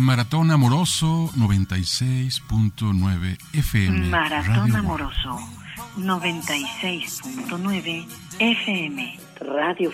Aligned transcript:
Maratón 0.00 0.50
Amoroso 0.50 1.30
96.9 1.36 3.36
FM. 3.52 4.08
Maratón 4.08 4.74
Amoroso 4.74 5.38
96.9 5.98 8.06
FM. 8.38 9.18
Radio 9.40 9.92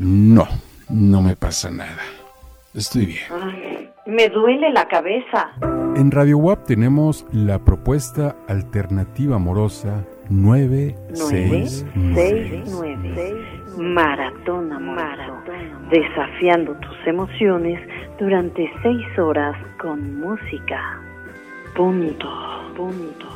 No, 0.00 0.48
no 0.88 1.20
me 1.20 1.36
pasa 1.36 1.70
nada. 1.70 2.00
Estoy 2.72 3.04
bien. 3.04 3.20
me 4.06 4.30
duele 4.30 4.72
la 4.72 4.88
cabeza. 4.88 5.50
En 5.94 6.10
Radio 6.10 6.38
WAP 6.38 6.64
tenemos 6.64 7.26
la 7.30 7.58
propuesta 7.58 8.34
alternativa 8.48 9.36
amorosa 9.36 10.06
969. 10.30 12.64
Maratón 13.76 14.72
Amoroso. 14.72 15.27
Desafiando 15.90 16.74
tus 16.74 17.06
emociones 17.06 17.80
durante 18.18 18.70
seis 18.82 19.18
horas 19.18 19.56
con 19.80 20.20
música. 20.20 21.00
Punto. 21.74 22.28
Punto. 22.76 23.26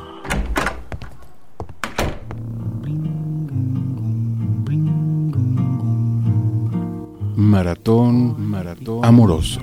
Maratón, 7.35 8.49
maratón 8.49 9.03
amoroso. 9.05 9.61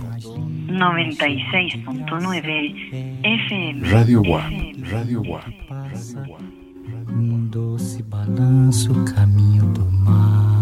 96.9 0.68 3.20
FM. 3.22 3.88
Radio 3.90 4.22
WAP. 4.22 4.52
Radio 4.90 5.22
WAP. 5.22 5.54
Um 7.08 7.46
doce 7.48 8.02
balanço, 8.04 8.92
caminho 9.14 9.64
do 9.72 9.84
mar. 9.90 10.59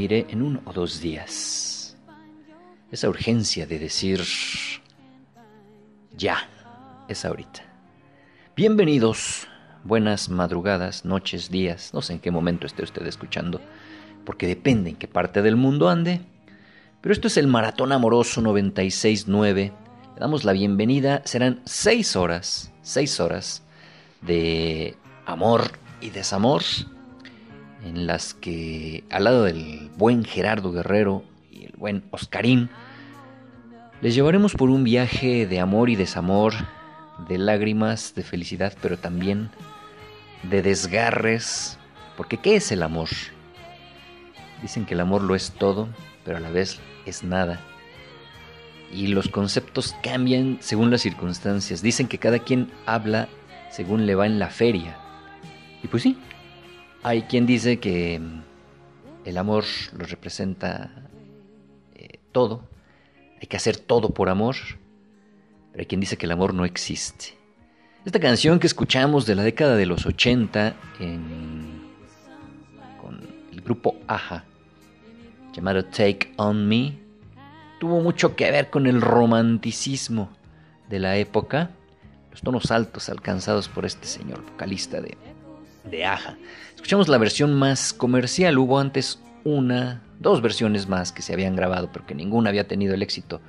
Iré 0.00 0.26
en 0.30 0.40
uno 0.40 0.62
o 0.64 0.72
dos 0.72 1.02
días. 1.02 1.94
Esa 2.90 3.10
urgencia 3.10 3.66
de 3.66 3.78
decir, 3.78 4.22
ya, 6.16 6.48
es 7.06 7.26
ahorita. 7.26 7.62
Bienvenidos, 8.56 9.46
buenas 9.84 10.30
madrugadas, 10.30 11.04
noches, 11.04 11.50
días, 11.50 11.92
no 11.92 12.00
sé 12.00 12.14
en 12.14 12.18
qué 12.20 12.30
momento 12.30 12.66
esté 12.66 12.82
usted 12.82 13.06
escuchando, 13.06 13.60
porque 14.24 14.46
depende 14.46 14.88
en 14.88 14.96
qué 14.96 15.06
parte 15.06 15.42
del 15.42 15.56
mundo 15.56 15.90
ande. 15.90 16.22
Pero 17.02 17.12
esto 17.12 17.26
es 17.26 17.36
el 17.36 17.46
Maratón 17.46 17.92
Amoroso 17.92 18.40
96.9. 18.40 19.54
Le 19.54 19.72
damos 20.18 20.44
la 20.44 20.52
bienvenida, 20.52 21.20
serán 21.26 21.60
seis 21.66 22.16
horas, 22.16 22.72
seis 22.80 23.20
horas 23.20 23.62
de 24.22 24.96
amor 25.26 25.72
y 26.00 26.08
desamor, 26.08 26.62
en 27.84 28.06
las 28.06 28.34
que 28.34 29.04
al 29.10 29.24
lado 29.24 29.44
del 29.44 29.90
buen 29.96 30.24
Gerardo 30.24 30.72
Guerrero 30.72 31.24
y 31.50 31.64
el 31.64 31.72
buen 31.76 32.04
Oscarín, 32.10 32.70
les 34.00 34.14
llevaremos 34.14 34.54
por 34.54 34.70
un 34.70 34.84
viaje 34.84 35.46
de 35.46 35.60
amor 35.60 35.90
y 35.90 35.96
desamor 35.96 36.54
de 37.28 37.38
lágrimas, 37.38 38.14
de 38.14 38.22
felicidad, 38.22 38.72
pero 38.80 38.96
también 38.96 39.50
de 40.42 40.62
desgarres. 40.62 41.78
Porque 42.16 42.38
¿qué 42.38 42.56
es 42.56 42.72
el 42.72 42.82
amor? 42.82 43.08
Dicen 44.62 44.86
que 44.86 44.94
el 44.94 45.00
amor 45.00 45.22
lo 45.22 45.34
es 45.34 45.52
todo, 45.52 45.88
pero 46.24 46.38
a 46.38 46.40
la 46.40 46.50
vez 46.50 46.80
es 47.06 47.24
nada. 47.24 47.60
Y 48.92 49.08
los 49.08 49.28
conceptos 49.28 49.94
cambian 50.02 50.58
según 50.60 50.90
las 50.90 51.02
circunstancias. 51.02 51.82
Dicen 51.82 52.08
que 52.08 52.18
cada 52.18 52.40
quien 52.40 52.70
habla 52.86 53.28
según 53.70 54.06
le 54.06 54.14
va 54.14 54.26
en 54.26 54.38
la 54.38 54.48
feria. 54.48 54.96
Y 55.82 55.88
pues 55.88 56.02
sí, 56.02 56.18
hay 57.02 57.22
quien 57.22 57.46
dice 57.46 57.78
que 57.78 58.20
el 59.24 59.38
amor 59.38 59.64
lo 59.96 60.04
representa 60.04 60.90
eh, 61.94 62.18
todo. 62.32 62.68
Hay 63.40 63.46
que 63.46 63.56
hacer 63.56 63.76
todo 63.76 64.10
por 64.10 64.28
amor. 64.28 64.56
Pero 65.72 65.80
hay 65.80 65.86
quien 65.86 66.00
dice 66.00 66.16
que 66.16 66.26
el 66.26 66.32
amor 66.32 66.52
no 66.52 66.64
existe. 66.64 67.38
Esta 68.04 68.18
canción 68.18 68.58
que 68.58 68.66
escuchamos 68.66 69.26
de 69.26 69.34
la 69.34 69.42
década 69.42 69.76
de 69.76 69.86
los 69.86 70.06
80 70.06 70.74
con 72.98 73.20
el 73.52 73.60
grupo 73.60 73.96
Aja, 74.06 74.44
llamado 75.52 75.84
Take 75.84 76.32
On 76.36 76.66
Me, 76.66 76.98
tuvo 77.78 78.00
mucho 78.00 78.36
que 78.36 78.50
ver 78.50 78.70
con 78.70 78.86
el 78.86 79.02
romanticismo 79.02 80.30
de 80.88 80.98
la 80.98 81.18
época, 81.18 81.70
los 82.30 82.40
tonos 82.40 82.70
altos 82.70 83.10
alcanzados 83.10 83.68
por 83.68 83.84
este 83.84 84.06
señor 84.06 84.42
vocalista 84.44 85.02
de, 85.02 85.18
de 85.84 86.04
Aja. 86.04 86.38
Escuchamos 86.80 87.08
la 87.08 87.18
versión 87.18 87.52
más 87.54 87.92
comercial, 87.92 88.56
hubo 88.56 88.78
antes 88.78 89.20
una, 89.44 90.00
dos 90.18 90.40
versiones 90.40 90.88
más 90.88 91.12
que 91.12 91.20
se 91.20 91.34
habían 91.34 91.54
grabado, 91.54 91.90
pero 91.92 92.06
que 92.06 92.14
ninguna 92.14 92.48
había 92.48 92.66
tenido 92.66 92.94
el 92.94 93.02
éxito 93.02 93.42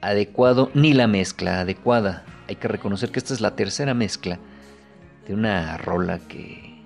adecuado 0.00 0.70
ni 0.72 0.94
la 0.94 1.06
mezcla 1.06 1.60
adecuada. 1.60 2.24
Hay 2.48 2.56
que 2.56 2.66
reconocer 2.66 3.10
que 3.10 3.18
esta 3.18 3.34
es 3.34 3.42
la 3.42 3.54
tercera 3.54 3.92
mezcla 3.92 4.38
de 5.28 5.34
una 5.34 5.76
rola 5.76 6.18
que, 6.20 6.82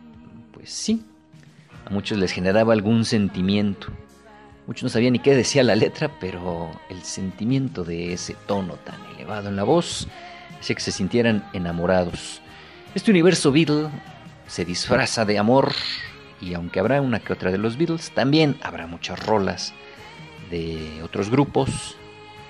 pues 0.53 0.69
sí, 0.69 1.05
a 1.87 1.91
muchos 1.91 2.19
les 2.19 2.33
generaba 2.33 2.73
algún 2.73 3.05
sentimiento. 3.05 3.87
Muchos 4.67 4.83
no 4.83 4.89
sabían 4.89 5.13
ni 5.13 5.21
qué 5.21 5.37
decía 5.37 5.63
la 5.63 5.77
letra, 5.77 6.11
pero 6.21 6.73
el 6.91 7.03
sentimiento 7.05 7.85
de 7.85 8.15
ese 8.15 8.35
tono 8.49 8.75
tan 8.75 9.01
elevado 9.15 9.49
en 9.49 9.55
la 9.55 9.63
voz 9.63 10.09
hacía 10.59 10.75
que 10.75 10.83
se 10.83 10.91
sintieran 10.93 11.49
enamorados. 11.53 12.43
Este 12.97 13.13
universo 13.13 13.53
Beatle 13.53 13.91
se 14.49 14.65
disfraza 14.65 15.25
de 15.25 15.39
amor 15.39 15.73
y 16.41 16.55
aunque 16.55 16.81
habrá 16.81 17.01
una 17.01 17.21
que 17.21 17.33
otra 17.33 17.53
de 17.53 17.59
los 17.59 17.77
Beatles, 17.77 18.11
también 18.11 18.57
habrá 18.63 18.87
muchas 18.87 19.25
rolas 19.25 19.73
de 20.51 21.01
otros 21.03 21.31
grupos 21.31 21.97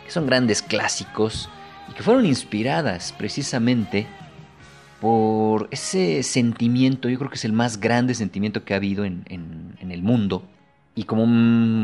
que 0.05 0.11
son 0.11 0.27
grandes 0.27 0.63
clásicos 0.63 1.51
y 1.91 1.93
que 1.93 2.03
fueron 2.03 2.25
inspiradas 2.25 3.13
precisamente 3.13 4.07
por 5.01 5.69
ese 5.71 6.23
sentimiento, 6.23 7.09
yo 7.09 7.19
creo 7.19 7.31
que 7.31 7.37
es 7.37 7.45
el 7.45 7.53
más 7.53 7.79
grande 7.79 8.15
sentimiento 8.15 8.65
que 8.65 8.75
ha 8.75 8.79
habido 8.79 9.05
en, 9.05 9.77
el 9.79 10.03
mundo. 10.03 10.45
Y 10.95 11.05
como 11.05 11.25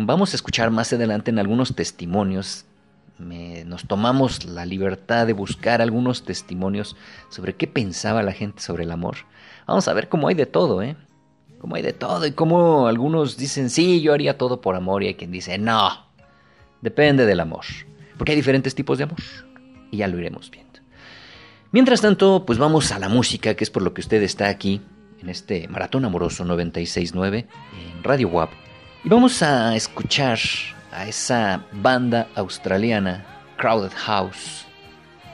vamos 0.07 0.33
a 0.33 0.37
escuchar 0.37 0.71
más 0.71 0.93
adelante 0.93 1.31
en 1.31 1.39
algunos 1.39 1.75
testimonios, 1.77 2.67
nos 3.19 3.87
tomamos 3.87 4.45
la 4.45 4.67
libertad 4.67 5.27
de 5.27 5.33
buscar 5.33 5.81
algunos 5.81 6.25
testimonios 6.25 6.97
sobre 7.29 7.55
qué 7.55 7.67
pensaba 7.67 8.23
la 8.23 8.33
gente 8.33 8.61
sobre 8.61 8.85
el 8.85 8.91
amor. 8.91 9.17
Vamos 9.67 9.89
a 9.89 9.95
ver 9.95 10.09
cómo 10.09 10.29
hay 10.29 10.35
de 10.35 10.47
todo, 10.47 10.83
¿eh? 10.83 10.97
Cómo 11.59 11.77
hay 11.77 11.83
de 11.83 11.93
todo 11.93 12.27
y 12.27 12.33
cómo 12.33 12.89
algunos 12.89 13.37
dicen, 13.37 13.71
sí, 13.71 14.03
yo 14.03 14.13
haría 14.13 14.37
todo 14.37 14.61
por 14.61 14.77
amor 14.77 15.03
y 15.03 15.07
hay 15.07 15.15
quien 15.15 15.31
dice, 15.31 15.57
no, 15.57 16.07
depende 16.83 17.25
del 17.25 17.41
amor. 17.41 17.65
Porque 18.19 18.33
hay 18.33 18.37
diferentes 18.37 18.75
tipos 18.75 18.99
de 18.99 19.05
amor. 19.05 19.21
Y 19.91 19.99
ya 19.99 20.09
lo 20.09 20.19
iremos 20.19 20.51
viendo. 20.51 20.81
Mientras 21.73 22.01
tanto, 22.01 22.45
pues 22.47 22.59
vamos 22.59 22.93
a 22.93 22.99
la 22.99 23.09
música, 23.09 23.55
que 23.55 23.65
es 23.65 23.71
por 23.71 23.83
lo 23.83 23.95
que 23.95 24.01
usted 24.01 24.23
está 24.23 24.49
aquí, 24.49 24.81
en 25.21 25.29
este 25.31 25.67
Maratón 25.69 26.05
Amoroso 26.05 26.45
969, 26.45 27.47
en 27.97 28.05
Radio 28.05 28.29
WAP. 28.29 28.51
Y 29.05 29.09
vamos 29.09 29.43
a 29.43 29.75
escuchar 29.75 30.39
a 30.95 31.07
esa 31.07 31.65
banda 31.73 32.29
australiana, 32.35 33.25
Crowded 33.57 33.93
House, 33.95 34.67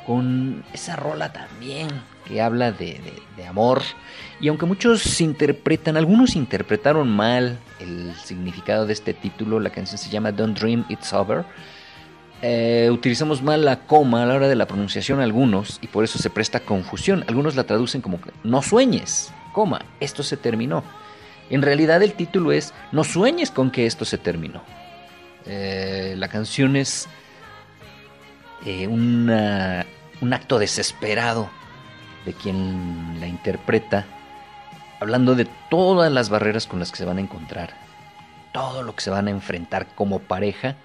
con 0.07 0.65
esa 0.73 0.97
rola 0.97 1.33
también 1.33 1.89
que 2.27 2.41
habla 2.41 2.73
de, 2.73 3.01
amor. 3.49 3.83
Y 4.41 4.49
aunque 4.49 4.67
muchos 4.67 5.21
interpretan, 5.21 5.97
algunos 5.97 6.37
interpretaron 6.37 7.09
mal 7.09 7.59
el 7.79 8.15
significado 8.15 8.87
de 8.87 8.93
este 8.93 9.15
título, 9.15 9.61
la 9.61 9.71
canción 9.71 9.99
se 9.99 10.11
llama 10.11 10.33
Don't 10.33 10.59
Dream 10.59 10.85
It's 10.89 11.13
Over 11.13 11.45
eh, 12.43 12.89
utilizamos 12.91 13.43
mal 13.43 13.67
la 13.67 13.81
coma 13.81 14.23
a 14.23 14.27
la 14.27 14.35
hora 14.35 14.49
de 14.49 14.57
la 14.57 14.67
pronunciación 14.67 15.21
algunos 15.21 15.79
y 15.83 15.89
por 15.89 16.05
eso 16.05 16.19
se 16.19 16.31
presta 16.31 16.61
confusión. 16.61 17.25
Algunos 17.29 17.55
la 17.55 17.65
traducen 17.65 18.01
como 18.01 18.19
no 18.45 18.63
sueñes, 18.63 19.33
coma, 19.53 19.83
esto 20.01 20.23
se 20.23 20.37
terminó. 20.37 20.83
En 21.51 21.63
realidad 21.63 22.03
el 22.03 22.15
título 22.15 22.53
es 22.53 22.73
No 22.93 23.05
sueñes 23.05 23.51
con 23.51 23.71
que 23.71 23.87
esto 23.87 24.05
se 24.05 24.17
terminó. 24.17 24.63
Eh, 25.47 26.15
la 26.17 26.29
canción 26.29 26.77
es 26.77 27.09
eh, 28.65 28.87
un 28.87 29.31
acto 30.33 30.59
desesperado 30.59 31.51
de 32.25 32.35
quien 32.35 33.19
la 33.21 33.27
interpreta, 33.27 34.07
hablando 35.01 35.35
de 35.35 35.47
todas 35.71 36.13
las 36.13 36.29
barreras 36.29 36.67
con 36.67 36.79
las 36.79 36.91
que 36.91 36.99
se 36.99 37.05
van 37.05 37.19
a 37.19 37.23
encontrar, 37.23 37.75
todo 38.53 38.83
lo 38.83 38.95
que 38.95 39.03
se 39.03 39.11
van 39.11 39.29
a 39.29 39.31
enfrentar 39.31 39.95
como 39.95 40.19
pareja 40.19 40.77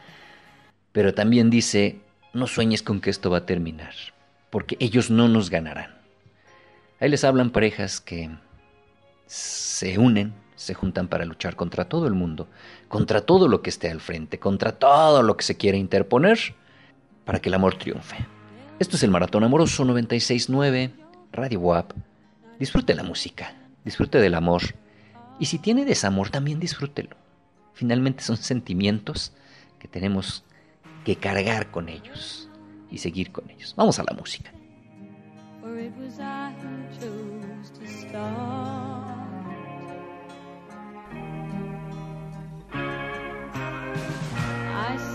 pero 0.95 1.13
también 1.13 1.49
dice, 1.49 1.99
no 2.31 2.47
sueñes 2.47 2.81
con 2.81 3.01
que 3.01 3.09
esto 3.09 3.29
va 3.29 3.39
a 3.39 3.45
terminar, 3.45 3.93
porque 4.49 4.77
ellos 4.79 5.11
no 5.11 5.27
nos 5.27 5.49
ganarán. 5.49 5.93
Ahí 7.01 7.09
les 7.09 7.25
hablan 7.25 7.49
parejas 7.49 7.99
que 7.99 8.29
se 9.25 9.97
unen, 9.97 10.33
se 10.55 10.73
juntan 10.73 11.07
para 11.07 11.25
luchar 11.25 11.55
contra 11.55 11.85
todo 11.85 12.07
el 12.07 12.13
mundo, 12.13 12.47
contra 12.87 13.21
todo 13.21 13.47
lo 13.47 13.61
que 13.61 13.69
esté 13.69 13.89
al 13.89 14.01
frente, 14.01 14.39
contra 14.39 14.73
todo 14.73 15.21
lo 15.23 15.37
que 15.37 15.43
se 15.43 15.57
quiere 15.57 15.77
interponer, 15.77 16.39
para 17.25 17.39
que 17.39 17.49
el 17.49 17.55
amor 17.55 17.75
triunfe. 17.75 18.17
Esto 18.79 18.95
es 18.95 19.03
el 19.03 19.11
Maratón 19.11 19.43
Amoroso 19.43 19.83
969, 19.85 20.91
Radio 21.31 21.59
WAP. 21.59 21.91
Disfrute 22.59 22.95
la 22.95 23.03
música, 23.03 23.53
disfrute 23.83 24.19
del 24.19 24.35
amor. 24.35 24.61
Y 25.39 25.45
si 25.45 25.59
tiene 25.59 25.85
desamor, 25.85 26.29
también 26.29 26.59
disfrútelo. 26.59 27.15
Finalmente 27.73 28.23
son 28.23 28.37
sentimientos 28.37 29.33
que 29.79 29.87
tenemos 29.87 30.43
que 31.03 31.17
cargar 31.17 31.71
con 31.71 31.89
ellos 31.89 32.49
y 32.89 32.97
seguir 32.99 33.31
con 33.31 33.49
ellos. 33.49 33.73
Vamos 33.75 33.99
a 33.99 34.03
la 34.03 34.13
música. 34.13 34.51
When 44.75 45.14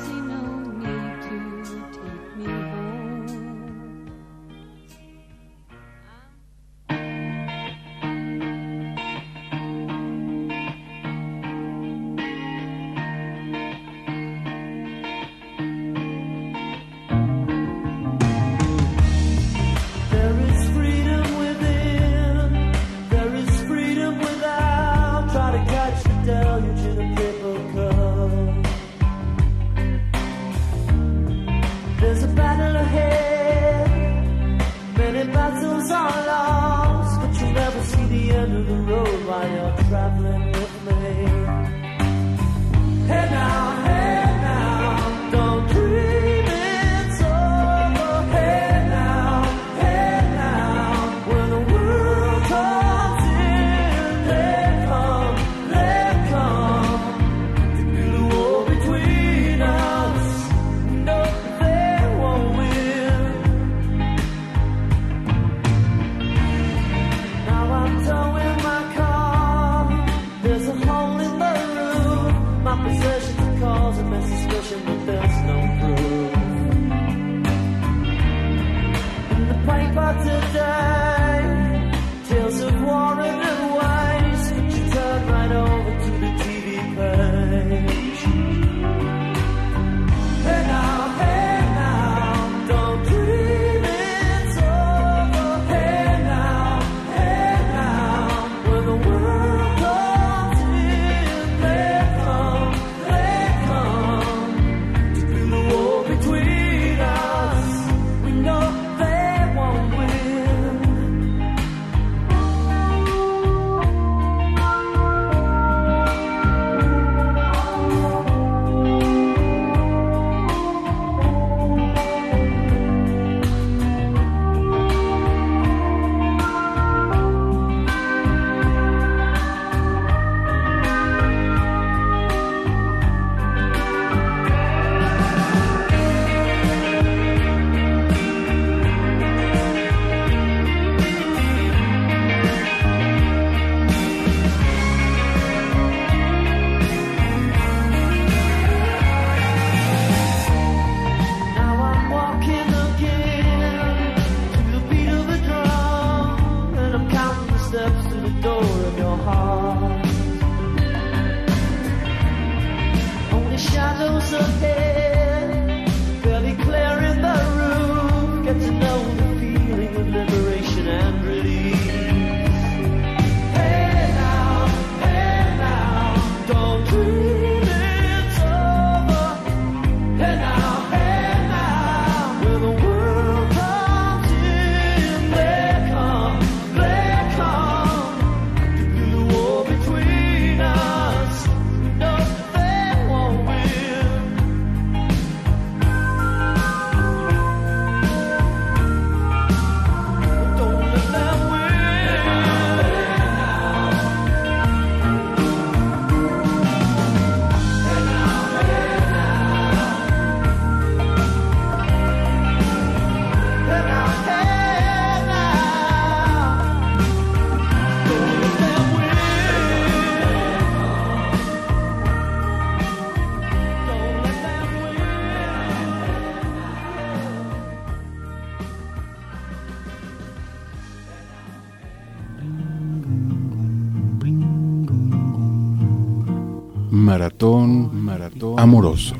maratón, 237.41 238.05
maratón 238.05 238.61
amoroso. 238.61 239.17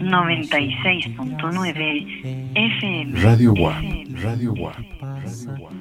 96.9 0.00 2.52
FM. 2.54 3.20
Radio 3.20 3.52
WAP. 3.52 3.84
Radio 4.22 4.52
WAP. 4.54 4.76
Radio 5.00 5.54
WAP. 5.60 5.72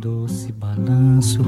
Doce 0.00 0.52
balanço 0.52 1.42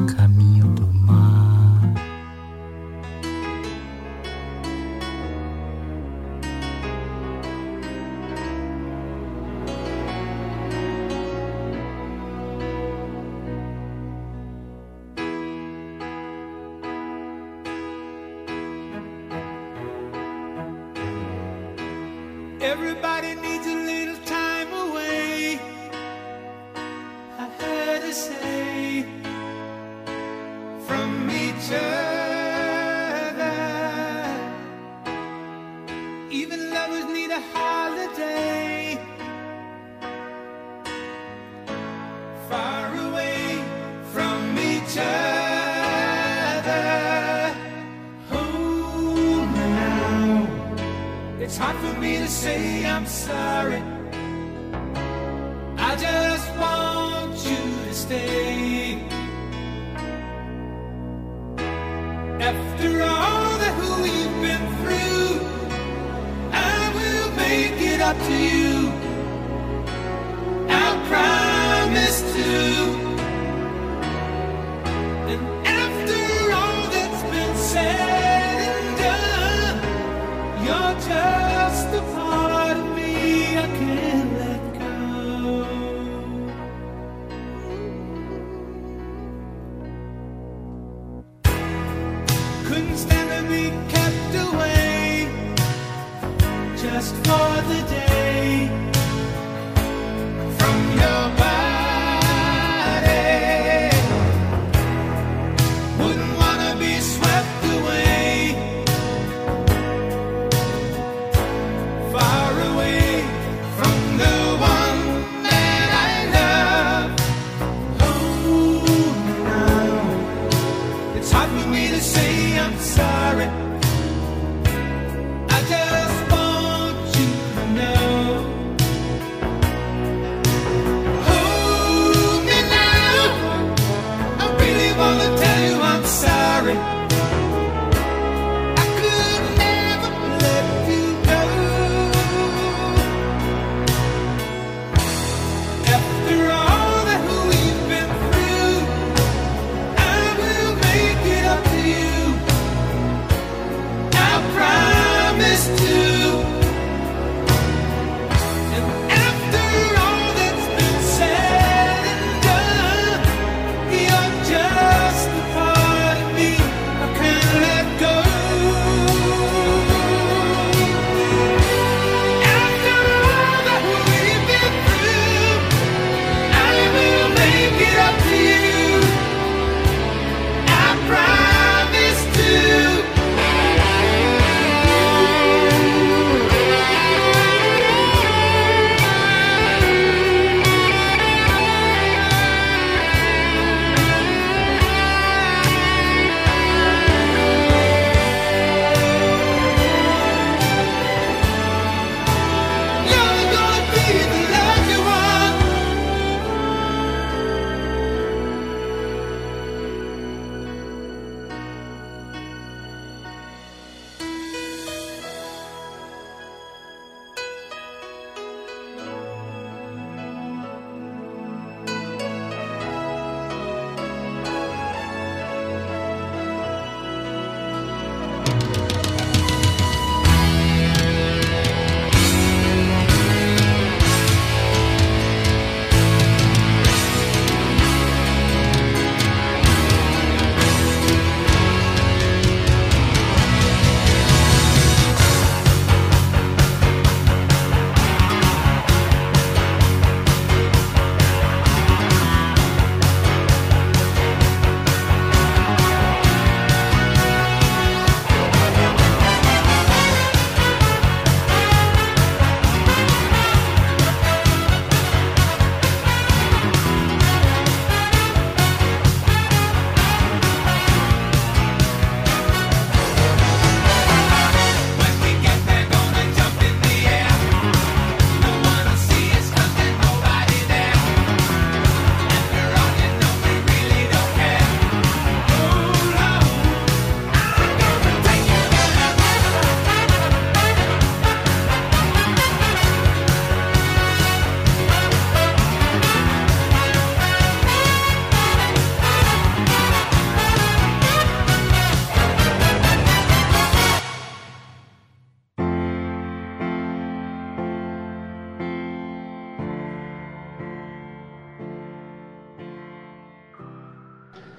just 96.94 97.14
for 97.16 97.62
the 97.68 97.86
day. 97.90 98.13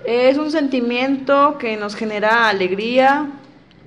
Es 0.05 0.37
un 0.37 0.51
sentimiento 0.51 1.57
que 1.57 1.77
nos 1.77 1.95
genera 1.95 2.47
alegría 2.47 3.31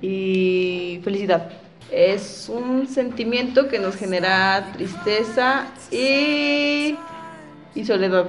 y 0.00 1.00
felicidad. 1.04 1.50
Es 1.92 2.50
un 2.52 2.88
sentimiento 2.88 3.68
que 3.68 3.78
nos 3.78 3.94
genera 3.94 4.72
tristeza 4.72 5.66
y, 5.92 6.96
y 7.74 7.84
soledad. 7.84 8.26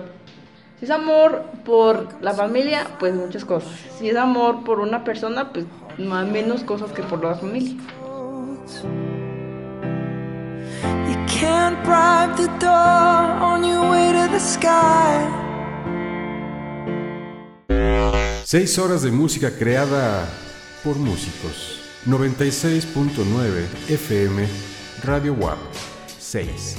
Si 0.80 0.86
es 0.86 0.91
amor 0.91 1.45
por 1.65 2.21
la 2.21 2.34
familia, 2.34 2.86
pues 2.99 3.15
muchas 3.15 3.43
cosas. 3.43 3.71
Si 3.97 4.08
es 4.08 4.15
amor 4.15 4.63
por 4.63 4.80
una 4.80 5.04
persona, 5.04 5.52
pues 5.52 5.65
más 5.97 6.28
menos 6.28 6.63
cosas 6.63 6.91
que 6.91 7.02
por 7.02 7.23
la 7.23 7.36
familia. 7.36 7.75
Seis 18.52 18.80
horas 18.80 19.04
de 19.04 19.12
música 19.12 19.52
creada 19.56 20.28
por 20.84 20.98
músicos. 20.98 21.82
96.9 22.08 23.68
FM 23.88 24.48
Radio 25.04 25.36
WAP 25.36 25.60
6. 26.18 26.78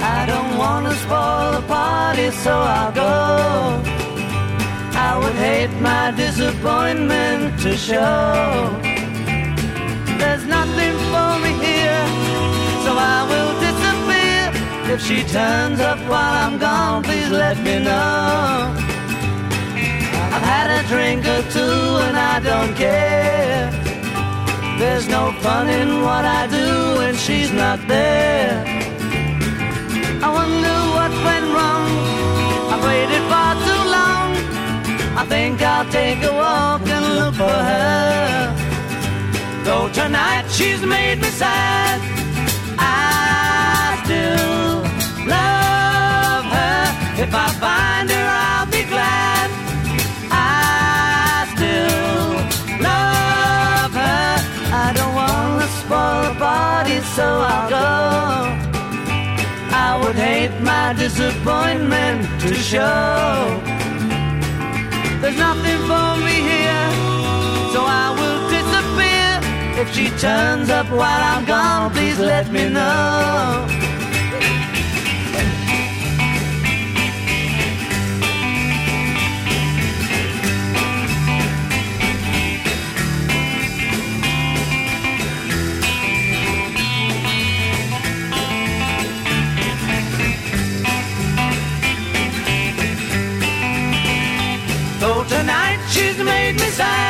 I 0.00 0.26
don't 0.28 0.56
wanna 0.56 0.94
spoil 0.94 1.60
the 1.60 1.66
party, 1.66 2.30
so 2.44 2.52
I'll 2.52 2.92
go. 2.92 3.82
I 4.96 5.18
would 5.18 5.34
hate 5.34 5.74
my 5.80 6.12
disappointment 6.12 7.58
to 7.62 7.76
show. 7.76 8.93
There's 10.24 10.46
nothing 10.46 10.94
for 11.12 11.32
me 11.44 11.52
here, 11.68 12.04
so 12.84 12.90
I 13.14 13.18
will 13.30 13.52
disappear. 13.66 14.42
If 14.92 15.00
she 15.06 15.18
turns 15.38 15.80
up 15.80 16.00
while 16.10 16.34
I'm 16.44 16.56
gone, 16.58 17.02
please 17.02 17.30
let 17.30 17.56
me 17.66 17.74
know. 17.88 18.74
I've 20.34 20.46
had 20.54 20.68
a 20.78 20.82
drink 20.92 21.22
or 21.34 21.42
two 21.56 21.78
and 22.06 22.16
I 22.16 22.36
don't 22.50 22.74
care. 22.74 23.70
There's 24.80 25.06
no 25.08 25.32
fun 25.44 25.68
in 25.68 25.88
what 26.08 26.24
I 26.24 26.42
do 26.58 26.68
when 27.00 27.14
she's 27.16 27.52
not 27.52 27.78
there. 27.86 28.64
I 30.26 30.28
wonder 30.40 30.76
what 30.96 31.12
went 31.28 31.48
wrong. 31.56 31.86
I've 32.72 32.82
waited 32.90 33.24
far 33.32 33.52
too 33.68 33.82
long. 33.98 34.28
I 35.20 35.24
think 35.28 35.60
I'll 35.60 35.88
take 36.00 36.20
a 36.24 36.32
walk 36.32 36.82
and 36.96 37.04
look 37.18 37.34
for 37.34 37.58
her. 37.70 38.13
Tonight 39.94 40.46
she's 40.50 40.82
made 40.84 41.20
me 41.20 41.28
sad, 41.28 42.00
I 42.78 44.00
still 44.04 44.82
love 45.24 46.44
her. 46.58 47.22
If 47.22 47.32
I 47.32 47.48
find 47.62 48.10
her, 48.10 48.26
I'll 48.50 48.66
be 48.66 48.82
glad. 48.94 49.48
I 50.32 51.46
still 51.54 52.26
love 52.82 53.94
her. 54.02 54.30
I 54.84 54.92
don't 54.98 55.14
wanna 55.14 55.68
spoil 55.78 56.22
the 56.26 56.34
party, 56.40 56.98
so 57.16 57.26
I'll 57.52 57.70
go. 57.70 57.90
I 59.86 60.00
would 60.02 60.16
hate 60.16 60.60
my 60.60 60.92
disappointment 60.94 62.18
to 62.40 62.52
show. 62.52 63.62
There's 65.20 65.38
nothing 65.38 65.78
for 65.90 66.16
me 66.26 66.36
here, 66.50 66.90
If 69.86 69.94
she 69.94 70.08
turns 70.18 70.70
up 70.70 70.88
while 70.90 71.22
I'm 71.30 71.44
gone, 71.44 71.92
please 71.92 72.18
let 72.18 72.50
me 72.50 72.70
know. 72.70 73.66
Though 94.98 95.24
tonight 95.24 95.78
she's 95.90 96.16
made 96.16 96.54
me 96.54 96.68
sad, 96.70 97.03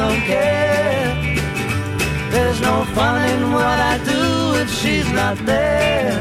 don't 0.00 0.22
care. 0.32 1.06
There's 2.34 2.60
no 2.60 2.76
fun 2.96 3.20
in 3.34 3.42
what 3.58 3.78
I 3.92 3.94
do 4.12 4.22
if 4.62 4.68
she's 4.80 5.08
not 5.20 5.36
there. 5.52 6.14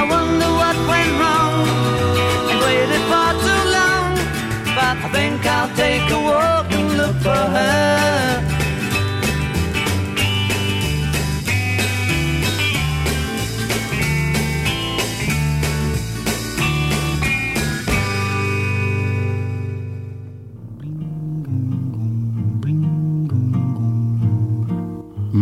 I 0.00 0.02
wonder 0.14 0.48
what 0.60 0.76
went 0.92 1.12
wrong 1.20 1.56
and 2.50 2.58
waited 2.66 3.04
for 3.10 3.28
too 3.46 3.62
long. 3.78 4.10
But 4.76 4.96
I 5.06 5.08
think 5.16 5.38
I'll 5.56 5.72
take 5.84 6.06
a 6.18 6.20
walk 6.30 6.66
and 6.78 6.88
look 7.00 7.16
for 7.26 7.42
her. 7.56 8.55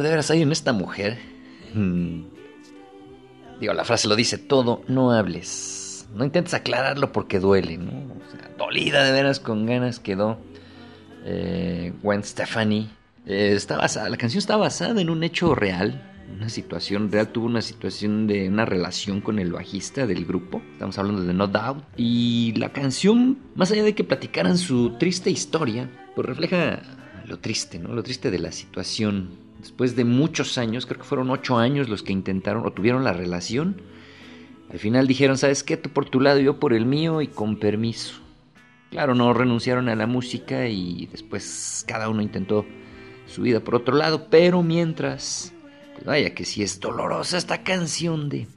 de 0.00 0.10
veras 0.10 0.30
hay 0.30 0.42
en 0.42 0.52
esta 0.52 0.72
mujer. 0.72 1.18
Mm. 1.74 2.22
Digo, 3.60 3.74
la 3.74 3.84
frase 3.84 4.08
lo 4.08 4.16
dice 4.16 4.38
todo, 4.38 4.82
no 4.88 5.12
hables. 5.12 6.08
No 6.14 6.24
intentes 6.24 6.54
aclararlo 6.54 7.12
porque 7.12 7.40
duele, 7.40 7.78
¿no? 7.78 7.90
O 7.90 8.30
sea, 8.30 8.50
dolida 8.58 9.04
de 9.04 9.12
veras 9.12 9.40
con 9.40 9.66
ganas 9.66 9.98
quedó 9.98 10.38
eh, 11.24 11.92
Gwen 12.02 12.24
Stefani. 12.24 12.90
Eh, 13.26 13.52
está 13.54 13.76
basada, 13.76 14.08
la 14.08 14.16
canción 14.16 14.38
está 14.38 14.56
basada 14.56 15.00
en 15.00 15.08
un 15.08 15.22
hecho 15.22 15.54
real, 15.54 16.02
una 16.36 16.48
situación 16.48 17.10
real. 17.10 17.28
Tuvo 17.28 17.46
una 17.46 17.62
situación 17.62 18.26
de 18.26 18.48
una 18.48 18.64
relación 18.64 19.20
con 19.20 19.38
el 19.38 19.52
bajista 19.52 20.06
del 20.06 20.24
grupo. 20.24 20.60
Estamos 20.72 20.98
hablando 20.98 21.22
de 21.22 21.32
No 21.32 21.46
Doubt. 21.46 21.84
Y 21.96 22.52
la 22.56 22.70
canción, 22.70 23.38
más 23.54 23.70
allá 23.70 23.84
de 23.84 23.94
que 23.94 24.04
platicaran 24.04 24.58
su 24.58 24.96
triste 24.98 25.30
historia, 25.30 25.88
pues 26.14 26.26
refleja 26.26 26.82
lo 27.26 27.38
triste, 27.38 27.78
¿no? 27.78 27.94
Lo 27.94 28.02
triste 28.02 28.30
de 28.30 28.38
la 28.38 28.52
situación. 28.52 29.41
Después 29.62 29.94
de 29.94 30.04
muchos 30.04 30.58
años, 30.58 30.86
creo 30.86 30.98
que 30.98 31.06
fueron 31.06 31.30
ocho 31.30 31.56
años 31.56 31.88
los 31.88 32.02
que 32.02 32.12
intentaron 32.12 32.66
o 32.66 32.72
tuvieron 32.72 33.04
la 33.04 33.12
relación. 33.12 33.80
Al 34.72 34.80
final 34.80 35.06
dijeron, 35.06 35.38
¿sabes 35.38 35.62
qué? 35.62 35.76
Tú 35.76 35.88
por 35.88 36.10
tu 36.10 36.18
lado 36.18 36.40
yo 36.40 36.58
por 36.58 36.72
el 36.74 36.84
mío 36.84 37.22
y 37.22 37.28
con 37.28 37.60
permiso. 37.60 38.14
Claro, 38.90 39.14
no 39.14 39.32
renunciaron 39.32 39.88
a 39.88 39.94
la 39.94 40.08
música 40.08 40.66
y 40.66 41.06
después 41.12 41.84
cada 41.86 42.08
uno 42.08 42.22
intentó 42.22 42.66
su 43.28 43.42
vida 43.42 43.60
por 43.60 43.76
otro 43.76 43.94
lado, 43.94 44.26
pero 44.30 44.64
mientras, 44.64 45.54
pues 45.92 46.06
vaya 46.06 46.34
que 46.34 46.44
si 46.44 46.64
es 46.64 46.80
dolorosa 46.80 47.38
esta 47.38 47.62
canción 47.62 48.28
de 48.28 48.48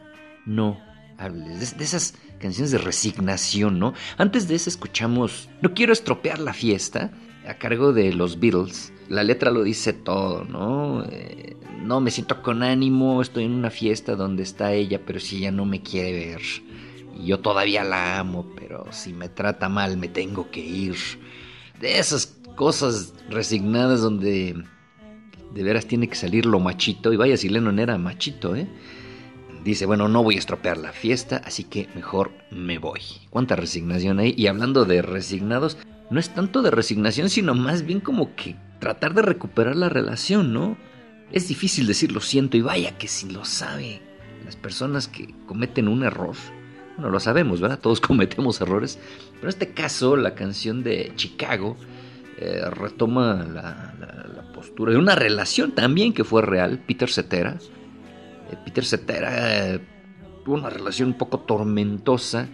no 0.48 0.82
hables, 1.20 1.72
de, 1.72 1.78
de 1.78 1.84
esas 1.84 2.16
canciones 2.40 2.72
de 2.72 2.80
resignación, 2.80 3.78
¿no? 3.78 3.94
Antes 4.18 4.48
de 4.48 4.56
eso 4.56 4.72
escuchamos 4.72 5.50
No 5.62 5.76
quiero 5.76 5.94
estropear 5.94 6.40
la 6.40 6.54
fiesta, 6.54 7.12
a 7.48 7.58
cargo 7.58 7.94
de 7.94 8.14
los 8.14 8.40
Beatles. 8.40 8.94
La 9.10 9.24
letra 9.24 9.52
lo 9.52 9.64
dice 9.64 9.94
todo, 9.94 10.44
¿no? 10.46 11.04
Eh, 11.06 11.56
no 11.82 12.02
me 12.02 12.12
siento 12.12 12.42
con 12.42 12.64
ánimo, 12.64 13.22
estoy 13.22 13.46
en 13.46 13.54
una 13.54 13.70
fiesta 13.70 14.16
donde 14.16 14.44
está 14.44 14.74
ella, 14.74 15.02
pero 15.06 15.20
si 15.20 15.38
ella 15.38 15.52
no 15.52 15.66
me 15.66 15.82
quiere 15.82 16.12
ver. 16.14 16.42
Y 17.20 17.28
yo 17.28 17.40
todavía 17.40 17.84
la 17.84 18.20
amo, 18.20 18.48
pero 18.56 18.86
si 18.92 19.14
me 19.14 19.30
trata 19.30 19.70
mal 19.70 19.98
me 19.98 20.08
tengo 20.08 20.50
que 20.50 20.62
ir. 20.62 20.96
De 21.80 22.00
esas 22.00 22.38
cosas 22.56 23.14
resignadas 23.30 24.02
donde 24.02 24.56
de 25.54 25.64
veras 25.64 25.86
tiene 25.86 26.08
que 26.08 26.16
salir 26.16 26.46
lo 26.46 26.60
machito. 26.60 27.14
Y 27.14 27.18
vaya 27.18 27.38
si 27.38 27.50
Lennon 27.50 27.80
era 27.80 27.98
machito, 27.98 28.56
¿eh? 28.56 28.68
Dice, 29.64 29.88
bueno, 29.88 30.08
no 30.08 30.22
voy 30.22 30.36
a 30.36 30.40
estropear 30.40 30.78
la 30.78 30.92
fiesta, 30.92 31.42
así 31.44 31.64
que 31.64 31.88
mejor 31.96 32.32
me 32.52 32.78
voy. 32.78 33.02
¿Cuánta 33.32 33.56
resignación 33.56 34.20
hay? 34.20 34.36
Y 34.38 34.46
hablando 34.46 34.86
de 34.86 35.02
resignados, 35.02 35.78
no 36.10 36.20
es 36.20 36.30
tanto 36.30 36.62
de 36.62 36.72
resignación, 36.72 37.30
sino 37.30 37.56
más 37.56 37.84
bien 37.84 38.00
como 38.00 38.36
que 38.36 38.56
tratar 38.80 39.14
de 39.14 39.22
recuperar 39.22 39.76
la 39.76 39.90
relación, 39.90 40.54
¿no? 40.54 40.78
Es 41.32 41.48
difícil 41.48 41.88
decir 41.88 42.12
lo 42.12 42.22
siento 42.22 42.58
y 42.58 42.62
vaya 42.62 42.98
que 42.98 43.08
si 43.08 43.30
lo 43.30 43.46
sabe 43.46 44.02
las 44.46 44.56
personas 44.56 45.08
que 45.08 45.34
cometen 45.48 45.88
un 45.88 46.04
error. 46.04 46.36
Bueno, 46.96 47.12
lo 47.12 47.20
sabemos, 47.20 47.60
¿verdad? 47.60 47.80
Todos 47.80 48.00
cometemos 48.02 48.62
errores. 48.62 49.00
Pero 49.34 49.44
en 49.44 49.50
este 49.50 49.72
caso, 49.72 50.16
la 50.16 50.36
canción 50.36 50.84
de 50.84 51.12
Chicago 51.16 51.76
eh, 52.38 52.62
retoma 52.70 53.44
la, 53.44 53.92
postura 54.54 54.94
de 54.94 54.98
una 54.98 55.16
relación 55.16 55.74
también 55.74 56.14
que 56.14 56.24
fue 56.24 56.42
real. 56.42 56.80
Peter 56.86 57.10
Cetera. 57.10 57.58
Eh, 58.52 58.58
Peter 58.64 58.86
Cetera 58.86 59.74
eh, 59.74 59.80
tuvo 60.46 60.56
una 60.56 60.70
relación 60.70 61.10
un 61.10 61.18
poco 61.18 61.40
tormentosa 61.40 62.48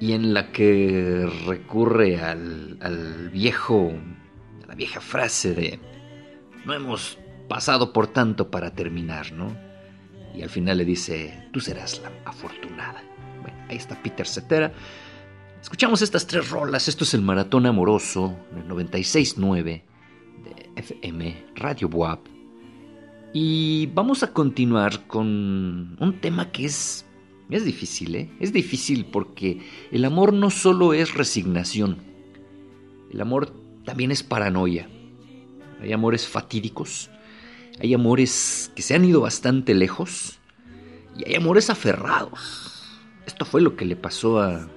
y 0.00 0.12
en 0.14 0.32
la 0.32 0.50
que 0.50 1.30
recurre 1.46 2.20
al, 2.20 2.78
al, 2.80 3.28
viejo, 3.28 3.92
a 4.64 4.66
la 4.66 4.74
vieja 4.74 5.00
frase 5.00 5.54
de 5.54 5.78
no 6.64 6.72
hemos 6.74 7.18
pasado 7.48 7.92
por 7.92 8.06
tanto 8.06 8.50
para 8.50 8.72
terminar, 8.72 9.32
¿no? 9.32 9.54
Y 10.34 10.42
al 10.42 10.48
final 10.48 10.78
le 10.78 10.84
dice, 10.84 11.48
tú 11.52 11.60
serás 11.60 12.00
la 12.02 12.10
afortunada. 12.24 13.02
Bueno, 13.42 13.58
ahí 13.68 13.76
está 13.76 14.00
Peter 14.02 14.26
Cetera. 14.26 14.72
Escuchamos 15.60 16.00
estas 16.00 16.26
tres 16.26 16.48
rolas, 16.50 16.88
esto 16.88 17.04
es 17.04 17.12
el 17.12 17.20
Maratón 17.20 17.66
Amoroso, 17.66 18.36
el 18.56 18.66
96.9 18.68 19.62
de 19.64 19.82
FM 20.76 21.44
Radio 21.56 21.88
Buap. 21.88 22.20
Y 23.34 23.86
vamos 23.88 24.22
a 24.22 24.32
continuar 24.32 25.06
con 25.06 25.96
un 26.00 26.18
tema 26.20 26.50
que 26.50 26.64
es 26.64 27.04
es 27.56 27.64
difícil, 27.64 28.14
¿eh? 28.14 28.30
Es 28.40 28.52
difícil 28.52 29.04
porque 29.06 29.60
el 29.90 30.04
amor 30.04 30.32
no 30.32 30.50
solo 30.50 30.94
es 30.94 31.14
resignación. 31.14 31.98
El 33.12 33.20
amor 33.20 33.52
también 33.84 34.10
es 34.10 34.22
paranoia. 34.22 34.88
Hay 35.80 35.92
amores 35.92 36.26
fatídicos. 36.28 37.10
Hay 37.80 37.94
amores 37.94 38.70
que 38.74 38.82
se 38.82 38.94
han 38.94 39.04
ido 39.04 39.20
bastante 39.20 39.74
lejos. 39.74 40.38
Y 41.16 41.28
hay 41.28 41.34
amores 41.34 41.70
aferrados. 41.70 42.84
Esto 43.26 43.44
fue 43.44 43.60
lo 43.60 43.76
que 43.76 43.84
le 43.84 43.96
pasó 43.96 44.40
al 44.40 44.70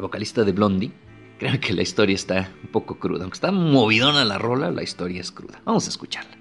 vocalista 0.00 0.44
de 0.44 0.52
Blondie. 0.52 0.92
Creo 1.38 1.58
que 1.60 1.72
la 1.72 1.82
historia 1.82 2.14
está 2.14 2.52
un 2.62 2.70
poco 2.70 2.98
cruda. 2.98 3.22
Aunque 3.22 3.36
está 3.36 3.52
movidona 3.52 4.24
la 4.24 4.38
rola, 4.38 4.70
la 4.70 4.82
historia 4.82 5.20
es 5.20 5.30
cruda. 5.30 5.60
Vamos 5.64 5.86
a 5.86 5.90
escucharla. 5.90 6.36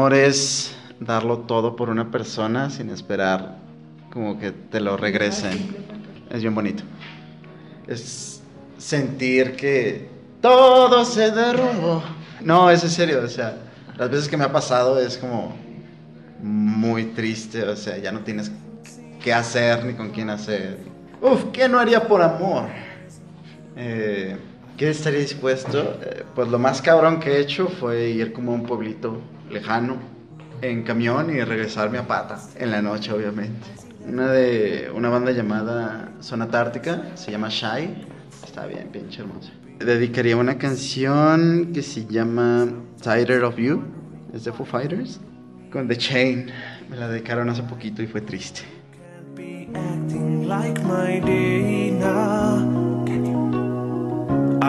Amor 0.00 0.14
es 0.14 0.74
darlo 0.98 1.40
todo 1.40 1.76
por 1.76 1.90
una 1.90 2.10
persona 2.10 2.70
sin 2.70 2.88
esperar 2.88 3.56
como 4.10 4.38
que 4.38 4.50
te 4.50 4.80
lo 4.80 4.96
regresen. 4.96 5.76
Es 6.30 6.40
bien 6.40 6.54
bonito. 6.54 6.84
Es 7.86 8.40
sentir 8.78 9.56
que 9.56 10.08
todo 10.40 11.04
se 11.04 11.30
derrumbó. 11.32 12.02
No, 12.40 12.70
es 12.70 12.82
en 12.82 12.88
serio, 12.88 13.20
o 13.22 13.28
sea, 13.28 13.58
las 13.98 14.08
veces 14.10 14.26
que 14.26 14.38
me 14.38 14.44
ha 14.44 14.52
pasado 14.52 14.98
es 14.98 15.18
como 15.18 15.54
muy 16.42 17.04
triste, 17.12 17.62
o 17.62 17.76
sea, 17.76 17.98
ya 17.98 18.10
no 18.10 18.20
tienes 18.20 18.50
qué 19.22 19.34
hacer 19.34 19.84
ni 19.84 19.92
con 19.92 20.12
quién 20.12 20.30
hacer. 20.30 20.78
Uf, 21.20 21.44
¿qué 21.52 21.68
no 21.68 21.78
haría 21.78 22.08
por 22.08 22.22
amor? 22.22 22.68
Eh, 23.76 24.34
¿Qué 24.78 24.88
estaría 24.88 25.20
dispuesto? 25.20 25.98
Eh, 26.00 26.24
pues 26.34 26.48
lo 26.48 26.58
más 26.58 26.80
cabrón 26.80 27.20
que 27.20 27.32
he 27.32 27.40
hecho 27.40 27.68
fue 27.68 28.08
ir 28.08 28.32
como 28.32 28.52
a 28.52 28.54
un 28.54 28.62
pueblito 28.62 29.20
lejano 29.50 29.96
en 30.62 30.82
camión 30.82 31.30
y 31.34 31.42
regresarme 31.42 31.98
a 31.98 32.06
pata, 32.06 32.38
en 32.56 32.70
la 32.70 32.82
noche 32.82 33.12
obviamente. 33.12 33.66
Una 34.06 34.30
de 34.30 34.90
una 34.94 35.08
banda 35.08 35.30
llamada 35.32 36.12
Zona 36.20 36.48
Tártica, 36.48 37.02
se 37.14 37.30
llama 37.30 37.48
Shy, 37.48 38.06
está 38.44 38.66
bien, 38.66 38.88
pinche 38.92 39.22
hermosa. 39.22 39.50
Dedicaría 39.78 40.36
una 40.36 40.58
canción 40.58 41.70
que 41.72 41.82
se 41.82 42.06
llama 42.06 42.68
Tired 43.02 43.42
of 43.44 43.56
You, 43.56 43.82
es 44.34 44.44
de 44.44 44.52
Foo 44.52 44.66
Fighters, 44.66 45.20
con 45.72 45.88
The 45.88 45.96
Chain. 45.96 46.50
Me 46.90 46.96
la 46.96 47.08
dedicaron 47.08 47.48
hace 47.48 47.62
poquito 47.62 48.02
y 48.02 48.06
fue 48.06 48.20
triste. 48.20 48.62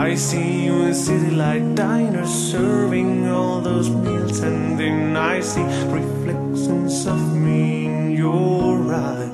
I 0.04 0.16
see 0.16 0.64
you 0.64 0.82
in 0.82 0.94
city 0.94 1.30
light 1.30 1.76
diners 1.76 2.28
serving 2.28 3.28
all 3.30 3.60
those 3.60 3.88
meals, 3.88 4.40
and 4.40 4.76
then 4.76 5.16
I 5.16 5.40
see 5.40 5.62
reflections 5.92 7.06
of 7.06 7.20
me 7.36 7.86
in 7.86 8.10
your 8.10 8.92
eyes. 8.92 9.30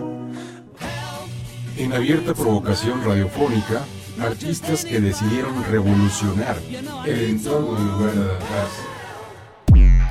En 1.78 1.94
abierta 1.94 2.34
provocación 2.34 3.02
radiofónica, 3.02 3.82
artistas 4.20 4.84
que 4.84 5.00
decidieron 5.00 5.54
revolucionar 5.70 6.58
el 7.06 7.20
entorno 7.30 7.78
en 7.78 7.88
lugar 7.88 8.12
de 8.12 8.22
adaptarse. 8.24 8.82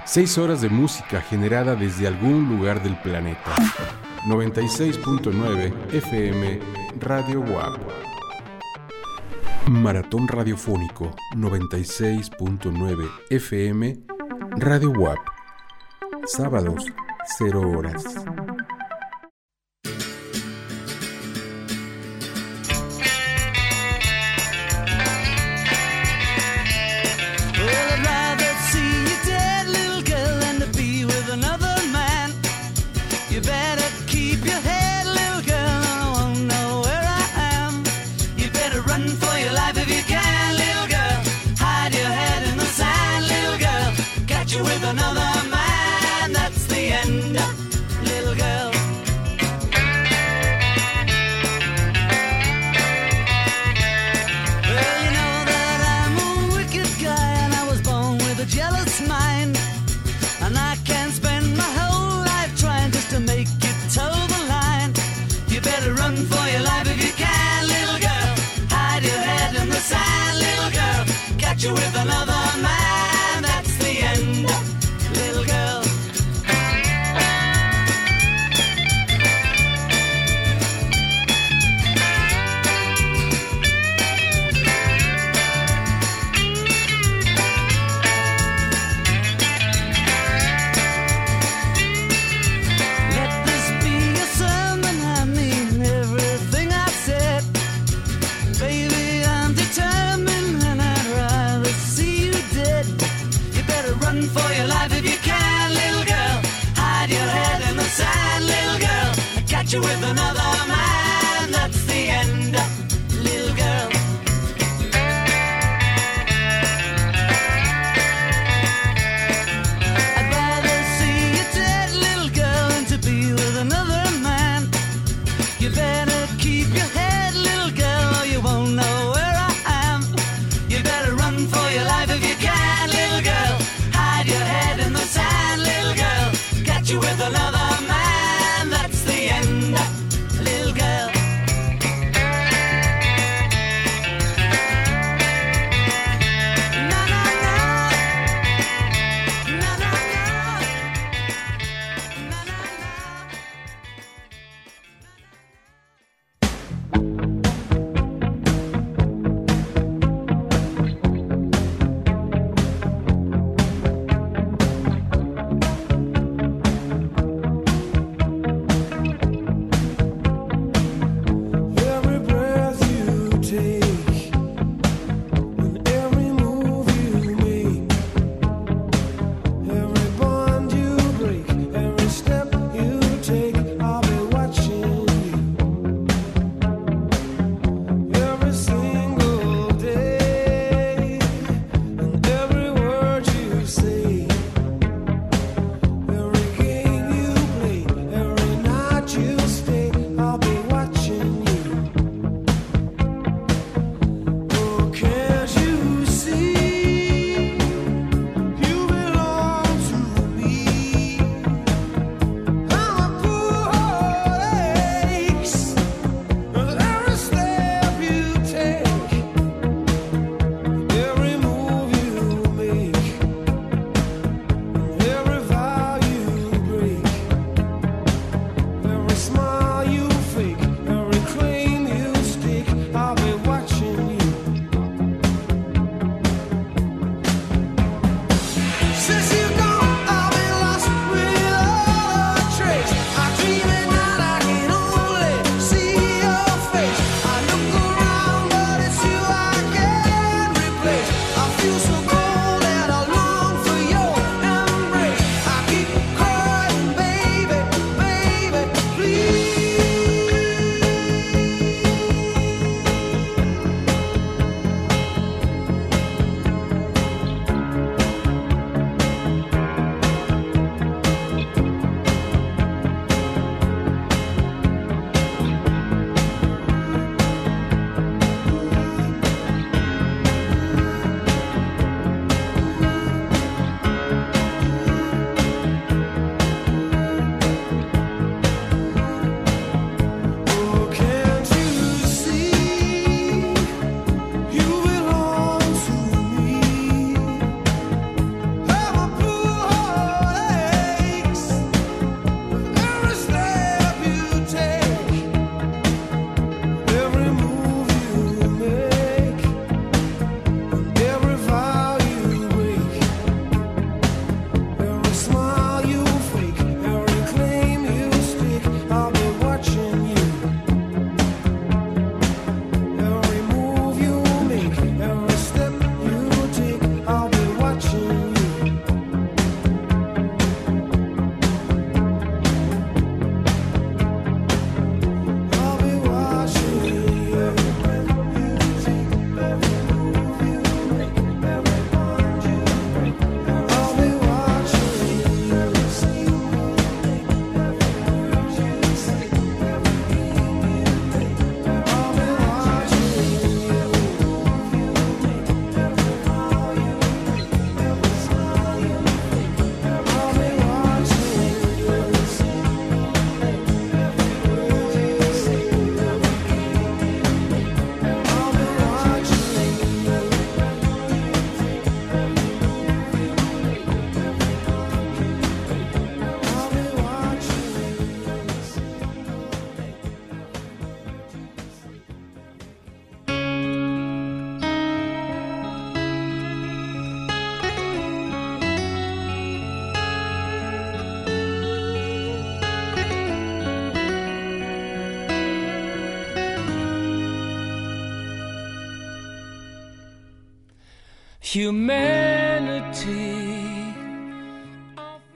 Seis 0.05 0.39
horas 0.39 0.61
de 0.61 0.69
música 0.69 1.21
generada 1.21 1.75
desde 1.75 2.07
algún 2.07 2.49
lugar 2.49 2.81
del 2.81 2.97
planeta. 3.01 3.53
96.9 4.25 5.93
FM 5.93 6.59
Radio 6.99 7.41
WAP. 7.41 8.06
Maratón 9.70 10.30
Radiofónico 10.30 11.13
96.9 11.36 13.09
FM 13.30 13.97
Radio 14.57 14.91
WAP. 14.91 15.18
Sábados, 16.26 16.86
0 17.38 17.72
horas. 17.72 18.03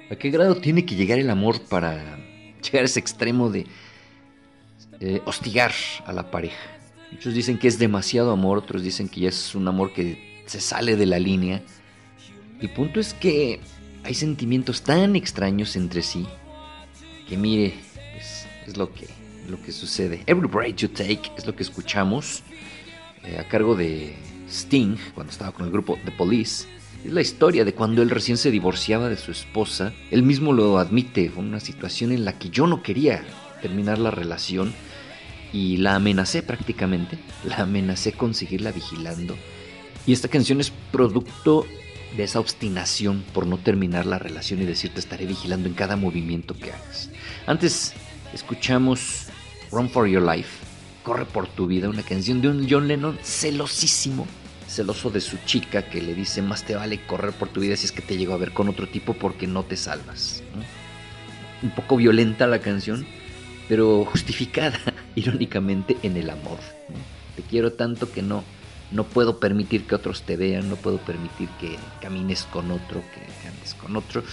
¿A 0.09 0.15
qué 0.19 0.29
grado 0.29 0.55
tiene 0.55 0.85
que 0.85 0.95
llegar 0.95 1.17
el 1.17 1.29
amor 1.29 1.61
para 1.61 2.19
llegar 2.61 2.83
a 2.83 2.85
ese 2.85 2.99
extremo 2.99 3.49
de 3.49 3.65
hostigar 5.25 5.71
a 6.05 6.13
la 6.13 6.29
pareja? 6.29 6.59
Muchos 7.11 7.33
dicen 7.33 7.57
que 7.57 7.67
es 7.67 7.79
demasiado 7.79 8.31
amor, 8.31 8.59
otros 8.59 8.83
dicen 8.83 9.09
que 9.09 9.21
ya 9.21 9.29
es 9.29 9.55
un 9.55 9.67
amor 9.67 9.93
que 9.93 10.43
se 10.45 10.61
sale 10.61 10.95
de 10.95 11.05
la 11.05 11.17
línea. 11.19 11.63
El 12.59 12.69
punto 12.69 12.99
es 12.99 13.13
que 13.13 13.59
hay 14.03 14.13
sentimientos 14.13 14.83
tan 14.83 15.15
extraños 15.15 15.75
entre 15.75 16.03
sí 16.03 16.27
que 17.31 17.37
mire, 17.37 17.73
es, 18.19 18.45
es 18.67 18.75
lo, 18.75 18.93
que, 18.93 19.07
lo 19.49 19.61
que 19.61 19.71
sucede. 19.71 20.21
Every 20.27 20.49
Break 20.49 20.75
You 20.75 20.89
Take 20.89 21.31
es 21.37 21.47
lo 21.47 21.55
que 21.55 21.63
escuchamos 21.63 22.43
eh, 23.23 23.39
a 23.39 23.47
cargo 23.47 23.73
de 23.73 24.17
Sting 24.51 24.97
cuando 25.15 25.31
estaba 25.31 25.51
con 25.51 25.65
el 25.65 25.71
grupo 25.71 25.97
The 26.03 26.11
Police. 26.11 26.67
Es 27.05 27.11
la 27.11 27.21
historia 27.21 27.65
de 27.65 27.73
cuando 27.73 28.01
él 28.01 28.09
recién 28.09 28.37
se 28.37 28.51
divorciaba 28.51 29.09
de 29.09 29.17
su 29.17 29.31
esposa. 29.31 29.93
Él 30.11 30.23
mismo 30.23 30.53
lo 30.53 30.77
admite, 30.77 31.29
fue 31.29 31.43
una 31.43 31.59
situación 31.59 32.11
en 32.11 32.25
la 32.25 32.37
que 32.37 32.49
yo 32.49 32.67
no 32.67 32.83
quería 32.83 33.23
terminar 33.61 33.97
la 33.97 34.11
relación 34.11 34.73
y 35.53 35.77
la 35.77 35.95
amenacé 35.95 36.43
prácticamente. 36.43 37.17
La 37.43 37.57
amenacé 37.57 38.13
con 38.13 38.35
seguirla 38.35 38.71
vigilando. 38.71 39.35
Y 40.05 40.13
esta 40.13 40.27
canción 40.27 40.61
es 40.61 40.71
producto 40.91 41.65
de 42.15 42.23
esa 42.23 42.39
obstinación 42.39 43.23
por 43.33 43.47
no 43.47 43.57
terminar 43.57 44.05
la 44.05 44.19
relación 44.19 44.61
y 44.61 44.65
decirte 44.65 44.99
estaré 44.99 45.25
vigilando 45.25 45.67
en 45.67 45.73
cada 45.73 45.95
movimiento 45.95 46.55
que 46.55 46.71
hagas. 46.71 47.09
Antes 47.47 47.93
escuchamos 48.33 49.27
Run 49.71 49.89
for 49.89 50.07
Your 50.07 50.21
Life, 50.21 50.71
Corre 51.03 51.25
por 51.25 51.47
tu 51.47 51.65
vida, 51.65 51.89
una 51.89 52.03
canción 52.03 52.41
de 52.41 52.49
un 52.49 52.67
John 52.69 52.87
Lennon 52.87 53.17
celosísimo, 53.23 54.27
celoso 54.71 55.09
de 55.09 55.21
su 55.21 55.37
chica 55.45 55.83
que 55.83 56.01
le 56.01 56.13
dice 56.13 56.41
más 56.41 56.63
te 56.63 56.75
vale 56.75 57.05
correr 57.05 57.33
por 57.33 57.49
tu 57.49 57.59
vida 57.59 57.75
si 57.75 57.85
es 57.85 57.91
que 57.91 58.01
te 58.01 58.17
llego 58.17 58.33
a 58.33 58.37
ver 58.37 58.51
con 58.53 58.69
otro 58.69 58.87
tipo 58.87 59.13
porque 59.13 59.45
no 59.45 59.63
te 59.63 59.75
salvas. 59.75 60.41
Un 61.61 61.71
poco 61.71 61.97
violenta 61.97 62.47
la 62.47 62.59
canción, 62.59 63.05
pero 63.67 64.05
justificada 64.05 64.79
irónicamente 65.15 65.97
en 66.03 66.17
el 66.17 66.29
amor. 66.29 66.59
Te 67.35 67.43
quiero 67.43 67.73
tanto 67.73 68.11
que 68.11 68.21
no, 68.21 68.43
no 68.91 69.03
puedo 69.03 69.39
permitir 69.39 69.85
que 69.85 69.95
otros 69.95 70.23
te 70.23 70.37
vean, 70.37 70.69
no 70.69 70.77
puedo 70.77 70.97
permitir 70.97 71.49
que 71.59 71.77
camines 72.01 72.43
con 72.43 72.71
otro, 72.71 73.03
que 73.13 73.47
andes 73.47 73.73
con 73.75 73.95
otro. 73.95 74.23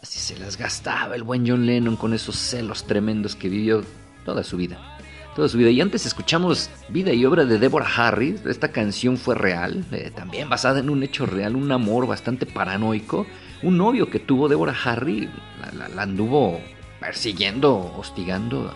Así 0.00 0.18
se 0.18 0.38
las 0.38 0.56
gastaba 0.56 1.14
el 1.14 1.22
buen 1.22 1.46
John 1.46 1.66
Lennon 1.66 1.96
con 1.96 2.12
esos 2.14 2.36
celos 2.36 2.84
tremendos 2.84 3.36
que 3.36 3.48
vivió 3.48 3.84
toda 4.24 4.42
su 4.42 4.56
vida. 4.56 4.91
Toda 5.34 5.48
su 5.48 5.56
vida. 5.56 5.70
Y 5.70 5.80
antes 5.80 6.04
escuchamos 6.04 6.68
Vida 6.88 7.12
y 7.12 7.24
obra 7.24 7.46
de 7.46 7.58
Deborah 7.58 7.88
Harris. 7.96 8.44
Esta 8.44 8.70
canción 8.70 9.16
fue 9.16 9.34
real, 9.34 9.84
eh, 9.90 10.10
también 10.14 10.50
basada 10.50 10.80
en 10.80 10.90
un 10.90 11.02
hecho 11.02 11.24
real, 11.24 11.56
un 11.56 11.72
amor 11.72 12.06
bastante 12.06 12.44
paranoico. 12.44 13.26
Un 13.62 13.78
novio 13.78 14.10
que 14.10 14.18
tuvo 14.18 14.48
Deborah 14.48 14.76
Harry 14.84 15.30
la, 15.72 16.02
anduvo 16.02 16.60
persiguiendo, 17.00 17.94
hostigando, 17.96 18.72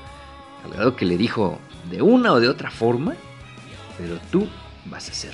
al 0.65 0.73
grado 0.73 0.97
que 0.97 1.05
le 1.05 1.19
dijo 1.19 1.59
de 1.91 2.01
una 2.01 2.33
o 2.33 2.41
de 2.41 2.49
otra 2.49 2.71
forma, 2.71 3.15
pero 3.99 4.19
tú 4.31 4.49
vas 4.87 5.11
a 5.11 5.13
ser. 5.15 5.33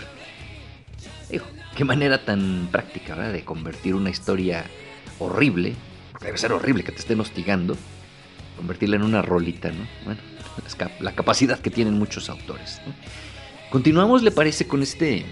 Dijo, 1.30 1.46
qué 1.76 1.84
manera 1.84 2.24
tan 2.24 2.68
práctica, 2.70 3.14
¿verdad? 3.14 3.32
De 3.32 3.44
convertir 3.44 3.94
una 3.94 4.10
historia 4.10 4.64
horrible, 5.18 5.74
debe 6.20 6.36
ser 6.36 6.52
horrible 6.52 6.82
que 6.82 6.92
te 6.92 6.98
estén 6.98 7.20
hostigando, 7.20 7.76
convertirla 8.56 8.96
en 8.96 9.02
una 9.02 9.22
rolita, 9.22 9.70
¿no? 9.70 9.86
Bueno, 10.04 10.20
la 11.00 11.12
capacidad 11.12 11.59
que 11.59 11.70
tienen 11.70 11.94
muchos 11.94 12.28
autores. 12.28 12.80
Continuamos, 13.70 14.22
¿le 14.22 14.30
parece, 14.30 14.66
con 14.66 14.82
este 14.82 15.18
eh, 15.18 15.24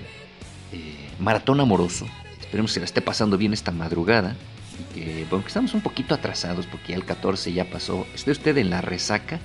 maratón 1.19 1.61
amoroso? 1.61 2.07
Esperemos 2.41 2.73
que 2.73 2.81
la 2.81 2.87
esté 2.87 3.03
pasando 3.03 3.37
bien 3.37 3.53
esta 3.53 3.71
madrugada. 3.71 4.35
Y 4.79 4.95
que, 4.95 5.27
bueno, 5.29 5.45
que 5.45 5.49
estamos 5.49 5.75
un 5.75 5.83
poquito 5.83 6.15
atrasados 6.15 6.67
porque 6.67 6.93
ya 6.93 6.97
el 6.97 7.05
14 7.05 7.53
ya 7.53 7.67
pasó. 7.67 8.07
Esté 8.15 8.31
usted 8.31 8.57
en 8.57 8.71
la 8.71 8.81
resaca 8.81 9.39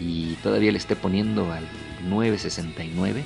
y 0.00 0.34
todavía 0.42 0.72
le 0.72 0.78
esté 0.78 0.96
poniendo 0.96 1.52
al 1.52 1.68
969. 2.08 3.24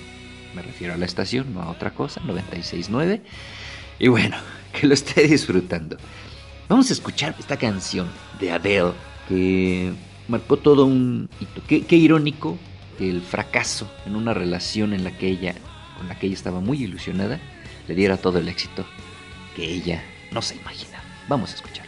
Me 0.55 0.63
refiero 0.63 0.95
a 0.95 0.97
la 0.97 1.05
estación, 1.05 1.55
no 1.55 1.63
a 1.63 1.71
otra 1.71 1.95
cosa, 1.95 2.21
969. 2.25 3.23
Y 3.99 4.09
bueno, 4.09 4.37
que 4.73 4.87
lo 4.87 4.95
esté 4.95 5.27
disfrutando. 5.27 5.97
Vamos 6.69 6.91
a 6.91 6.93
escuchar 6.93 7.35
esta 7.39 7.57
canción 7.57 8.09
de 8.41 8.51
Adele 8.53 8.93
que 9.29 9.93
marcó 10.29 10.59
todo 10.59 10.85
un 10.85 11.29
hito. 11.41 11.63
Qué, 11.67 11.85
qué 11.85 11.97
irónico 11.97 12.59
el 13.01 13.23
fracaso 13.23 13.91
en 14.07 14.17
una 14.17 14.35
relación 14.35 14.93
en 14.93 15.05
la 15.05 15.17
que 15.17 15.29
ella, 15.29 15.55
con 15.97 16.09
la 16.09 16.19
que 16.19 16.27
ella 16.27 16.35
estaba 16.37 16.61
muy 16.61 16.83
ilusionada, 16.83 17.41
le 17.87 17.95
diera 17.95 18.17
todo 18.17 18.39
el 18.39 18.49
éxito 18.49 18.85
que 19.57 19.65
ella 19.65 20.03
no 20.31 20.43
se 20.43 20.57
imaginaba. 20.57 21.05
Vamos 21.29 21.53
a 21.53 21.55
escucharla. 21.57 21.88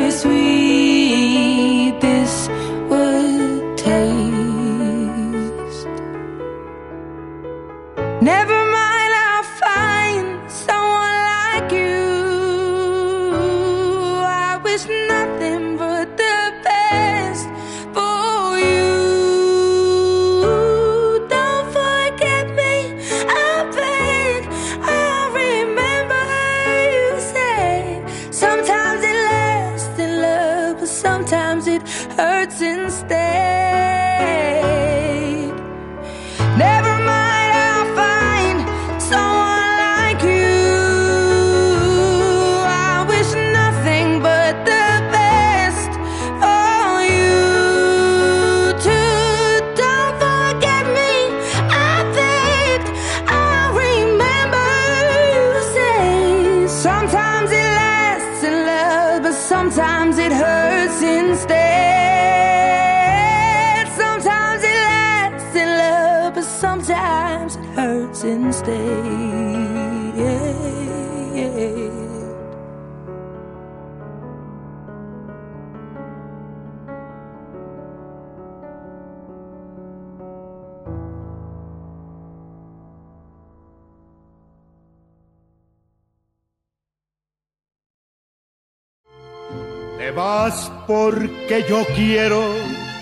yo 91.67 91.85
quiero 91.95 92.41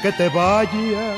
que 0.01 0.11
te 0.11 0.29
vayas. 0.29 1.17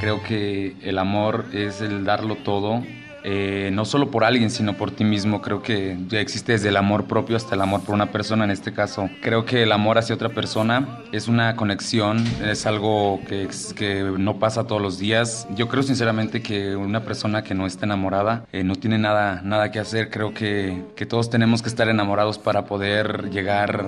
Creo 0.00 0.22
que 0.22 0.76
el 0.82 0.98
amor 0.98 1.46
es 1.52 1.80
el 1.80 2.04
darlo 2.04 2.36
todo, 2.36 2.82
eh, 3.24 3.70
no 3.72 3.84
solo 3.84 4.10
por 4.10 4.22
alguien, 4.24 4.50
sino 4.50 4.76
por 4.76 4.90
ti 4.90 5.04
mismo. 5.04 5.40
Creo 5.40 5.62
que 5.62 5.96
ya 6.08 6.20
existe 6.20 6.52
desde 6.52 6.68
el 6.68 6.76
amor 6.76 7.06
propio 7.06 7.36
hasta 7.36 7.54
el 7.54 7.62
amor 7.62 7.80
por 7.80 7.94
una 7.94 8.12
persona 8.12 8.44
en 8.44 8.50
este 8.50 8.72
caso. 8.72 9.08
Creo 9.22 9.44
que 9.44 9.62
el 9.62 9.72
amor 9.72 9.98
hacia 9.98 10.14
otra 10.14 10.28
persona 10.28 11.00
es 11.12 11.26
una 11.26 11.56
conexión, 11.56 12.24
es 12.44 12.66
algo 12.66 13.20
que, 13.26 13.48
que 13.74 14.02
no 14.18 14.38
pasa 14.38 14.66
todos 14.66 14.82
los 14.82 14.98
días. 14.98 15.48
Yo 15.56 15.68
creo 15.68 15.82
sinceramente 15.82 16.42
que 16.42 16.76
una 16.76 17.04
persona 17.04 17.42
que 17.42 17.54
no 17.54 17.66
está 17.66 17.86
enamorada 17.86 18.44
eh, 18.52 18.62
no 18.62 18.76
tiene 18.76 18.98
nada, 18.98 19.40
nada 19.42 19.70
que 19.70 19.80
hacer. 19.80 20.10
Creo 20.10 20.34
que, 20.34 20.84
que 20.94 21.06
todos 21.06 21.30
tenemos 21.30 21.62
que 21.62 21.68
estar 21.68 21.88
enamorados 21.88 22.38
para 22.38 22.66
poder 22.66 23.30
llegar... 23.30 23.86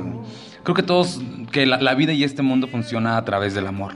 Creo 0.68 0.76
que 0.76 0.82
todos, 0.82 1.18
que 1.50 1.64
la, 1.64 1.94
vida 1.94 2.12
y 2.12 2.24
este 2.24 2.42
mundo 2.42 2.68
funciona 2.68 3.16
a 3.16 3.24
través 3.24 3.54
del 3.54 3.66
amor. 3.66 3.94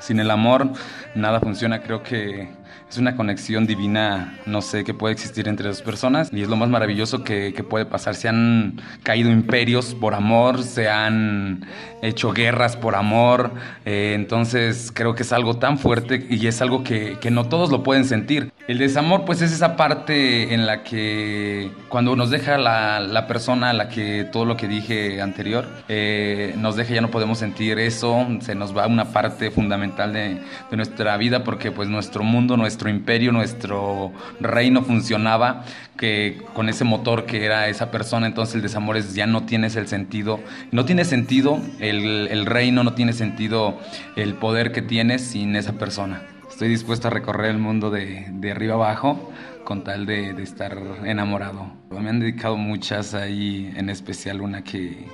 Sin 0.00 0.20
el 0.20 0.30
amor 0.30 0.70
nada 1.14 1.40
funciona, 1.40 1.80
creo 1.80 2.02
que 2.02 2.50
es 2.90 2.98
una 2.98 3.14
conexión 3.14 3.66
divina, 3.66 4.38
no 4.46 4.62
sé, 4.62 4.82
que 4.82 4.94
puede 4.94 5.12
existir 5.12 5.46
entre 5.46 5.68
dos 5.68 5.80
personas 5.80 6.30
y 6.32 6.42
es 6.42 6.48
lo 6.48 6.56
más 6.56 6.68
maravilloso 6.68 7.22
que, 7.22 7.54
que 7.54 7.62
puede 7.62 7.86
pasar. 7.86 8.16
Se 8.16 8.28
han 8.28 8.80
caído 9.04 9.30
imperios 9.30 9.94
por 9.94 10.14
amor, 10.14 10.62
se 10.64 10.88
han 10.88 11.66
hecho 12.02 12.32
guerras 12.32 12.76
por 12.76 12.96
amor, 12.96 13.52
eh, 13.84 14.12
entonces 14.16 14.90
creo 14.92 15.14
que 15.14 15.22
es 15.22 15.32
algo 15.32 15.58
tan 15.58 15.78
fuerte 15.78 16.26
y 16.28 16.46
es 16.46 16.60
algo 16.62 16.82
que, 16.82 17.18
que 17.20 17.30
no 17.30 17.48
todos 17.48 17.70
lo 17.70 17.82
pueden 17.82 18.04
sentir. 18.04 18.52
El 18.66 18.78
desamor 18.78 19.24
pues 19.24 19.42
es 19.42 19.52
esa 19.52 19.76
parte 19.76 20.54
en 20.54 20.66
la 20.66 20.82
que 20.82 21.70
cuando 21.88 22.16
nos 22.16 22.30
deja 22.30 22.58
la, 22.58 23.00
la 23.00 23.26
persona 23.26 23.70
a 23.70 23.72
la 23.72 23.88
que 23.88 24.24
todo 24.24 24.44
lo 24.44 24.56
que 24.56 24.68
dije 24.68 25.20
anterior 25.20 25.66
eh, 25.88 26.54
nos 26.56 26.76
deja 26.76 26.94
ya 26.94 27.00
no 27.00 27.10
podemos 27.10 27.38
sentir 27.38 27.78
eso, 27.78 28.26
se 28.40 28.54
nos 28.54 28.76
va 28.76 28.86
una 28.86 29.06
parte 29.06 29.50
fundamental 29.50 30.12
de, 30.12 30.40
de 30.70 30.76
nuestra 30.76 31.16
vida 31.16 31.44
porque 31.44 31.70
pues 31.70 31.88
nuestro 31.88 32.22
mundo, 32.22 32.56
nuestro 32.80 32.90
imperio, 32.90 33.30
nuestro 33.30 34.10
reino 34.40 34.82
funcionaba 34.82 35.64
que 35.98 36.42
con 36.54 36.70
ese 36.70 36.84
motor 36.84 37.26
que 37.26 37.44
era 37.44 37.68
esa 37.68 37.90
persona, 37.90 38.26
entonces 38.26 38.54
el 38.54 38.62
desamor 38.62 38.96
es, 38.96 39.14
ya 39.14 39.26
no 39.26 39.42
tienes 39.42 39.76
el 39.76 39.86
sentido, 39.86 40.40
no 40.72 40.86
tiene 40.86 41.04
sentido 41.04 41.60
el, 41.78 42.46
reino, 42.46 42.82
no 42.82 42.94
tiene 42.94 43.12
sentido 43.12 43.78
el 44.16 44.32
poder 44.32 44.72
que 44.72 44.80
tienes 44.80 45.20
sin 45.20 45.56
esa 45.56 45.74
persona. 45.74 46.22
Estoy 46.48 46.68
dispuesto 46.68 47.08
a 47.08 47.10
recorrer 47.10 47.50
el 47.50 47.58
mundo 47.58 47.90
de, 47.90 48.50
arriba 48.50 48.74
abajo 48.74 49.30
con 49.64 49.84
tal 49.84 50.06
de, 50.06 50.32
de 50.32 50.42
estar 50.42 50.78
enamorado. 51.04 51.70
Me 51.90 52.08
han 52.08 52.20
dedicado 52.20 52.56
muchas 52.56 53.12
ahí, 53.12 53.70
en 53.76 53.90
especial 53.90 54.40
una 54.40 54.64
que, 54.64 55.06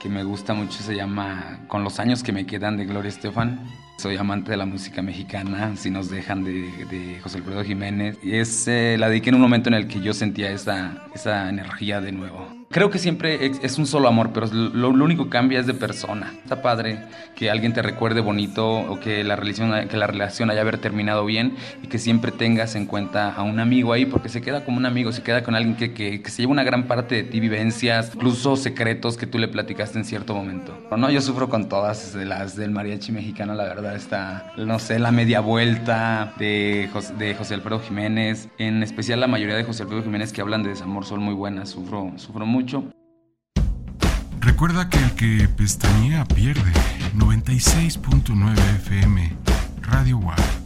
que 0.00 0.08
me 0.08 0.24
gusta 0.24 0.54
mucho, 0.54 0.82
se 0.82 0.96
llama 0.96 1.60
Con 1.68 1.84
los 1.84 2.00
años 2.00 2.24
que 2.24 2.32
me 2.32 2.46
quedan 2.46 2.76
de 2.76 2.84
Gloria 2.84 3.10
Estefan. 3.10 3.60
Soy 3.96 4.16
amante 4.16 4.50
de 4.50 4.58
la 4.58 4.66
música 4.66 5.00
mexicana, 5.00 5.74
si 5.76 5.90
nos 5.90 6.10
dejan 6.10 6.44
de, 6.44 6.70
de 6.90 7.18
José 7.22 7.38
Alfredo 7.38 7.64
Jiménez. 7.64 8.18
Es, 8.22 8.68
eh, 8.68 8.96
la 8.98 9.08
dediqué 9.08 9.30
en 9.30 9.36
un 9.36 9.40
momento 9.40 9.70
en 9.70 9.74
el 9.74 9.88
que 9.88 10.00
yo 10.00 10.12
sentía 10.12 10.50
esa, 10.50 11.08
esa 11.14 11.48
energía 11.48 12.00
de 12.02 12.12
nuevo. 12.12 12.55
Creo 12.68 12.90
que 12.90 12.98
siempre 12.98 13.46
es, 13.62 13.78
un 13.78 13.86
solo 13.86 14.08
amor, 14.08 14.30
pero 14.34 14.48
lo, 14.48 14.92
lo 14.92 15.04
único 15.04 15.24
que 15.24 15.30
cambia 15.30 15.60
es 15.60 15.66
de 15.66 15.72
persona. 15.72 16.34
Está 16.42 16.62
padre 16.62 16.98
que 17.36 17.48
alguien 17.48 17.72
te 17.72 17.80
recuerde 17.80 18.20
bonito 18.20 18.68
o 18.68 18.98
que 18.98 19.22
la, 19.24 19.36
relación, 19.36 19.88
que 19.88 19.96
la 19.96 20.06
relación 20.06 20.50
haya 20.50 20.62
haber 20.62 20.78
terminado 20.78 21.24
bien 21.24 21.54
y 21.82 21.86
que 21.86 21.98
siempre 21.98 22.32
tengas 22.32 22.74
en 22.74 22.86
cuenta 22.86 23.32
a 23.32 23.42
un 23.44 23.60
amigo 23.60 23.92
ahí 23.92 24.04
porque 24.04 24.28
se 24.28 24.42
queda 24.42 24.64
como 24.64 24.78
un 24.78 24.84
amigo, 24.84 25.12
se 25.12 25.22
queda 25.22 25.42
con 25.44 25.54
alguien 25.54 25.76
que, 25.76 25.94
que, 25.94 26.20
que 26.20 26.30
se 26.30 26.42
lleva 26.42 26.52
una 26.52 26.64
gran 26.64 26.84
parte 26.88 27.14
de 27.14 27.22
ti, 27.22 27.38
vivencias, 27.40 28.10
incluso 28.14 28.56
secretos 28.56 29.16
que 29.16 29.26
tú 29.26 29.38
le 29.38 29.48
platicaste 29.48 29.98
en 29.98 30.04
cierto 30.04 30.34
momento. 30.34 30.76
Pero 30.84 30.96
no, 30.96 31.08
yo 31.08 31.20
sufro 31.20 31.48
con 31.48 31.68
todas 31.68 32.14
las 32.16 32.56
del 32.56 32.72
mariachi 32.72 33.12
mexicano, 33.12 33.54
la 33.54 33.64
verdad 33.64 33.94
está, 33.94 34.52
no 34.58 34.78
sé, 34.80 34.98
la 34.98 35.12
media 35.12 35.40
vuelta 35.40 36.34
de, 36.38 36.90
Jos- 36.92 37.16
de 37.16 37.34
José 37.36 37.54
Alfredo 37.54 37.80
Jiménez, 37.80 38.48
en 38.58 38.82
especial 38.82 39.20
la 39.20 39.28
mayoría 39.28 39.54
de 39.56 39.64
José 39.64 39.84
Alfredo 39.84 40.02
Jiménez 40.02 40.32
que 40.32 40.40
hablan 40.40 40.62
de 40.64 40.70
desamor 40.70 41.04
son 41.06 41.20
muy 41.22 41.34
buenas, 41.34 41.70
sufro, 41.70 42.12
sufro 42.16 42.44
Recuerda 44.40 44.88
que 44.88 44.98
el 44.98 45.12
que 45.12 45.48
pestañea 45.48 46.24
pierde. 46.24 46.72
96.9 47.16 48.58
FM. 48.76 49.32
Radio 49.82 50.18
WAP. 50.18 50.65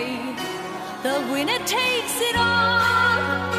The 1.03 1.19
winner 1.31 1.57
takes 1.65 2.21
it 2.21 2.35
all, 2.35 3.51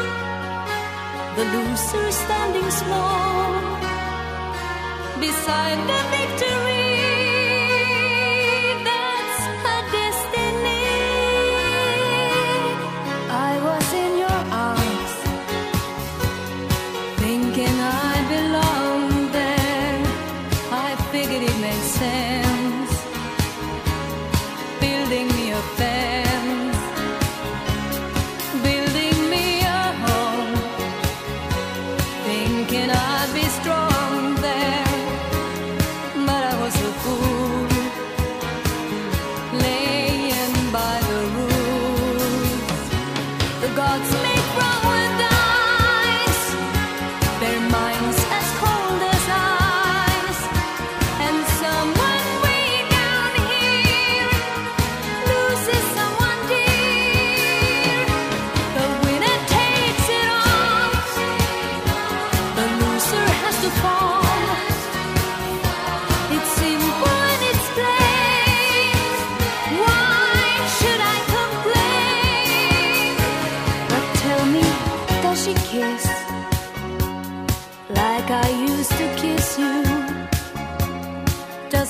the 1.35 1.43
loser 1.43 2.09
standing 2.11 2.71
small 2.71 3.61
beside 5.19 5.79
the 5.89 6.01
victory. 6.15 6.62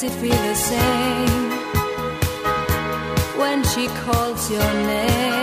It 0.06 0.12
feel 0.12 0.32
the 0.32 0.56
same 0.56 1.50
when 3.40 3.64
she 3.64 3.88
calls 3.88 4.52
your 4.52 4.74
name? 4.88 5.43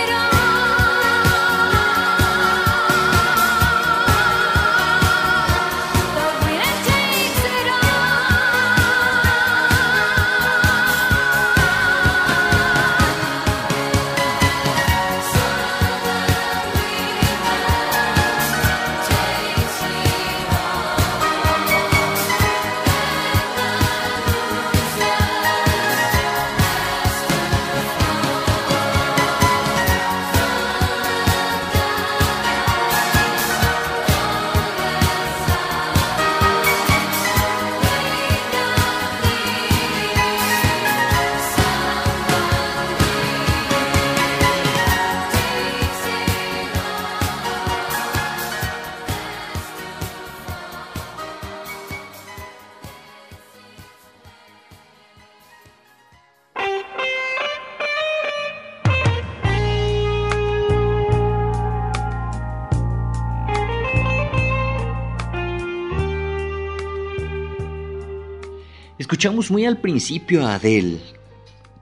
Escuchamos 69.21 69.51
muy 69.51 69.65
al 69.65 69.77
principio 69.77 70.47
a 70.47 70.55
Adele 70.55 70.97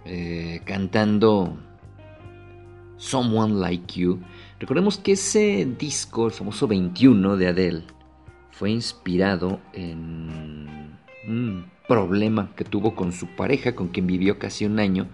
eh, 0.04 0.60
cantando 0.66 1.58
Someone 2.98 3.54
Like 3.62 3.98
You. 3.98 4.20
Recordemos 4.60 4.98
que 4.98 5.14
ese 5.14 5.66
disco, 5.80 6.26
el 6.26 6.34
famoso 6.34 6.68
21 6.68 7.38
de 7.38 7.48
Adele, 7.48 7.84
fue 8.52 8.72
inspirado 8.72 9.62
en 9.72 10.98
un 11.30 11.66
problema 11.88 12.52
que 12.58 12.66
tuvo 12.66 12.94
con 12.94 13.14
su 13.14 13.26
pareja, 13.38 13.74
con 13.74 13.88
quien 13.88 14.06
vivió 14.06 14.38
casi 14.38 14.66
un 14.66 14.78
año, 14.78 15.08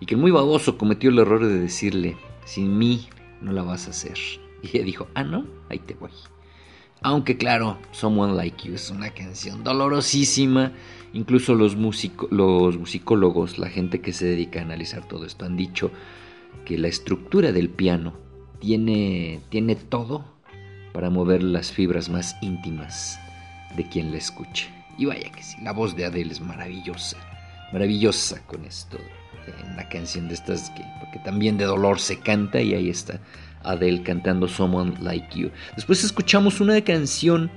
y 0.00 0.06
que 0.06 0.16
muy 0.16 0.30
baboso 0.30 0.78
cometió 0.78 1.10
el 1.10 1.18
error 1.18 1.44
de 1.44 1.58
decirle, 1.58 2.16
sin 2.46 2.78
mí 2.78 3.10
no 3.42 3.52
la 3.52 3.60
vas 3.62 3.86
a 3.86 3.90
hacer. 3.90 4.16
Y 4.62 4.68
ella 4.78 4.86
dijo, 4.86 5.08
ah, 5.12 5.24
no, 5.24 5.44
ahí 5.68 5.78
te 5.78 5.92
voy. 5.92 6.08
Aunque 7.02 7.36
claro, 7.36 7.76
Someone 7.92 8.32
Like 8.32 8.66
You 8.66 8.76
es 8.76 8.88
una 8.88 9.10
canción 9.10 9.62
dolorosísima. 9.62 10.72
Incluso 11.14 11.54
los, 11.54 11.76
musico- 11.76 12.28
los 12.30 12.76
musicólogos, 12.76 13.58
la 13.58 13.68
gente 13.68 14.00
que 14.00 14.12
se 14.12 14.26
dedica 14.26 14.58
a 14.60 14.64
analizar 14.64 15.06
todo 15.08 15.24
esto, 15.24 15.46
han 15.46 15.56
dicho 15.56 15.90
que 16.66 16.76
la 16.76 16.88
estructura 16.88 17.52
del 17.52 17.70
piano 17.70 18.14
tiene, 18.60 19.40
tiene 19.48 19.76
todo 19.76 20.24
para 20.92 21.10
mover 21.10 21.42
las 21.42 21.72
fibras 21.72 22.08
más 22.08 22.36
íntimas 22.42 23.18
de 23.76 23.88
quien 23.88 24.10
la 24.10 24.18
escuche. 24.18 24.68
Y 24.98 25.06
vaya 25.06 25.30
que 25.30 25.42
sí, 25.42 25.56
la 25.62 25.72
voz 25.72 25.96
de 25.96 26.04
Adele 26.04 26.32
es 26.32 26.40
maravillosa, 26.40 27.16
maravillosa 27.72 28.44
con 28.46 28.64
esto, 28.64 28.98
en 29.46 29.72
una 29.72 29.88
canción 29.88 30.28
de 30.28 30.34
estas 30.34 30.70
que, 30.70 30.82
porque 31.00 31.18
también 31.24 31.58
de 31.58 31.64
dolor 31.64 32.00
se 32.00 32.18
canta 32.18 32.60
y 32.60 32.74
ahí 32.74 32.88
está 32.88 33.20
Adele 33.62 34.02
cantando 34.02 34.48
Someone 34.48 34.94
Like 35.00 35.38
You. 35.38 35.50
Después 35.76 36.02
escuchamos 36.04 36.60
una 36.60 36.80
canción 36.82 37.50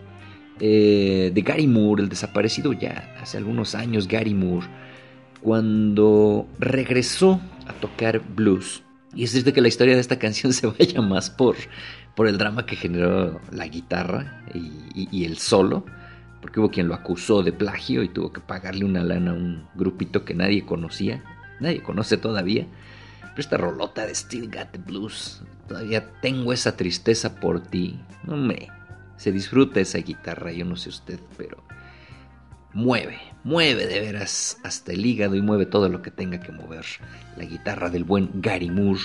eh, 0.59 1.31
de 1.33 1.41
Gary 1.41 1.67
Moore, 1.67 2.03
el 2.03 2.09
desaparecido 2.09 2.73
ya 2.73 3.15
hace 3.21 3.37
algunos 3.37 3.75
años 3.75 4.07
Gary 4.07 4.33
Moore, 4.33 4.67
cuando 5.41 6.47
regresó 6.59 7.39
a 7.67 7.73
tocar 7.73 8.19
blues. 8.35 8.83
Y 9.15 9.23
es 9.23 9.31
triste 9.31 9.53
que 9.53 9.61
la 9.61 9.67
historia 9.67 9.95
de 9.95 10.01
esta 10.01 10.19
canción 10.19 10.53
se 10.53 10.67
vaya 10.67 11.01
más 11.01 11.29
por, 11.29 11.55
por 12.15 12.27
el 12.27 12.37
drama 12.37 12.65
que 12.65 12.75
generó 12.75 13.39
la 13.51 13.67
guitarra 13.67 14.43
y, 14.53 15.07
y- 15.11 15.25
el 15.25 15.37
solo, 15.37 15.85
porque 16.41 16.59
hubo 16.59 16.69
quien 16.69 16.87
lo 16.87 16.93
acusó 16.95 17.43
de 17.43 17.51
plagio 17.53 18.03
y 18.03 18.09
tuvo 18.09 18.31
que 18.33 18.41
pagarle 18.41 18.85
una 18.85 19.03
lana 19.03 19.31
a 19.31 19.35
un 19.35 19.63
grupito 19.75 20.25
que 20.25 20.33
nadie 20.33 20.65
conocía, 20.65 21.23
nadie 21.59 21.81
conoce 21.81 22.17
todavía. 22.17 22.65
Pero 23.21 23.41
esta 23.41 23.57
rolota 23.57 24.05
de 24.05 24.15
Still 24.15 24.47
Got 24.51 24.71
the 24.71 24.79
Blues, 24.79 25.41
todavía 25.67 26.09
tengo 26.21 26.53
esa 26.53 26.75
tristeza 26.75 27.35
por 27.39 27.61
ti. 27.61 27.99
Hombre, 28.27 28.69
se 29.17 29.31
disfruta 29.31 29.79
esa 29.79 29.97
guitarra, 29.99 30.51
yo 30.51 30.65
no 30.65 30.75
sé 30.75 30.89
usted, 30.89 31.19
pero 31.37 31.63
mueve, 32.73 33.17
mueve 33.43 33.87
de 33.87 33.99
veras 33.99 34.57
hasta 34.63 34.93
el 34.93 35.05
hígado 35.05 35.35
y 35.35 35.41
mueve 35.41 35.65
todo 35.65 35.89
lo 35.89 36.01
que 36.01 36.11
tenga 36.11 36.39
que 36.39 36.51
mover. 36.51 36.85
La 37.35 37.45
guitarra 37.45 37.89
del 37.89 38.03
buen 38.03 38.29
Gary 38.35 38.69
Moore. 38.69 39.01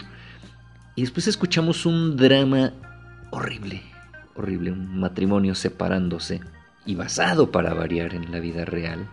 Y 0.94 1.02
después 1.02 1.26
escuchamos 1.26 1.86
un 1.86 2.16
drama 2.16 2.74
horrible, 3.30 3.82
horrible, 4.34 4.72
un 4.72 5.00
matrimonio 5.00 5.54
separándose 5.54 6.40
y 6.84 6.94
basado 6.94 7.50
para 7.50 7.72
variar 7.72 8.14
en 8.14 8.30
la 8.30 8.40
vida 8.40 8.66
real. 8.66 9.08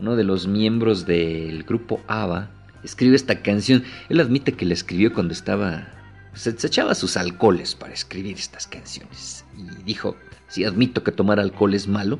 Uno 0.00 0.14
de 0.14 0.22
los 0.22 0.46
miembros 0.46 1.06
del 1.06 1.64
grupo 1.64 2.00
ABBA 2.06 2.50
escribe 2.84 3.16
esta 3.16 3.42
canción. 3.42 3.82
Él 4.08 4.20
admite 4.20 4.52
que 4.52 4.64
la 4.64 4.74
escribió 4.74 5.12
cuando 5.12 5.32
estaba... 5.32 5.88
Se, 6.34 6.56
se 6.56 6.68
echaba 6.68 6.94
sus 6.94 7.16
alcoholes 7.16 7.74
para 7.74 7.94
escribir 7.94 8.36
estas 8.36 8.68
canciones. 8.68 9.44
Y 9.56 9.82
dijo, 9.82 10.14
sí 10.48 10.64
admito 10.64 11.02
que 11.02 11.12
tomar 11.12 11.40
alcohol 11.40 11.74
es 11.74 11.88
malo, 11.88 12.18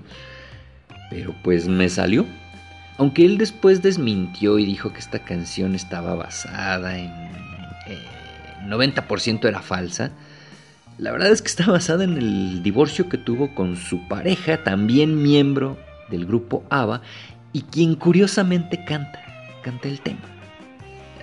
pero 1.10 1.34
pues 1.42 1.68
me 1.68 1.88
salió. 1.88 2.26
Aunque 2.98 3.24
él 3.24 3.38
después 3.38 3.82
desmintió 3.82 4.58
y 4.58 4.66
dijo 4.66 4.92
que 4.92 4.98
esta 4.98 5.20
canción 5.20 5.74
estaba 5.74 6.14
basada 6.14 6.98
en... 6.98 7.10
eh, 7.86 8.18
90% 8.66 9.46
era 9.46 9.62
falsa. 9.62 10.10
La 10.98 11.12
verdad 11.12 11.30
es 11.30 11.42
que 11.42 11.48
está 11.48 11.66
basada 11.70 12.04
en 12.04 12.16
el 12.16 12.62
divorcio 12.62 13.08
que 13.08 13.18
tuvo 13.18 13.54
con 13.54 13.76
su 13.76 14.06
pareja, 14.08 14.64
también 14.64 15.22
miembro 15.22 15.78
del 16.10 16.26
grupo 16.26 16.64
ABBA, 16.70 17.02
y 17.52 17.62
quien 17.62 17.94
curiosamente 17.94 18.84
canta, 18.84 19.22
canta 19.62 19.88
el 19.88 20.00
tema. 20.00 20.20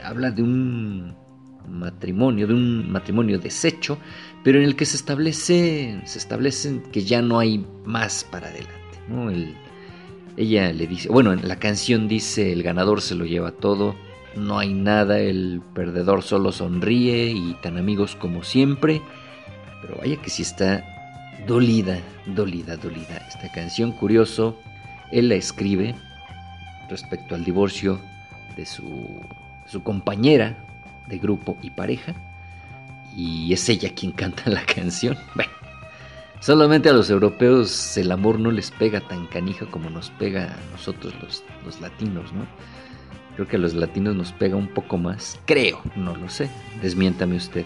Habla 0.03 0.31
de 0.31 0.43
un 0.43 1.15
matrimonio, 1.67 2.47
de 2.47 2.53
un 2.53 2.91
matrimonio 2.91 3.39
deshecho, 3.39 3.97
pero 4.45 4.59
en 4.59 4.65
el 4.65 4.75
que 4.75 4.85
se 4.85 4.95
establece, 4.95 5.99
se 6.05 6.19
establece 6.19 6.79
que 6.91 7.03
ya 7.03 7.23
no 7.23 7.39
hay 7.39 7.65
más 7.83 8.23
para 8.23 8.49
adelante. 8.49 8.75
ella 10.37 10.71
le 10.71 10.85
dice, 10.85 11.09
bueno, 11.09 11.33
en 11.33 11.47
la 11.47 11.55
canción 11.55 12.07
dice 12.07 12.53
el 12.53 12.61
ganador 12.61 13.01
se 13.01 13.15
lo 13.15 13.25
lleva 13.25 13.53
todo, 13.53 13.95
no 14.35 14.59
hay 14.59 14.71
nada, 14.71 15.17
el 15.17 15.63
perdedor 15.73 16.21
solo 16.21 16.51
sonríe 16.51 17.31
y 17.31 17.55
tan 17.63 17.79
amigos 17.79 18.15
como 18.15 18.43
siempre. 18.43 19.01
Pero 19.81 19.97
vaya 19.97 20.21
que 20.21 20.29
sí 20.29 20.43
está 20.43 20.85
dolida, 21.47 21.97
dolida, 22.27 22.77
dolida. 22.77 23.25
Esta 23.27 23.51
canción, 23.51 23.93
curioso, 23.93 24.59
él 25.11 25.29
la 25.29 25.35
escribe 25.35 25.95
respecto 26.87 27.33
al 27.33 27.43
divorcio 27.43 27.99
de 28.55 28.67
su, 28.67 29.21
su 29.65 29.81
compañera 29.81 30.55
de 31.07 31.17
grupo 31.17 31.57
y 31.63 31.71
pareja. 31.71 32.13
Y 33.15 33.53
es 33.53 33.69
ella 33.69 33.93
quien 33.93 34.11
canta 34.11 34.49
la 34.49 34.65
canción. 34.65 35.17
Bueno, 35.35 35.51
solamente 36.41 36.89
a 36.89 36.93
los 36.93 37.09
europeos 37.09 37.97
el 37.97 38.11
amor 38.11 38.39
no 38.39 38.51
les 38.51 38.71
pega 38.71 38.99
tan 39.01 39.27
canija 39.27 39.65
como 39.67 39.89
nos 39.89 40.09
pega 40.11 40.53
a 40.53 40.71
nosotros 40.71 41.13
los, 41.21 41.43
los 41.63 41.79
latinos, 41.81 42.33
¿no? 42.33 42.45
Creo 43.35 43.47
que 43.47 43.57
a 43.57 43.59
los 43.59 43.73
latinos 43.73 44.15
nos 44.15 44.31
pega 44.31 44.55
un 44.55 44.67
poco 44.67 44.97
más. 44.97 45.39
Creo, 45.45 45.81
no 45.95 46.15
lo 46.15 46.29
sé. 46.29 46.49
Desmiéntame 46.81 47.35
usted 47.35 47.65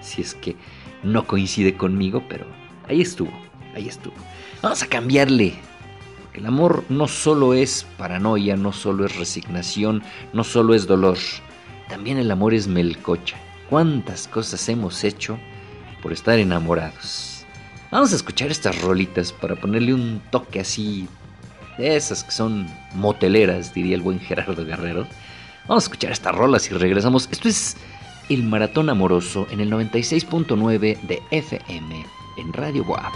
si 0.00 0.22
es 0.22 0.34
que 0.34 0.56
no 1.02 1.26
coincide 1.26 1.76
conmigo, 1.76 2.24
pero 2.28 2.46
ahí 2.88 3.00
estuvo, 3.00 3.32
ahí 3.74 3.88
estuvo. 3.88 4.14
Vamos 4.62 4.82
a 4.82 4.86
cambiarle. 4.86 5.54
El 6.34 6.46
amor 6.46 6.84
no 6.88 7.08
solo 7.08 7.54
es 7.54 7.86
paranoia, 7.98 8.56
no 8.56 8.72
solo 8.72 9.04
es 9.04 9.16
resignación, 9.16 10.02
no 10.32 10.44
solo 10.44 10.74
es 10.74 10.86
dolor. 10.86 11.18
También 11.88 12.18
el 12.18 12.30
amor 12.30 12.54
es 12.54 12.68
melcocha. 12.68 13.36
¿Cuántas 13.70 14.26
cosas 14.26 14.68
hemos 14.68 15.04
hecho 15.04 15.38
por 16.02 16.12
estar 16.12 16.40
enamorados? 16.40 17.46
Vamos 17.92 18.12
a 18.12 18.16
escuchar 18.16 18.50
estas 18.50 18.82
rolitas 18.82 19.32
para 19.32 19.54
ponerle 19.54 19.94
un 19.94 20.20
toque 20.32 20.58
así 20.58 21.08
de 21.78 21.94
esas 21.94 22.24
que 22.24 22.32
son 22.32 22.66
moteleras, 22.94 23.72
diría 23.72 23.94
el 23.94 24.02
buen 24.02 24.18
Gerardo 24.20 24.64
Guerrero. 24.64 25.06
Vamos 25.68 25.84
a 25.84 25.86
escuchar 25.86 26.10
estas 26.10 26.34
rolas 26.34 26.68
y 26.68 26.74
regresamos. 26.74 27.28
Esto 27.30 27.48
es 27.48 27.76
El 28.28 28.42
Maratón 28.42 28.90
Amoroso 28.90 29.46
en 29.52 29.60
el 29.60 29.70
96.9 29.70 31.00
de 31.02 31.22
FM 31.30 32.04
en 32.38 32.52
Radio 32.52 32.82
Boab. 32.82 33.12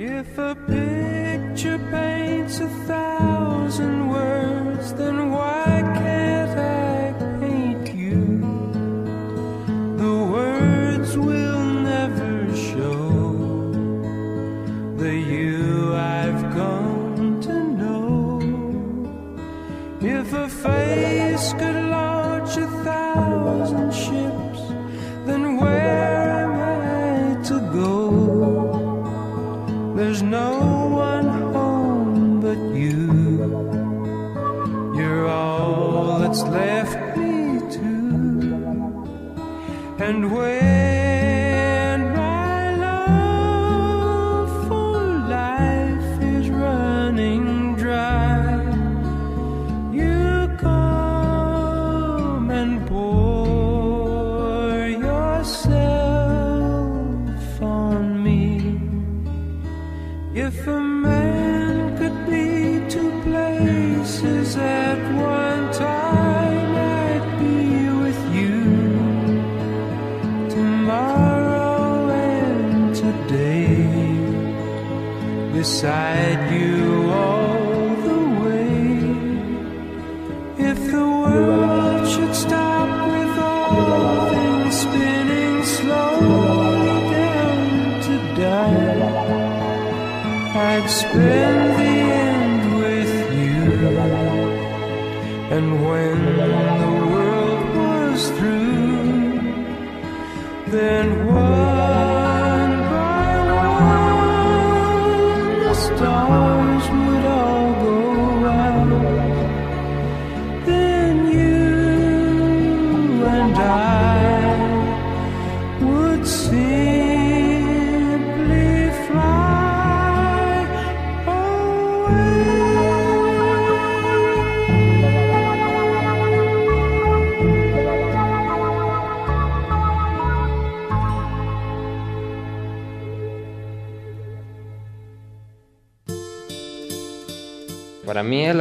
If 0.00 0.38
a 0.38 0.54
picture 0.54 1.78
paints 1.90 2.60
a 2.60 2.68
thousand 2.86 4.08
words, 4.10 4.92
then 4.94 5.30
why 5.30 5.77
face 20.62 21.52
could 21.52 21.80
launch 21.90 22.56
a 22.56 22.66
thousand 22.84 23.92
ships, 23.92 24.60
then 25.26 25.56
where 25.56 26.28
am 26.44 26.52
I 26.76 27.42
to 27.48 27.56
go? 27.80 27.94
There's 29.96 30.22
no 30.22 30.50
one 31.10 31.28
home 31.52 32.40
but 32.40 32.58
you. 32.82 33.06
You're 34.98 35.28
all 35.28 36.18
that's 36.18 36.42
left 36.42 37.16
me 37.16 37.60
to. 37.76 37.88
And 40.06 40.32
when 40.32 40.67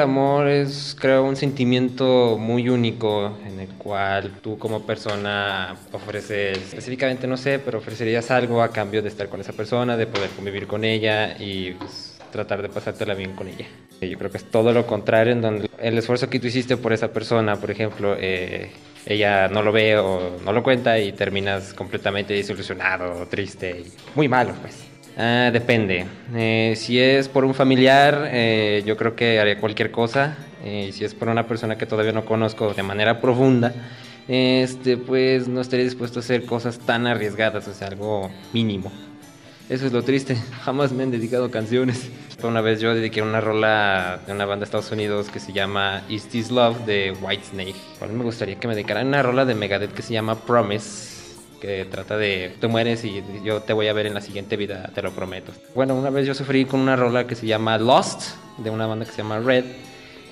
amor 0.08 0.48
es, 0.48 0.96
creo, 1.00 1.24
un 1.24 1.36
sentimiento 1.36 2.38
muy 2.40 2.70
único 2.70 3.38
en 3.46 3.60
el 3.60 3.68
cual 3.68 4.32
tú 4.42 4.58
como 4.58 4.86
persona 4.86 5.76
ofreces, 5.92 6.58
específicamente 6.58 7.28
no 7.28 7.38
sé, 7.38 7.60
pero 7.60 7.80
ofrecerías 7.80 8.32
algo 8.32 8.62
a 8.62 8.72
cambio 8.72 9.02
de 9.02 9.10
estar 9.10 9.28
con 9.30 9.42
esa 9.42 9.54
persona, 9.54 9.98
de 9.98 10.08
poder 10.08 10.30
convivir 10.32 10.66
con 10.66 10.84
ella 10.84 11.36
y 11.38 11.72
pues, 11.74 12.18
tratar 12.32 12.62
de 12.62 12.70
pasártela 12.70 13.14
bien 13.14 13.34
con 13.34 13.48
ella. 13.48 13.66
Yo 14.02 14.18
creo 14.18 14.32
que 14.32 14.38
es 14.38 14.46
todo 14.46 14.72
lo 14.74 14.88
contrario, 14.88 15.34
en 15.34 15.42
donde 15.42 15.70
el 15.80 15.98
esfuerzo 15.98 16.30
que 16.30 16.40
tú 16.40 16.48
hiciste 16.48 16.78
por 16.78 16.94
esa 16.94 17.12
persona, 17.12 17.58
por 17.58 17.72
ejemplo, 17.72 18.16
eh, 18.20 18.72
ella 19.06 19.48
no 19.48 19.62
lo 19.62 19.72
ve 19.72 19.98
o 19.98 20.38
no 20.44 20.54
lo 20.54 20.64
cuenta 20.64 21.00
y 21.00 21.12
terminas 21.12 21.74
completamente 21.74 22.34
desilusionado, 22.34 23.28
triste 23.28 23.82
y 23.82 23.92
muy 24.16 24.28
malo, 24.28 24.54
pues. 24.62 24.87
Ah, 25.20 25.50
depende. 25.52 26.06
Eh, 26.36 26.76
si 26.78 27.00
es 27.00 27.28
por 27.28 27.44
un 27.44 27.56
familiar, 27.56 28.30
eh, 28.32 28.84
yo 28.86 28.96
creo 28.96 29.16
que 29.16 29.40
haré 29.40 29.58
cualquier 29.58 29.90
cosa. 29.90 30.38
Eh, 30.64 30.92
si 30.94 31.04
es 31.06 31.16
por 31.16 31.28
una 31.28 31.48
persona 31.48 31.76
que 31.76 31.88
todavía 31.88 32.12
no 32.12 32.24
conozco 32.24 32.72
de 32.76 32.84
manera 32.84 33.20
profunda, 33.20 33.74
este, 34.28 34.96
pues 34.96 35.48
no 35.48 35.62
estaría 35.62 35.86
dispuesto 35.86 36.20
a 36.20 36.22
hacer 36.22 36.46
cosas 36.46 36.78
tan 36.78 37.08
arriesgadas, 37.08 37.68
o 37.68 37.74
sea, 37.74 37.88
algo 37.88 38.30
mínimo. 38.54 38.92
Eso 39.70 39.88
es 39.88 39.92
lo 39.92 40.04
triste. 40.04 40.36
Jamás 40.64 40.92
me 40.92 41.02
han 41.02 41.10
dedicado 41.10 41.50
canciones. 41.50 42.12
Una 42.44 42.62
vez 42.62 42.80
yo 42.80 42.94
dediqué 42.94 43.24
una 43.24 43.42
rola 43.42 44.20
de 44.28 44.34
una 44.34 44.46
banda 44.46 44.60
de 44.60 44.66
Estados 44.66 44.92
Unidos 44.92 45.30
que 45.30 45.40
se 45.40 45.52
llama 45.52 46.04
Is 46.10 46.28
This 46.28 46.52
Love 46.52 46.86
de 46.86 47.18
Whitesnake. 47.20 47.74
Mí 47.74 48.14
me 48.14 48.24
gustaría 48.24 48.60
que 48.60 48.68
me 48.68 48.76
dedicaran 48.76 49.08
una 49.08 49.24
rola 49.24 49.46
de 49.46 49.56
Megadeth 49.56 49.94
que 49.94 50.04
se 50.04 50.14
llama 50.14 50.36
Promise 50.36 51.07
que 51.60 51.86
trata 51.86 52.18
de 52.18 52.54
te 52.60 52.68
mueres 52.68 53.04
y 53.04 53.24
yo 53.44 53.62
te 53.62 53.74
voy 53.74 53.88
a 53.88 53.94
ver 53.94 54.06
en 54.06 54.14
la 54.14 54.22
siguiente 54.22 54.58
vida, 54.58 54.92
te 54.94 55.02
lo 55.02 55.12
prometo. 55.12 55.52
Bueno, 55.76 55.96
una 55.96 56.10
vez 56.10 56.28
yo 56.28 56.34
sufrí 56.34 56.66
con 56.66 56.80
una 56.80 56.96
rola 56.96 57.28
que 57.28 57.36
se 57.36 57.48
llama 57.48 57.78
Lost, 57.78 58.36
de 58.58 58.70
una 58.70 58.88
banda 58.88 59.06
que 59.06 59.12
se 59.12 59.18
llama 59.20 59.40
Red. 59.40 59.66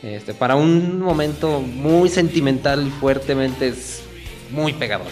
Este, 0.04 0.34
para 0.34 0.56
un 0.56 1.00
momento 1.00 1.62
muy 1.62 2.10
sentimental 2.10 2.86
y 2.86 2.90
fuertemente 2.92 3.70
es 3.70 4.04
muy 4.52 4.74
pegador. 4.74 5.08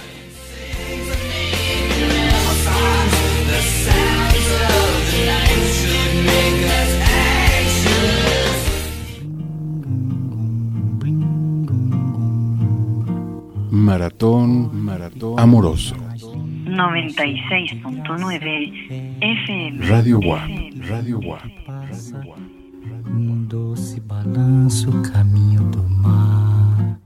Maratón, 13.72 14.84
maratón 14.86 15.40
amoroso. 15.40 16.03
96.9 16.74 19.22
FM. 19.22 19.78
Radio 19.88 20.18
WAP, 20.20 20.50
Radio 20.90 21.20
WAP. 21.20 21.46
Um 23.06 23.46
doce 23.46 24.00
balanço, 24.00 24.90
caminho 25.04 25.70
do 25.70 25.84
mar. 25.88 26.98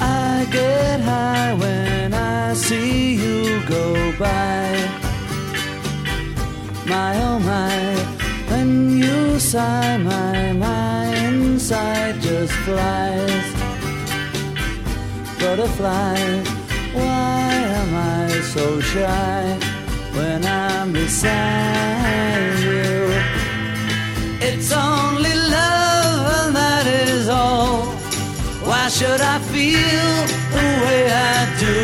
I 0.00 0.46
get 0.50 1.00
high 1.00 1.54
when 1.54 2.14
I 2.14 2.54
see 2.54 3.14
you 3.14 3.60
go 3.66 4.12
by. 4.18 4.88
My 6.86 7.16
oh 7.22 7.38
my, 7.38 7.94
when 8.50 8.97
you 8.97 8.97
sigh, 9.38 9.96
my 9.98 10.52
my 10.52 11.14
inside 11.26 12.20
just 12.20 12.52
flies. 12.64 13.46
Butterfly, 15.38 16.18
why 16.92 17.50
am 17.80 17.94
I 17.94 18.40
so 18.54 18.80
shy 18.80 19.58
when 20.16 20.44
I'm 20.44 20.92
beside 20.92 22.58
you? 22.58 22.98
It's 24.40 24.72
only 24.72 25.34
love, 25.34 26.20
and 26.40 26.56
that 26.56 26.86
is 26.86 27.28
all. 27.28 27.82
Why 28.68 28.88
should 28.88 29.20
I 29.20 29.38
feel 29.54 30.10
the 30.56 30.68
way 30.84 31.00
I 31.12 31.38
do? 31.66 31.78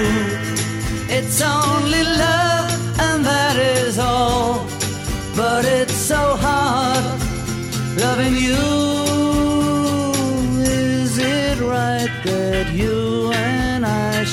It's 1.08 1.40
only 1.40 2.02
love, 2.02 2.70
and 2.98 3.24
that 3.24 3.56
is 3.56 3.98
all. 3.98 4.66
But 5.36 5.64
it's 5.64 5.83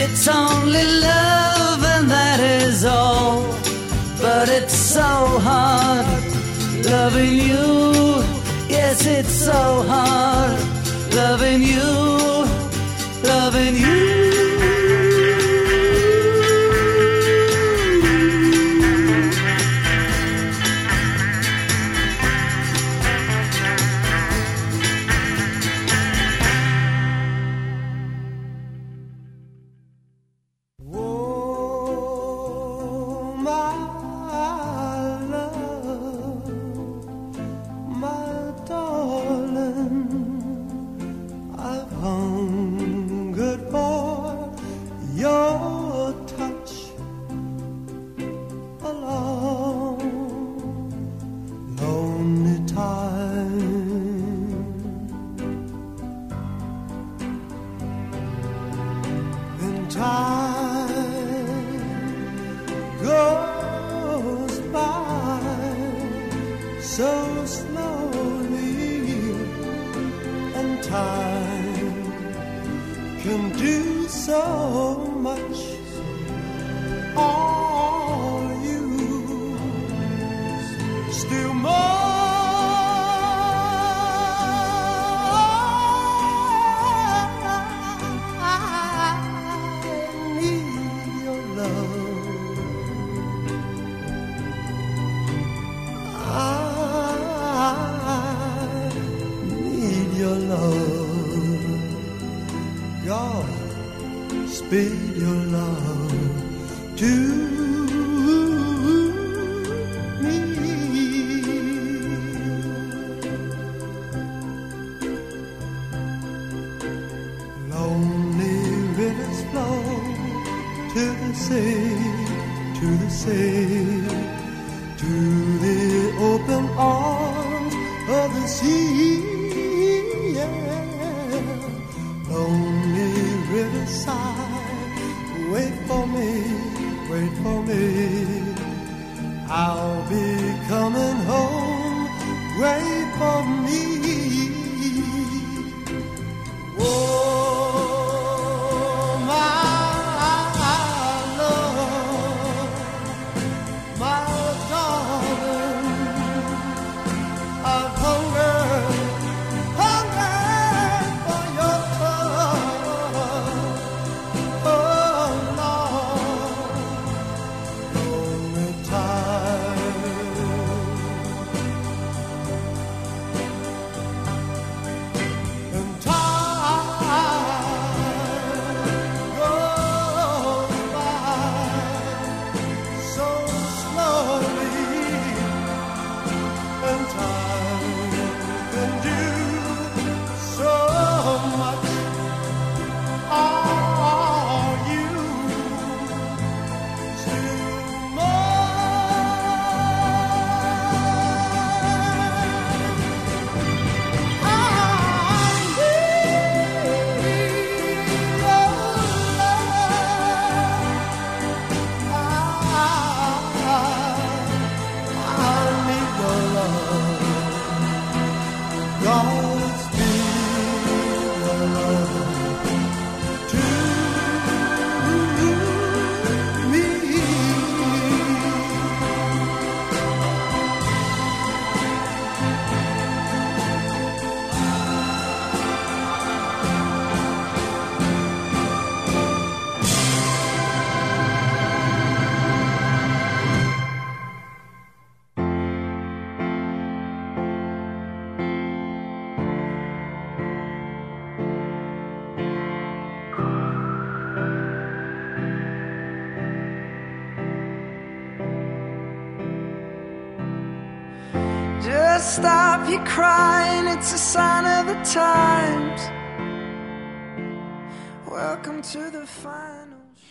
It's 0.00 0.28
only 0.28 0.84
love, 0.84 1.82
and 1.82 2.08
that 2.08 2.38
is 2.38 2.84
all. 2.84 3.42
But 4.20 4.48
it's 4.48 4.74
so 4.74 5.10
hard 5.48 6.06
loving 6.84 7.34
you. 7.34 8.22
Yes, 8.68 9.06
it's 9.06 9.32
so 9.32 9.82
hard 9.92 10.58
loving 11.14 11.62
you, 11.62 11.90
loving 13.24 13.74
you. 13.74 14.37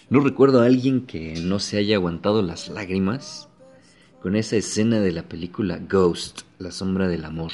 No 0.09 0.21
recuerdo 0.21 0.61
a 0.61 0.65
alguien 0.65 1.05
que 1.05 1.35
no 1.41 1.59
se 1.59 1.77
haya 1.77 1.97
aguantado 1.97 2.41
las 2.41 2.69
lágrimas 2.69 3.49
con 4.21 4.38
esa 4.38 4.55
escena 4.55 5.01
de 5.01 5.11
la 5.11 5.23
película 5.23 5.79
Ghost, 5.79 6.43
La 6.59 6.71
sombra 6.71 7.09
del 7.09 7.25
amor. 7.25 7.51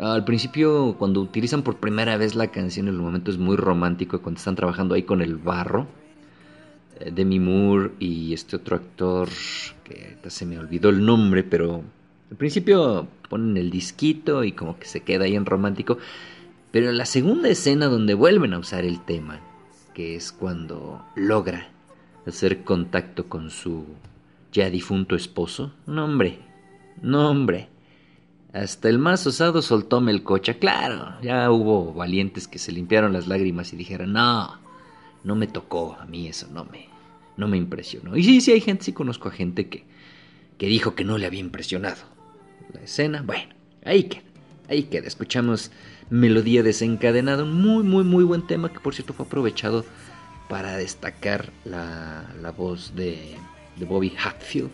Al 0.00 0.24
principio, 0.24 0.96
cuando 0.98 1.20
utilizan 1.20 1.62
por 1.62 1.76
primera 1.76 2.16
vez 2.16 2.34
la 2.36 2.50
canción, 2.50 2.88
el 2.88 2.94
momento 2.94 3.30
es 3.30 3.36
muy 3.36 3.56
romántico, 3.56 4.22
cuando 4.22 4.38
están 4.38 4.56
trabajando 4.56 4.94
ahí 4.94 5.02
con 5.02 5.20
el 5.20 5.36
barro. 5.36 5.86
eh, 7.00 7.12
Demi 7.14 7.38
Moore 7.38 7.92
y 7.98 8.32
este 8.32 8.56
otro 8.56 8.76
actor, 8.76 9.28
que 9.84 10.16
se 10.28 10.46
me 10.46 10.58
olvidó 10.58 10.88
el 10.88 11.04
nombre, 11.04 11.44
pero 11.44 11.82
al 12.30 12.36
principio 12.38 13.08
ponen 13.28 13.58
el 13.58 13.70
disquito 13.70 14.42
y 14.42 14.52
como 14.52 14.78
que 14.78 14.86
se 14.86 15.00
queda 15.00 15.26
ahí 15.26 15.36
en 15.36 15.44
romántico. 15.44 15.98
Pero 16.72 16.92
la 16.92 17.04
segunda 17.04 17.50
escena 17.50 17.88
donde 17.88 18.14
vuelven 18.14 18.54
a 18.54 18.58
usar 18.58 18.86
el 18.86 19.04
tema, 19.04 19.40
que 19.96 20.14
es 20.14 20.30
cuando 20.30 21.02
logra 21.14 21.70
hacer 22.26 22.64
contacto 22.64 23.30
con 23.30 23.48
su 23.48 23.86
ya 24.52 24.68
difunto 24.68 25.16
esposo. 25.16 25.72
No, 25.86 26.04
hombre, 26.04 26.38
no, 27.00 27.30
hombre. 27.30 27.70
Hasta 28.52 28.90
el 28.90 28.98
más 28.98 29.26
osado 29.26 29.62
soltó 29.62 30.02
melcocha. 30.02 30.58
Claro, 30.58 31.14
ya 31.22 31.50
hubo 31.50 31.94
valientes 31.94 32.46
que 32.46 32.58
se 32.58 32.72
limpiaron 32.72 33.14
las 33.14 33.26
lágrimas 33.26 33.72
y 33.72 33.76
dijeron, 33.76 34.12
no, 34.12 34.58
no 35.24 35.34
me 35.34 35.46
tocó, 35.46 35.96
a 35.98 36.04
mí 36.04 36.28
eso 36.28 36.46
no 36.52 36.66
me, 36.66 36.90
no 37.38 37.48
me 37.48 37.56
impresionó. 37.56 38.18
Y 38.18 38.22
sí, 38.22 38.42
sí 38.42 38.52
hay 38.52 38.60
gente, 38.60 38.84
sí 38.84 38.92
conozco 38.92 39.30
a 39.30 39.32
gente 39.32 39.70
que, 39.70 39.84
que 40.58 40.66
dijo 40.66 40.94
que 40.94 41.04
no 41.04 41.16
le 41.16 41.24
había 41.24 41.40
impresionado 41.40 42.02
la 42.74 42.82
escena. 42.82 43.22
Bueno, 43.22 43.54
ahí 43.82 44.02
queda, 44.02 44.24
ahí 44.68 44.82
queda. 44.82 45.06
Escuchamos 45.06 45.70
Melodía 46.10 46.62
desencadenada, 46.62 47.42
un 47.42 47.60
muy, 47.60 47.82
muy, 47.82 48.04
muy 48.04 48.24
buen 48.24 48.46
tema 48.46 48.72
que 48.72 48.80
por 48.80 48.94
cierto 48.94 49.12
fue 49.12 49.26
aprovechado 49.26 49.84
para 50.48 50.76
destacar 50.76 51.52
la, 51.64 52.24
la 52.40 52.52
voz 52.52 52.94
de, 52.94 53.36
de 53.76 53.84
Bobby 53.84 54.12
Hatfield. 54.16 54.70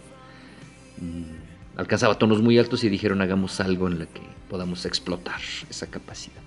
Mm, 0.98 1.76
alcanzaba 1.76 2.18
tonos 2.18 2.42
muy 2.42 2.59
altos 2.59 2.84
y 2.84 2.88
dijeron 2.88 3.22
hagamos 3.22 3.60
algo 3.60 3.88
en 3.88 3.98
la 3.98 4.06
que 4.06 4.20
podamos 4.48 4.84
explotar 4.84 5.40
esa 5.70 5.86
capacidad. 5.86 6.42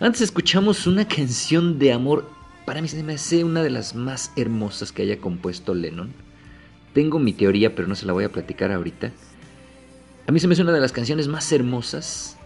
Antes 0.00 0.20
escuchamos 0.20 0.86
una 0.86 1.06
canción 1.06 1.78
de 1.78 1.92
amor, 1.92 2.28
para 2.66 2.82
mí 2.82 2.88
se 2.88 3.02
me 3.02 3.14
hace 3.14 3.44
una 3.44 3.62
de 3.62 3.70
las 3.70 3.94
más 3.94 4.32
hermosas 4.36 4.92
que 4.92 5.02
haya 5.02 5.18
compuesto 5.18 5.74
Lennon. 5.74 6.12
Tengo 6.92 7.18
mi 7.18 7.32
teoría, 7.32 7.74
pero 7.74 7.88
no 7.88 7.94
se 7.94 8.06
la 8.06 8.12
voy 8.12 8.24
a 8.24 8.32
platicar 8.32 8.70
ahorita. 8.70 9.12
A 10.26 10.32
mí 10.32 10.38
se 10.38 10.46
me 10.46 10.52
hace 10.52 10.62
una 10.62 10.72
de 10.72 10.80
las 10.80 10.92
canciones 10.92 11.28
más 11.28 11.50
hermosas, 11.52 12.36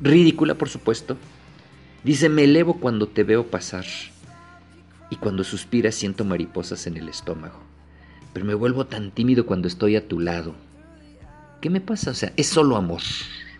ridícula 0.00 0.54
por 0.54 0.68
supuesto. 0.68 1.16
Dice, 2.04 2.28
me 2.28 2.44
elevo 2.44 2.80
cuando 2.80 3.06
te 3.08 3.22
veo 3.22 3.46
pasar 3.46 3.84
y 5.10 5.16
cuando 5.16 5.44
suspiras 5.44 5.94
siento 5.94 6.24
mariposas 6.24 6.86
en 6.86 6.96
el 6.96 7.08
estómago, 7.08 7.60
pero 8.32 8.44
me 8.44 8.54
vuelvo 8.54 8.86
tan 8.86 9.10
tímido 9.10 9.46
cuando 9.46 9.68
estoy 9.68 9.96
a 9.96 10.08
tu 10.08 10.18
lado. 10.18 10.54
¿qué 11.62 11.70
me 11.70 11.80
pasa? 11.80 12.10
O 12.10 12.14
sea, 12.14 12.34
es 12.36 12.48
solo 12.48 12.76
amor. 12.76 13.00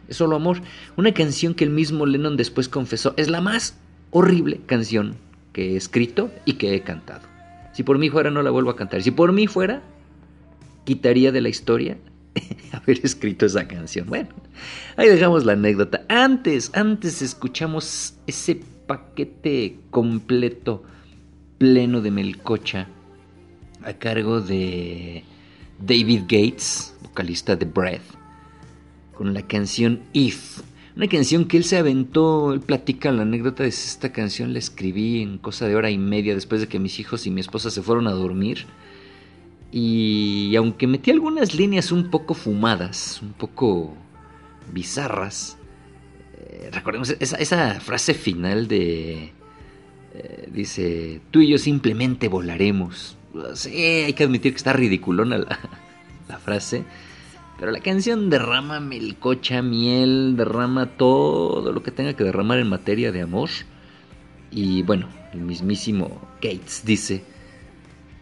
Es 0.08 0.18
solo 0.18 0.36
amor. 0.36 0.58
Una 0.96 1.14
canción 1.14 1.54
que 1.54 1.64
el 1.64 1.70
mismo 1.70 2.04
Lennon 2.04 2.36
después 2.36 2.68
confesó 2.68 3.14
es 3.16 3.30
la 3.30 3.40
más 3.40 3.78
horrible 4.10 4.60
canción 4.66 5.14
que 5.54 5.72
he 5.72 5.76
escrito 5.76 6.30
y 6.44 6.54
que 6.54 6.74
he 6.74 6.82
cantado. 6.82 7.26
Si 7.72 7.82
por 7.82 7.96
mí 7.96 8.10
fuera, 8.10 8.30
no 8.30 8.42
la 8.42 8.50
vuelvo 8.50 8.70
a 8.70 8.76
cantar. 8.76 9.02
Si 9.02 9.12
por 9.12 9.32
mí 9.32 9.46
fuera, 9.46 9.82
quitaría 10.84 11.32
de 11.32 11.40
la 11.40 11.48
historia 11.48 11.96
haber 12.72 13.00
escrito 13.04 13.46
esa 13.46 13.66
canción. 13.66 14.08
Bueno, 14.08 14.28
ahí 14.96 15.08
dejamos 15.08 15.44
la 15.44 15.52
anécdota. 15.52 16.04
Antes, 16.08 16.70
antes 16.74 17.22
escuchamos 17.22 18.14
ese 18.26 18.60
paquete 18.86 19.78
completo, 19.90 20.82
pleno 21.58 22.00
de 22.00 22.10
melcocha, 22.10 22.88
a 23.84 23.92
cargo 23.94 24.40
de 24.40 25.24
David 25.78 26.22
Gates, 26.22 26.94
vocalista 27.02 27.56
de 27.56 27.66
Breath, 27.66 28.02
con 29.14 29.34
la 29.34 29.42
canción 29.42 30.00
If. 30.12 30.60
Una 30.94 31.08
canción 31.08 31.46
que 31.46 31.56
él 31.56 31.64
se 31.64 31.78
aventó, 31.78 32.52
él 32.52 32.60
platica 32.60 33.10
la 33.12 33.22
anécdota 33.22 33.62
de 33.62 33.70
esta 33.70 34.12
canción, 34.12 34.52
la 34.52 34.58
escribí 34.58 35.22
en 35.22 35.38
cosa 35.38 35.66
de 35.66 35.74
hora 35.74 35.90
y 35.90 35.96
media 35.96 36.34
después 36.34 36.60
de 36.60 36.68
que 36.68 36.78
mis 36.78 37.00
hijos 37.00 37.26
y 37.26 37.30
mi 37.30 37.40
esposa 37.40 37.70
se 37.70 37.82
fueron 37.82 38.08
a 38.08 38.12
dormir. 38.12 38.66
Y 39.72 40.54
aunque 40.54 40.86
metí 40.86 41.10
algunas 41.10 41.54
líneas 41.54 41.92
un 41.92 42.10
poco 42.10 42.34
fumadas, 42.34 43.20
un 43.22 43.32
poco 43.32 43.94
bizarras, 44.70 45.56
eh, 46.38 46.68
recordemos 46.70 47.16
esa, 47.18 47.80
frase 47.80 48.12
final 48.12 48.68
de... 48.68 49.32
eh, 50.12 50.48
dice, 50.52 51.22
tú 51.30 51.40
y 51.40 51.48
yo 51.48 51.58
simplemente 51.58 52.28
volaremos. 52.28 53.16
Sí, 53.54 53.70
hay 53.74 54.12
que 54.12 54.24
admitir 54.24 54.52
que 54.52 54.58
está 54.58 54.74
ridiculona 54.74 55.38
la, 55.38 55.58
la 56.28 56.38
frase. 56.38 56.84
Pero 57.58 57.72
la 57.72 57.80
canción 57.80 58.28
derrama 58.28 58.78
melcocha, 58.78 59.62
miel, 59.62 60.34
derrama 60.36 60.86
todo 60.98 61.72
lo 61.72 61.82
que 61.82 61.92
tenga 61.92 62.12
que 62.12 62.24
derramar 62.24 62.58
en 62.58 62.68
materia 62.68 63.10
de 63.10 63.22
amor. 63.22 63.48
Y 64.50 64.82
bueno, 64.82 65.08
el 65.32 65.40
mismísimo 65.40 66.20
Gates 66.42 66.82
dice, 66.84 67.24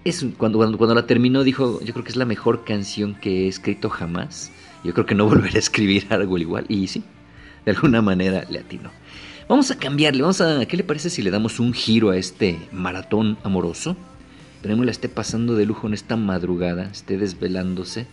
es 0.04 0.24
cuando, 0.38 0.58
cuando, 0.58 0.78
cuando 0.78 0.94
la 0.94 1.06
terminó 1.06 1.44
dijo, 1.44 1.80
yo 1.82 1.92
creo 1.92 2.04
que 2.04 2.10
es 2.10 2.16
la 2.16 2.24
mejor 2.24 2.64
canción 2.64 3.14
que 3.14 3.44
he 3.44 3.48
escrito 3.48 3.90
jamás. 3.90 4.50
Yo 4.82 4.94
creo 4.94 5.06
que 5.06 5.14
no 5.14 5.26
volveré 5.28 5.56
a 5.56 5.58
escribir 5.58 6.06
algo 6.10 6.38
igual. 6.38 6.64
Y 6.68 6.86
sí, 6.86 7.02
de 7.64 7.72
alguna 7.72 8.02
manera 8.02 8.44
le 8.48 8.60
atinó. 8.60 8.90
Vamos 9.48 9.70
a 9.70 9.78
cambiarle, 9.78 10.22
vamos 10.22 10.40
a, 10.40 10.64
¿qué 10.66 10.76
le 10.76 10.84
parece 10.84 11.10
si 11.10 11.22
le 11.22 11.30
damos 11.30 11.58
un 11.58 11.72
giro 11.72 12.10
a 12.10 12.16
este 12.16 12.58
maratón 12.72 13.36
amoroso? 13.42 13.96
Esperemos 14.56 14.84
la 14.84 14.92
esté 14.92 15.08
pasando 15.08 15.56
de 15.56 15.66
lujo 15.66 15.86
en 15.88 15.94
esta 15.94 16.16
madrugada, 16.16 16.84
esté 16.84 17.18
desvelándose. 17.18 18.06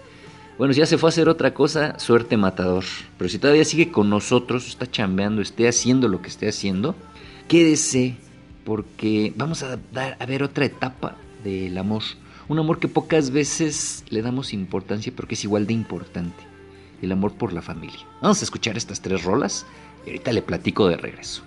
Bueno, 0.57 0.73
si 0.73 0.79
ya 0.79 0.87
se 0.87 0.97
fue 0.97 1.09
a 1.09 1.11
hacer 1.11 1.29
otra 1.29 1.53
cosa, 1.53 1.99
suerte 1.99 2.37
matador. 2.37 2.83
Pero 3.17 3.29
si 3.29 3.37
todavía 3.37 3.63
sigue 3.65 3.91
con 3.91 4.09
nosotros, 4.09 4.67
está 4.67 4.89
chambeando, 4.89 5.41
esté 5.43 5.67
haciendo 5.67 6.07
lo 6.07 6.21
que 6.23 6.29
esté 6.29 6.47
haciendo, 6.47 6.95
quédese 7.47 8.15
porque 8.63 9.31
vamos 9.35 9.61
a, 9.61 9.77
dar, 9.93 10.17
a 10.19 10.25
ver 10.25 10.41
otra 10.41 10.65
etapa 10.65 11.15
del 11.43 11.77
amor. 11.77 12.03
Un 12.47 12.59
amor 12.59 12.79
que 12.79 12.87
pocas 12.87 13.31
veces 13.31 14.03
le 14.09 14.21
damos 14.21 14.53
importancia 14.53 15.13
porque 15.15 15.35
es 15.35 15.43
igual 15.43 15.67
de 15.67 15.73
importante. 15.73 16.43
El 17.01 17.11
amor 17.11 17.33
por 17.33 17.53
la 17.53 17.61
familia. 17.61 17.99
Vamos 18.21 18.41
a 18.41 18.45
escuchar 18.45 18.77
estas 18.77 19.01
tres 19.01 19.23
rolas 19.23 19.65
y 20.05 20.09
ahorita 20.09 20.31
le 20.31 20.41
platico 20.41 20.87
de 20.87 20.97
regreso. 20.97 21.43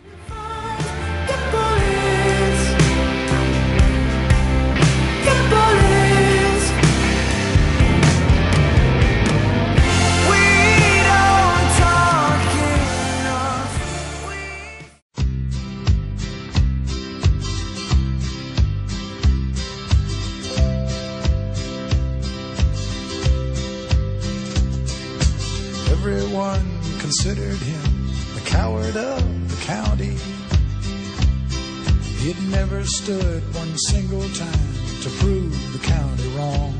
Stood 32.91 33.43
one 33.55 33.79
single 33.79 34.29
time 34.31 34.75
to 35.03 35.11
prove 35.21 35.73
the 35.73 35.79
county 35.79 36.29
wrong. 36.37 36.75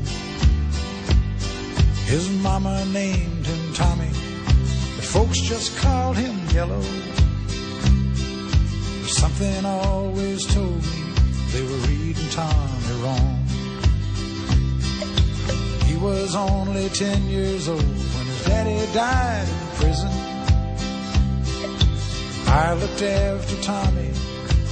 His 2.05 2.29
mama 2.41 2.85
named 2.91 3.45
him 3.45 3.73
Tommy, 3.73 4.11
but 4.95 5.05
folks 5.05 5.39
just 5.39 5.77
called 5.77 6.17
him 6.17 6.35
Yellow. 6.49 6.81
Something 9.07 9.65
always 9.65 10.45
told 10.53 10.83
me 10.83 11.01
they 11.53 11.63
were 11.63 11.81
reading 11.87 12.29
Tommy 12.29 12.93
wrong. 13.03 13.45
He 15.85 15.95
was 15.95 16.35
only 16.35 16.89
10 16.89 17.29
years 17.29 17.69
old 17.69 17.81
when 17.81 18.25
his 18.25 18.45
daddy 18.45 18.93
died 18.93 19.47
in 19.47 19.67
prison. 19.79 20.11
I 22.47 22.73
looked 22.73 23.01
after 23.01 23.61
Tommy 23.61 24.11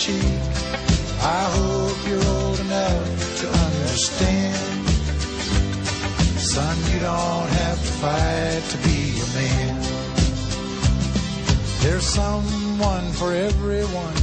cheek. 0.00 0.40
I 1.20 1.42
hope 1.56 1.98
you're 2.08 2.24
old 2.24 2.58
enough 2.60 3.40
to 3.40 3.46
understand. 3.66 4.88
Son, 6.40 6.76
you 6.90 7.00
don't 7.00 7.50
have 7.62 7.78
to 7.86 7.92
fight 8.00 8.62
to 8.72 8.78
be 8.88 9.00
a 9.20 9.28
man. 9.36 9.76
There's 11.82 12.06
someone 12.06 13.12
for 13.12 13.34
everyone, 13.34 14.16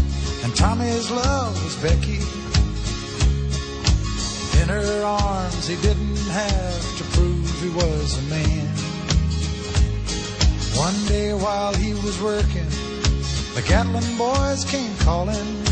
and 0.44 0.56
Tommy's 0.56 1.12
love 1.12 1.54
was 1.64 1.76
Becky. 1.86 2.22
In 4.62 4.68
her 4.70 5.04
arms, 5.06 5.68
he 5.68 5.76
didn't 5.88 6.28
have 6.42 6.98
to 6.98 7.04
prove 7.16 7.62
he 7.62 7.70
was 7.70 8.18
a 8.18 8.26
man. 8.34 8.68
One 10.86 11.00
day 11.06 11.34
while 11.34 11.76
he 11.76 11.94
was 11.94 12.20
working, 12.20 12.70
the 13.54 13.62
Gatlin 13.68 14.18
boys 14.18 14.66
came 14.66 14.96
calling. 14.98 15.67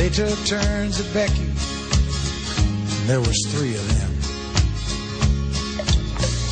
They 0.00 0.08
took 0.08 0.38
turns 0.46 0.98
at 0.98 1.12
Becky, 1.12 1.42
and 1.42 3.06
there 3.06 3.20
was 3.20 3.36
three 3.48 3.74
of 3.74 3.86
them. 3.98 4.10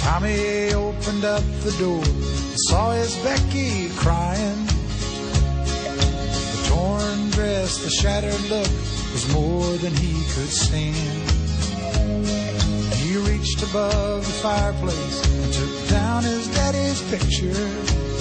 Tommy 0.01 0.75
opened 0.75 1.25
up 1.25 1.43
the 1.65 1.75
door 1.79 2.05
and 2.05 2.61
saw 2.69 2.91
his 2.93 3.17
Becky 3.25 3.89
crying. 3.97 4.67
The 5.65 6.65
torn 6.69 7.31
dress, 7.31 7.83
the 7.83 7.89
shattered 7.89 8.51
look 8.51 8.71
was 9.15 9.33
more 9.33 9.79
than 9.79 9.95
he 9.97 10.13
could 10.35 10.51
stand. 10.51 11.31
He 12.97 13.17
reached 13.17 13.63
above 13.63 14.27
the 14.27 14.39
fireplace 14.43 15.25
and 15.25 15.53
took 15.55 15.89
down 15.89 16.23
his 16.23 16.49
daddy's 16.49 17.01
picture. 17.11 18.18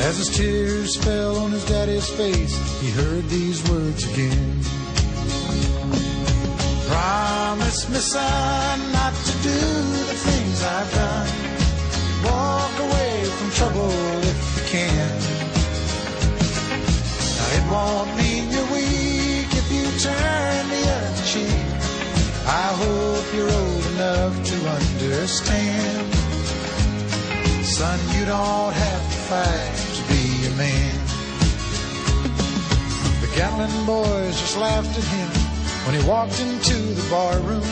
As 0.00 0.16
his 0.16 0.28
tears 0.28 0.96
fell 0.96 1.36
on 1.38 1.50
his 1.50 1.64
daddy's 1.64 2.08
face, 2.08 2.54
he 2.80 2.90
heard 2.90 3.28
these 3.28 3.68
words 3.68 4.04
again. 4.12 4.60
Promise 6.86 7.88
me, 7.90 7.98
son, 7.98 8.92
not 8.92 9.12
to 9.12 9.32
do 9.42 9.60
the 10.10 10.18
things 10.26 10.62
I've 10.62 10.94
done. 10.94 11.28
Walk 12.24 12.74
away 12.78 13.24
from 13.24 13.50
trouble 13.50 13.90
if 14.22 14.38
you 14.56 14.64
can. 14.70 15.10
Now 17.36 17.48
it 17.58 17.64
won't 17.72 18.10
mean 18.16 18.50
you're 18.52 18.70
weak 18.72 19.50
if 19.50 19.66
you 19.72 19.84
turn 19.98 20.68
the 20.74 20.82
other 20.96 21.24
cheek. 21.26 21.68
I 22.46 22.68
hope 22.82 23.26
you're 23.34 23.50
old 23.50 23.86
enough 23.94 24.44
to 24.44 24.56
understand. 24.78 26.14
Son, 27.66 27.98
you 28.16 28.24
don't 28.26 28.72
have 28.72 29.02
to 29.12 29.18
fight 29.28 29.77
man. 30.58 30.94
The 33.22 33.30
Gatlin 33.36 33.86
boys 33.86 34.34
just 34.40 34.58
laughed 34.58 34.98
at 34.98 35.04
him 35.04 35.28
when 35.86 35.94
he 35.94 36.02
walked 36.06 36.40
into 36.40 36.74
the 36.98 37.08
bar 37.08 37.38
room. 37.38 37.62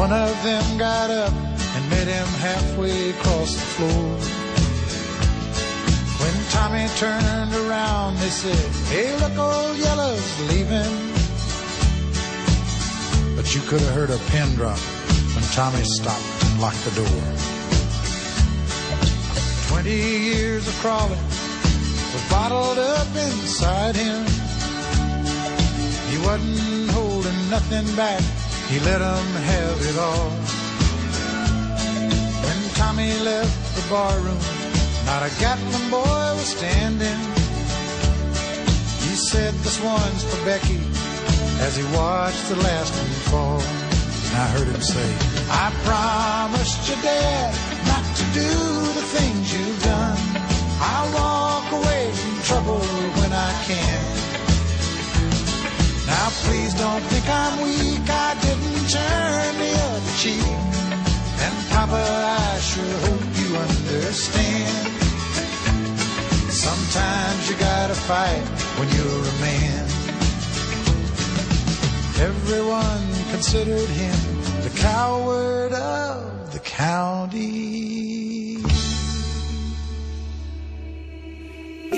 One 0.00 0.12
of 0.12 0.32
them 0.42 0.78
got 0.78 1.10
up 1.10 1.32
and 1.32 1.90
met 1.90 2.08
him 2.08 2.28
halfway 2.40 3.10
across 3.10 3.52
the 3.54 3.68
floor. 3.76 4.08
When 6.22 6.34
Tommy 6.56 6.88
turned 6.96 7.54
around, 7.54 8.16
they 8.16 8.30
said, 8.30 8.64
Hey, 8.88 9.12
look, 9.20 9.36
old 9.36 9.76
Yellow's 9.76 10.40
leaving. 10.48 10.94
But 13.36 13.54
you 13.54 13.60
could 13.68 13.82
have 13.82 13.94
heard 13.94 14.10
a 14.10 14.18
pin 14.30 14.54
drop 14.54 14.78
when 15.34 15.44
Tommy 15.52 15.84
stopped 15.84 16.44
and 16.44 16.60
locked 16.62 16.82
the 16.84 16.94
door. 17.02 17.55
Twenty 19.86 20.18
years 20.34 20.66
of 20.66 20.74
crawling 20.80 21.22
was 22.12 22.24
bottled 22.28 22.76
up 22.76 23.06
inside 23.06 23.94
him. 23.94 24.26
He 26.10 26.18
wasn't 26.26 26.90
holding 26.90 27.38
nothing 27.50 27.86
back, 27.94 28.20
he 28.66 28.80
let 28.80 29.00
let 29.00 29.00
'em 29.00 29.28
have 29.52 29.78
it 29.90 29.96
all. 29.96 30.30
When 32.42 32.58
Tommy 32.74 33.12
left 33.20 33.56
the 33.76 33.84
barroom, 33.88 34.42
not 35.06 35.22
a 35.22 35.30
Gatlin 35.38 35.88
boy 35.88 36.34
was 36.34 36.50
standing. 36.58 37.20
He 39.06 39.14
said, 39.30 39.54
This 39.62 39.78
one's 39.80 40.24
for 40.24 40.44
Becky, 40.44 40.80
as 41.60 41.76
he 41.76 41.84
watched 41.94 42.48
the 42.48 42.56
last 42.56 42.92
one 42.92 43.14
fall. 43.30 43.62
And 44.26 44.34
I 44.44 44.46
heard 44.54 44.66
him 44.66 44.82
say, 44.82 45.08
I 45.48 45.66
promised 45.84 46.88
your 46.88 47.00
dad 47.02 47.75
do 48.36 48.52
the 48.98 49.06
things 49.16 49.44
you've 49.54 49.82
done. 49.82 50.18
I'll 50.90 51.10
walk 51.20 51.66
away 51.80 52.02
from 52.20 52.34
trouble 52.50 52.84
when 53.18 53.32
I 53.32 53.52
can. 53.68 54.02
Now 56.12 56.28
please 56.44 56.72
don't 56.74 57.04
think 57.12 57.26
I'm 57.28 57.54
weak, 57.66 58.06
I 58.28 58.30
didn't 58.46 58.84
turn 58.96 59.50
the 59.62 59.72
other 59.88 60.14
cheek. 60.22 60.58
And 61.44 61.54
Papa, 61.72 62.02
I 62.44 62.58
sure 62.70 62.96
hope 63.06 63.26
you 63.40 63.48
understand. 63.66 64.86
Sometimes 66.66 67.40
you 67.48 67.56
gotta 67.56 67.98
fight 68.10 68.44
when 68.78 68.88
you're 68.96 69.24
a 69.34 69.36
man. 69.48 69.84
Everyone 72.30 73.06
considered 73.32 73.90
him 74.02 74.18
the 74.62 74.72
coward 74.76 75.72
of 75.72 76.52
the 76.52 76.60
county. 76.60 78.25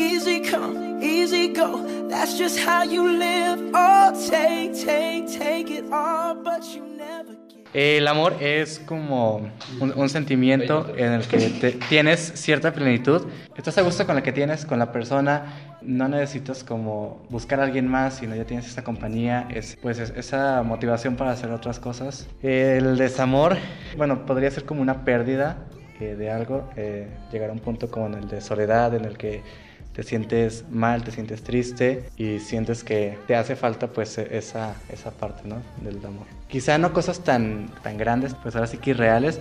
Easy 0.03 0.41
come, 0.49 1.03
easy 1.03 1.53
go. 1.53 1.85
That's 2.09 2.39
just 2.39 2.59
how 2.65 2.85
you 2.85 3.03
live. 3.19 3.59
Oh, 3.75 4.13
take, 4.31 4.73
take, 4.75 5.27
take 5.27 5.71
it 5.71 5.85
all, 5.93 6.35
but 6.43 6.63
you 6.75 6.85
never 6.87 7.37
El 7.75 8.07
amor 8.09 8.35
es 8.41 8.79
como 8.79 9.51
un, 9.81 9.93
un 9.95 10.09
sentimiento 10.09 10.87
en 10.97 11.13
el 11.13 11.27
que 11.27 11.39
te- 11.51 11.73
tienes 11.91 12.33
cierta 12.37 12.73
plenitud, 12.73 13.27
estás 13.57 13.77
a 13.77 13.83
gusto 13.83 14.07
con 14.07 14.15
la 14.15 14.23
que 14.23 14.33
tienes, 14.33 14.65
con 14.65 14.79
la 14.79 14.91
persona, 14.91 15.77
no 15.83 16.09
necesitas 16.09 16.65
como 16.65 17.27
buscar 17.29 17.61
a 17.61 17.65
alguien 17.65 17.87
más, 17.87 18.15
sino 18.19 18.35
ya 18.35 18.45
tienes 18.45 18.67
esa 18.67 18.83
compañía, 18.85 19.47
es, 19.51 19.77
pues 19.83 19.99
es- 19.99 20.15
esa 20.17 20.63
motivación 20.63 21.17
para 21.17 21.33
hacer 21.33 21.51
otras 21.51 21.79
cosas. 21.79 22.27
El 22.43 22.97
desamor, 22.97 23.57
bueno, 23.99 24.25
podría 24.25 24.51
ser 24.51 24.65
como 24.65 24.81
una 24.81 25.05
pérdida 25.05 25.67
eh, 26.01 26.15
de 26.17 26.31
algo, 26.31 26.71
eh, 26.77 27.09
llegar 27.33 27.51
a 27.51 27.53
un 27.53 27.59
punto 27.59 27.91
como 27.91 28.07
en 28.07 28.15
el 28.15 28.29
de 28.29 28.41
soledad, 28.41 28.95
en 28.95 29.05
el 29.05 29.19
que 29.19 29.43
te 29.99 30.05
sientes 30.05 30.65
mal, 30.71 31.03
te 31.03 31.11
sientes 31.11 31.43
triste 31.43 32.05
y 32.17 32.39
sientes 32.39 32.85
que 32.85 33.19
te 33.27 33.35
hace 33.35 33.57
falta 33.57 33.89
pues 33.89 34.17
e- 34.17 34.29
esa, 34.39 34.77
esa 34.93 35.11
parte 35.11 35.49
¿no? 35.49 35.57
del 35.83 35.97
amor. 36.07 36.25
Quizá 36.47 36.79
no 36.79 36.93
cosas 36.93 37.25
tan, 37.25 37.67
tan 37.83 37.99
grandes, 37.99 38.33
pues 38.41 38.55
ahora 38.55 38.69
sí 38.69 38.77
que 38.77 38.91
irreales, 38.91 39.41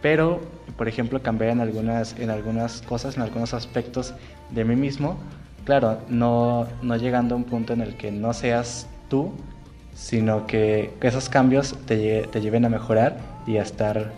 pero 0.00 0.40
por 0.76 0.88
ejemplo 0.88 1.22
cambiar 1.22 1.52
en 1.52 1.60
algunas, 1.60 2.18
en 2.18 2.30
algunas 2.30 2.82
cosas, 2.82 3.16
en 3.16 3.22
algunos 3.22 3.54
aspectos 3.54 4.12
de 4.50 4.64
mí 4.64 4.74
mismo. 4.74 5.18
Claro, 5.64 6.00
no, 6.08 6.66
no 6.82 6.96
llegando 6.96 7.36
a 7.36 7.38
un 7.38 7.44
punto 7.44 7.72
en 7.72 7.80
el 7.80 7.94
que 7.94 8.10
no 8.10 8.32
seas 8.32 8.88
tú, 9.08 9.32
sino 9.94 10.48
que 10.48 10.90
esos 11.00 11.28
cambios 11.28 11.76
te, 11.86 12.26
te 12.26 12.40
lleven 12.40 12.64
a 12.64 12.68
mejorar 12.68 13.18
y 13.46 13.58
a 13.58 13.62
estar 13.62 14.10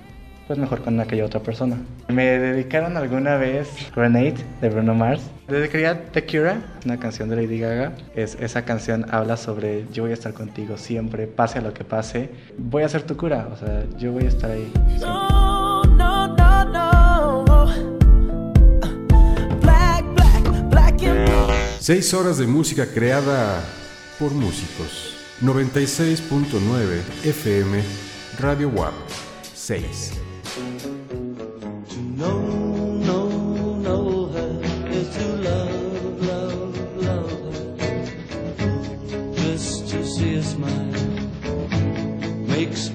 pues 0.46 0.58
mejor 0.58 0.82
con 0.82 1.00
aquella 1.00 1.24
otra 1.24 1.40
persona. 1.40 1.76
Me 2.08 2.38
dedicaron 2.38 2.96
alguna 2.96 3.36
vez 3.36 3.68
Grenade 3.94 4.36
de 4.60 4.68
Bruno 4.68 4.94
Mars. 4.94 5.22
Dedicaría 5.48 6.10
The 6.12 6.24
Cure, 6.24 6.56
una 6.84 6.98
canción 6.98 7.28
de 7.28 7.36
Lady 7.36 7.58
Gaga. 7.58 7.92
Es, 8.14 8.36
esa 8.40 8.64
canción 8.64 9.06
habla 9.10 9.36
sobre 9.36 9.86
yo 9.92 10.04
voy 10.04 10.12
a 10.12 10.14
estar 10.14 10.32
contigo 10.32 10.76
siempre, 10.76 11.26
pase 11.26 11.60
lo 11.60 11.72
que 11.72 11.84
pase. 11.84 12.30
Voy 12.58 12.82
a 12.82 12.88
ser 12.88 13.02
tu 13.02 13.16
cura, 13.16 13.48
o 13.52 13.56
sea, 13.56 13.84
yo 13.98 14.12
voy 14.12 14.24
a 14.24 14.28
estar 14.28 14.50
ahí. 14.50 14.70
No, 15.00 15.82
no, 15.84 16.28
no, 16.36 16.64
no. 16.64 17.44
Black, 19.60 20.04
black, 20.14 20.70
black 20.70 21.02
and 21.02 21.28
blue. 21.28 21.54
Seis 21.78 22.12
horas 22.14 22.38
de 22.38 22.46
música 22.46 22.86
creada 22.86 23.60
por 24.18 24.32
músicos. 24.32 25.12
96.9 25.42 27.02
FM 27.24 27.82
Radio 28.38 28.68
WAP 28.68 28.94
6. 29.54 30.23
Know, 32.24 32.40
know, 33.08 33.28
know 33.86 34.26
her 34.28 34.52
is 34.88 35.08
to 35.16 35.26
love, 35.48 36.22
love, 36.22 36.74
love 37.08 37.30
her. 37.52 38.04
Just 39.34 39.88
to 39.90 40.06
see 40.06 40.36
a 40.36 40.42
smile 40.42 41.20
makes 42.48 42.88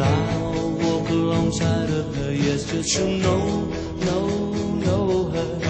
I'll 0.00 0.70
walk 0.72 1.08
alongside 1.08 1.90
of 1.90 2.14
her. 2.16 2.32
Yes, 2.32 2.64
just 2.70 2.96
to 2.96 3.06
know, 3.06 3.64
know, 4.04 4.26
know 4.74 5.30
her. 5.30 5.65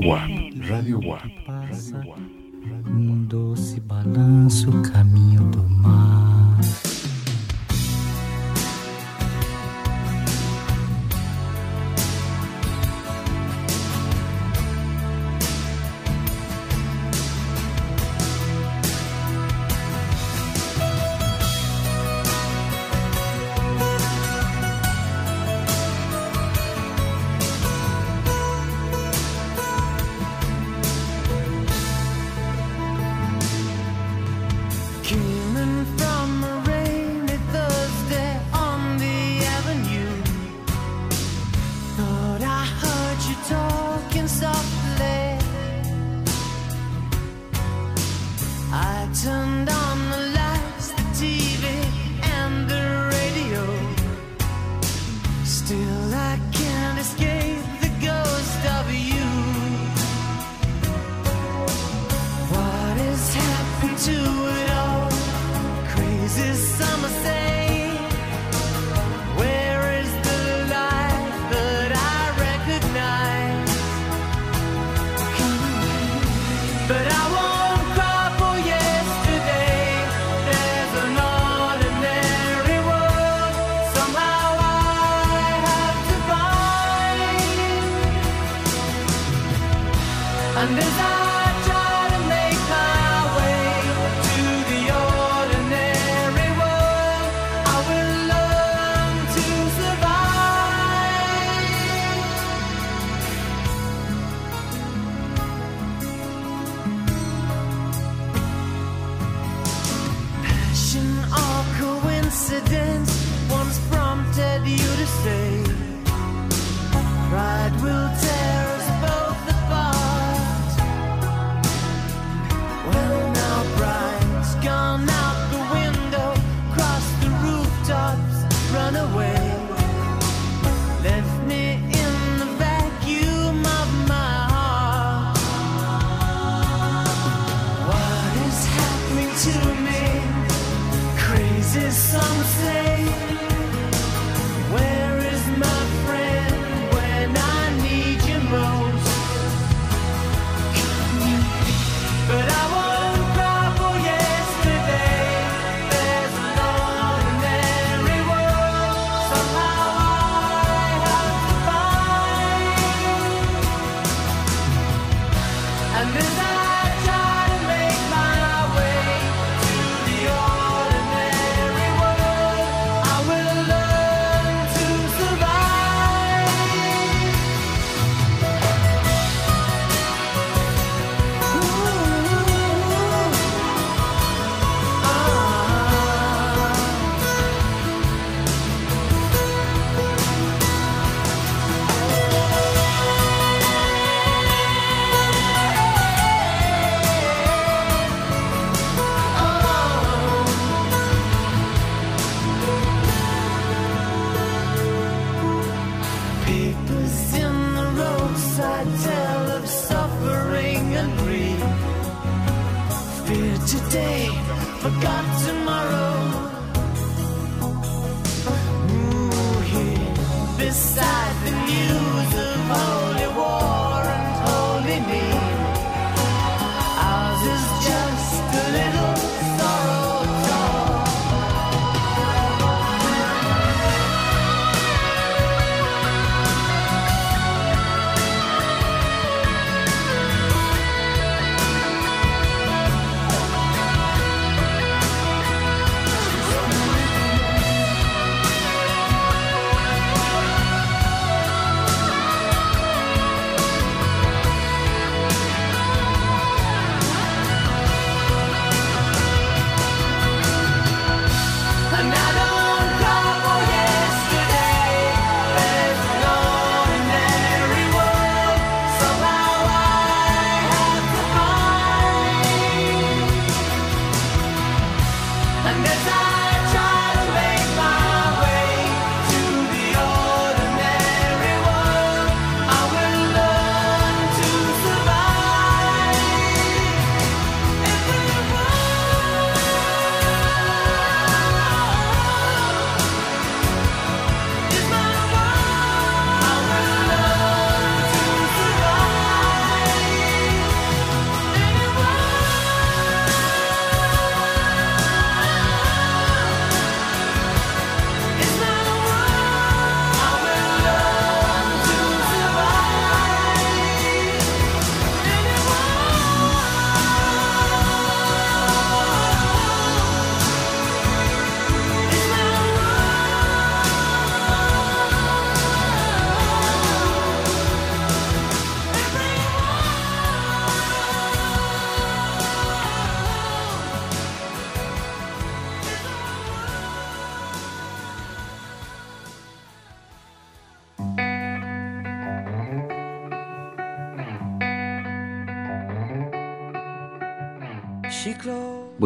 FM. 0.00 0.60
Radio 0.68 0.98
WAP, 1.00 1.22
Radio 1.48 1.98
WAP. 2.06 2.20
Um 2.86 3.24
doce 3.24 3.80
balanço, 3.80 4.70
caminho 4.92 5.35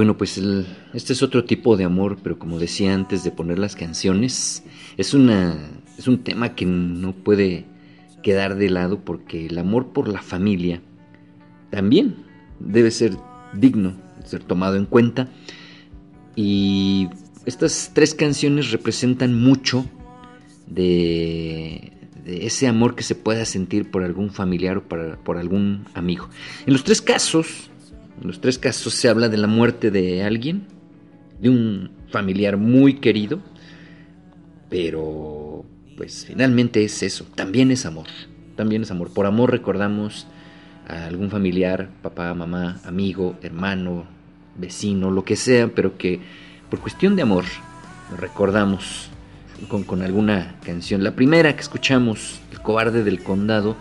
Bueno, 0.01 0.17
pues 0.17 0.39
el- 0.39 0.65
este 0.95 1.13
es 1.13 1.23
otro 1.23 1.45
tipo 1.45 1.77
de 1.77 1.85
amor, 1.85 2.17
pero 2.23 2.39
como 2.39 2.59
decía 2.59 2.95
antes 2.95 3.23
de 3.23 3.33
poner 3.33 3.59
las 3.59 3.77
canciones, 3.77 4.65
es 4.97 5.13
una 5.13 5.59
es 5.99 6.09
un 6.09 6.25
tema 6.25 6.55
que 6.55 6.65
no 6.65 7.13
puede 7.13 7.67
quedar 8.23 8.57
de 8.57 8.71
lado 8.71 9.01
porque 9.05 9.45
el 9.45 9.59
amor 9.59 9.89
por 9.89 10.09
la 10.09 10.23
familia 10.23 10.81
también 11.69 12.17
debe 12.61 12.91
ser 12.91 13.15
digno 13.53 13.93
ser 14.25 14.43
tomado 14.43 14.77
en 14.77 14.87
cuenta 14.87 15.29
y 16.35 17.11
estas 17.45 17.91
tres 17.93 18.15
canciones 18.15 18.71
representan 18.71 19.39
mucho 19.39 19.85
de, 20.67 21.93
ese 22.25 22.69
amor 22.69 22.95
que 22.95 23.03
se 23.03 23.17
pueda 23.17 23.45
sentir 23.45 23.91
por 23.91 24.03
algún 24.03 24.31
familiar 24.31 24.79
o 24.79 24.85
por 24.89 25.37
algún 25.37 25.85
amigo. 25.93 26.31
En 26.65 26.73
los 26.73 26.85
tres 26.85 27.03
casos, 27.03 27.70
en 28.21 28.27
los 28.27 28.41
tres 28.41 28.59
casos 28.59 28.95
se 28.95 29.09
habla 29.09 29.29
de 29.29 29.37
la 29.37 29.47
muerte 29.47 29.91
de 29.91 30.23
alguien, 30.23 30.67
de 31.41 31.49
un 31.49 31.91
familiar 32.11 32.57
muy 32.57 32.95
querido, 32.95 33.41
pero 34.69 35.65
pues 35.97 36.25
finalmente 36.27 36.85
es 36.85 37.03
eso, 37.03 37.27
también 37.35 37.71
es 37.71 37.87
amor, 37.87 38.07
también 38.57 38.83
es 38.83 38.91
amor. 38.91 39.13
Por 39.13 39.27
amor 39.27 39.51
recordamos 39.51 40.27
a 40.89 41.07
algún 41.07 41.31
familiar, 41.31 41.91
papá, 42.03 42.33
mamá, 42.35 42.81
amigo, 42.85 43.39
hermano, 43.43 44.05
vecino, 44.57 45.11
lo 45.11 45.25
que 45.25 45.37
sea, 45.37 45.69
pero 45.69 45.97
que 45.97 46.21
por 46.69 46.81
cuestión 46.81 47.17
de 47.17 47.23
amor 47.23 47.45
recordamos 48.19 49.09
con, 49.69 49.85
con 49.85 50.03
alguna 50.03 50.57
canción. 50.65 51.05
La 51.05 51.15
primera 51.15 51.55
que 51.55 51.61
escuchamos, 51.61 52.41
El 52.53 52.61
cobarde 52.61 53.05
del 53.05 53.23
condado, 53.23 53.77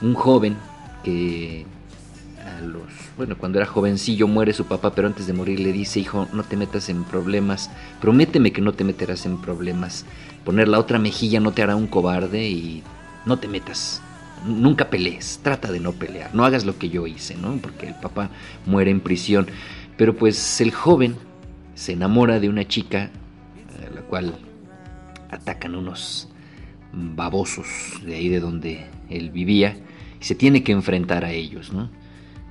un 0.00 0.14
joven 0.14 0.56
que 1.04 1.64
a 2.44 2.60
los, 2.60 2.82
bueno, 3.16 3.36
cuando 3.36 3.58
era 3.58 3.66
jovencillo 3.66 4.26
muere 4.26 4.52
su 4.52 4.66
papá, 4.66 4.94
pero 4.94 5.06
antes 5.06 5.26
de 5.26 5.32
morir 5.32 5.60
le 5.60 5.72
dice, 5.72 6.00
hijo, 6.00 6.28
no 6.32 6.42
te 6.42 6.56
metas 6.56 6.88
en 6.88 7.04
problemas, 7.04 7.70
prométeme 8.00 8.52
que 8.52 8.62
no 8.62 8.72
te 8.72 8.84
meterás 8.84 9.26
en 9.26 9.40
problemas. 9.40 10.06
Poner 10.44 10.68
la 10.68 10.78
otra 10.78 10.98
mejilla 10.98 11.40
no 11.40 11.52
te 11.52 11.62
hará 11.62 11.76
un 11.76 11.86
cobarde 11.86 12.48
y 12.48 12.82
no 13.26 13.38
te 13.38 13.48
metas. 13.48 14.02
Nunca 14.46 14.90
pelees, 14.90 15.40
trata 15.42 15.70
de 15.70 15.78
no 15.78 15.92
pelear, 15.92 16.34
no 16.34 16.44
hagas 16.44 16.64
lo 16.64 16.78
que 16.78 16.88
yo 16.88 17.06
hice, 17.06 17.36
¿no? 17.36 17.56
Porque 17.58 17.88
el 17.88 17.94
papá 17.94 18.30
muere 18.66 18.90
en 18.90 19.00
prisión. 19.00 19.46
Pero 19.96 20.16
pues 20.16 20.60
el 20.60 20.72
joven 20.72 21.16
se 21.74 21.92
enamora 21.92 22.40
de 22.40 22.48
una 22.48 22.66
chica, 22.66 23.10
a 23.86 23.94
la 23.94 24.00
cual 24.00 24.34
atacan 25.30 25.74
unos 25.74 26.28
babosos 26.92 27.66
de 28.04 28.14
ahí 28.14 28.28
de 28.28 28.40
donde 28.40 28.86
él 29.10 29.30
vivía, 29.30 29.76
y 30.20 30.24
se 30.24 30.34
tiene 30.34 30.62
que 30.62 30.72
enfrentar 30.72 31.24
a 31.24 31.32
ellos, 31.32 31.72
¿no? 31.72 31.88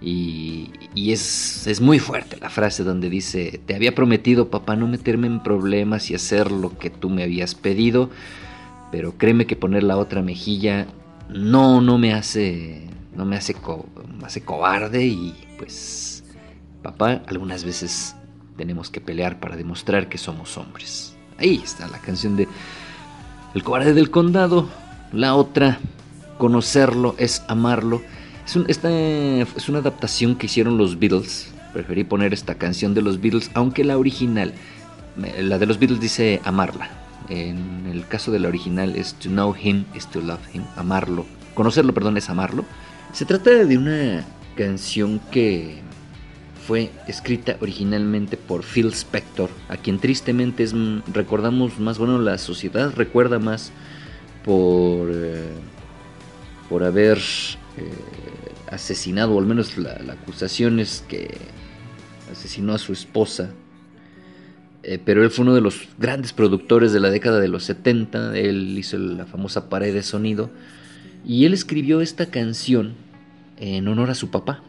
Y, 0.02 0.72
y 0.96 1.12
es, 1.12 1.68
es 1.68 1.80
muy 1.80 2.00
fuerte 2.00 2.38
la 2.42 2.50
frase 2.50 2.84
donde 2.84 3.10
dice, 3.10 3.62
te 3.66 3.76
había 3.76 3.94
prometido 3.94 4.50
papá 4.50 4.76
no 4.76 4.88
meterme 4.88 5.28
en 5.28 5.44
problemas 5.44 6.10
y 6.10 6.16
hacer 6.16 6.52
lo 6.52 6.78
que 6.80 6.90
tú 6.90 7.10
me 7.10 7.24
habías 7.24 7.54
pedido, 7.54 8.10
pero 8.92 9.18
créeme 9.18 9.46
que 9.48 9.56
poner 9.56 9.84
la 9.84 9.98
otra 9.98 10.22
mejilla 10.22 10.88
no, 11.30 11.82
no 11.82 11.98
me 11.98 12.14
hace, 12.14 12.88
no 13.16 13.26
me 13.26 13.38
hace, 13.38 13.54
co- 13.54 13.88
me 14.18 14.26
hace 14.26 14.42
cobarde 14.42 15.06
y 15.06 15.36
pues 15.58 16.24
papá 16.82 17.22
algunas 17.28 17.64
veces 17.64 18.16
tenemos 18.58 18.90
que 18.90 19.02
pelear 19.02 19.40
para 19.40 19.56
demostrar 19.56 20.10
que 20.10 20.18
somos 20.18 20.58
hombres. 20.58 21.16
Ahí 21.38 21.62
está 21.64 21.88
la 21.88 22.00
canción 22.00 22.36
de 22.36 22.48
El 23.54 23.64
cobarde 23.64 23.94
del 23.94 24.12
condado, 24.12 24.70
la 25.12 25.36
otra, 25.36 25.80
conocerlo 26.38 27.16
es 27.18 27.44
amarlo. 27.48 28.02
Es, 28.52 28.58
esta 28.68 28.92
es 28.92 29.70
una 29.70 29.80
adaptación 29.80 30.36
que 30.36 30.48
hicieron 30.48 30.78
los 30.78 31.00
Beatles. 31.00 31.54
Preferí 31.72 32.04
poner 32.04 32.34
esta 32.34 32.56
canción 32.56 32.94
de 32.94 33.02
los 33.02 33.22
Beatles, 33.22 33.50
aunque 33.54 33.86
la 33.86 33.98
original, 33.98 34.54
la 35.40 35.58
de 35.58 35.66
los 35.66 35.80
Beatles 35.80 36.02
dice 36.02 36.42
amarla. 36.44 36.90
En 37.30 37.88
el 37.90 38.06
caso 38.08 38.30
de 38.30 38.40
la 38.40 38.50
original 38.50 38.94
es 38.98 39.14
to 39.14 39.30
know 39.30 39.56
him 39.56 39.86
is 39.96 40.06
to 40.08 40.20
love 40.20 40.42
him, 40.54 40.64
amarlo. 40.76 41.26
Conocerlo, 41.54 41.94
perdón, 41.94 42.18
es 42.18 42.30
amarlo. 42.30 42.66
Se 43.14 43.24
trata 43.24 43.52
de 43.52 43.78
una 43.78 44.26
canción 44.58 45.22
que 45.32 45.80
fue 46.68 46.92
escrita 47.08 47.56
originalmente 47.62 48.36
por 48.36 48.64
Phil 48.64 48.88
Spector, 48.88 49.50
a 49.70 49.78
quien 49.78 49.98
tristemente 50.00 50.64
es, 50.64 50.74
mm, 50.74 51.04
recordamos 51.14 51.80
más, 51.80 51.98
bueno, 51.98 52.20
la 52.20 52.38
sociedad 52.38 52.92
recuerda 52.98 53.40
más 53.40 53.72
por, 54.44 55.10
eh, 55.10 55.54
por 56.70 56.84
haber 56.84 57.18
eh, 57.78 57.94
asesinado, 58.72 59.34
o 59.34 59.40
al 59.40 59.46
menos 59.46 59.78
la, 59.78 60.00
la 60.00 60.14
acusación 60.14 60.80
es 60.80 61.04
que 61.08 61.38
asesinó 62.32 62.74
a 62.74 62.78
su 62.78 62.94
esposa. 62.94 63.52
Eh, 64.84 65.00
pero 65.04 65.24
él 65.24 65.30
fue 65.30 65.44
uno 65.44 65.54
de 65.54 65.62
los 65.62 65.88
grandes 66.00 66.34
productores 66.34 66.92
de 66.92 67.00
la 67.00 67.12
década 67.12 67.40
de 67.40 67.48
los 67.48 67.66
70, 67.66 68.36
él 68.38 68.76
hizo 68.78 68.98
la 68.98 69.26
famosa 69.26 69.70
pared 69.70 69.94
de 69.94 70.02
sonido, 70.02 70.50
y 71.24 71.46
él 71.46 71.54
escribió 71.54 72.02
esta 72.02 72.26
canción 72.26 72.96
en 73.58 73.88
honor 73.88 74.10
a 74.10 74.16
su 74.16 74.32
papá. 74.32 74.64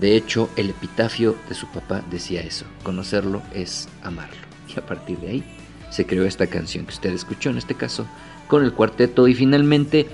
De 0.00 0.16
hecho, 0.16 0.48
el 0.56 0.70
epitafio 0.70 1.36
de 1.48 1.54
su 1.54 1.66
papá 1.66 2.02
decía 2.10 2.40
eso, 2.40 2.64
conocerlo 2.82 3.42
es 3.52 3.88
amarlo. 4.02 4.36
Y 4.74 4.78
a 4.78 4.86
partir 4.86 5.18
de 5.18 5.28
ahí 5.28 5.44
se 5.90 6.06
creó 6.06 6.24
esta 6.24 6.46
canción 6.46 6.86
que 6.86 6.94
usted 6.94 7.12
escuchó, 7.12 7.50
en 7.50 7.58
este 7.58 7.74
caso, 7.74 8.06
con 8.46 8.64
el 8.64 8.72
cuarteto. 8.72 9.26
Y 9.28 9.34
finalmente, 9.34 10.06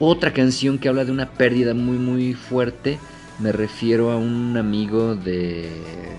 otra 0.00 0.32
canción 0.32 0.78
que 0.78 0.88
habla 0.88 1.04
de 1.04 1.12
una 1.12 1.28
pérdida 1.30 1.74
muy, 1.74 1.98
muy 1.98 2.34
fuerte. 2.34 2.98
Me 3.38 3.52
refiero 3.52 4.10
a 4.10 4.16
un 4.16 4.56
amigo 4.56 5.14
de 5.14 5.68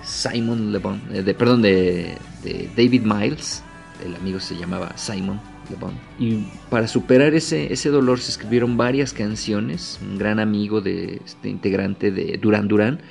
Simon 0.03 0.71
Le 0.71 0.77
Bon, 0.77 1.01
eh, 1.11 1.23
de, 1.23 1.33
perdón, 1.33 1.61
de, 1.61 2.17
de 2.43 2.69
David 2.77 3.01
Miles. 3.01 3.63
El 4.05 4.15
amigo 4.15 4.39
se 4.39 4.55
llamaba 4.55 4.95
Simon 4.95 5.41
Le 5.69 5.75
Bon. 5.75 5.93
Y 6.19 6.45
para 6.69 6.87
superar 6.87 7.33
ese, 7.33 7.73
ese 7.73 7.89
dolor 7.89 8.19
se 8.19 8.31
escribieron 8.31 8.77
varias 8.77 9.13
canciones. 9.13 9.99
Un 10.01 10.17
gran 10.17 10.39
amigo 10.39 10.79
de 10.79 11.19
este 11.25 11.49
integrante 11.49 12.11
de 12.11 12.37
Duran 12.37 12.67
Duran. 12.67 13.01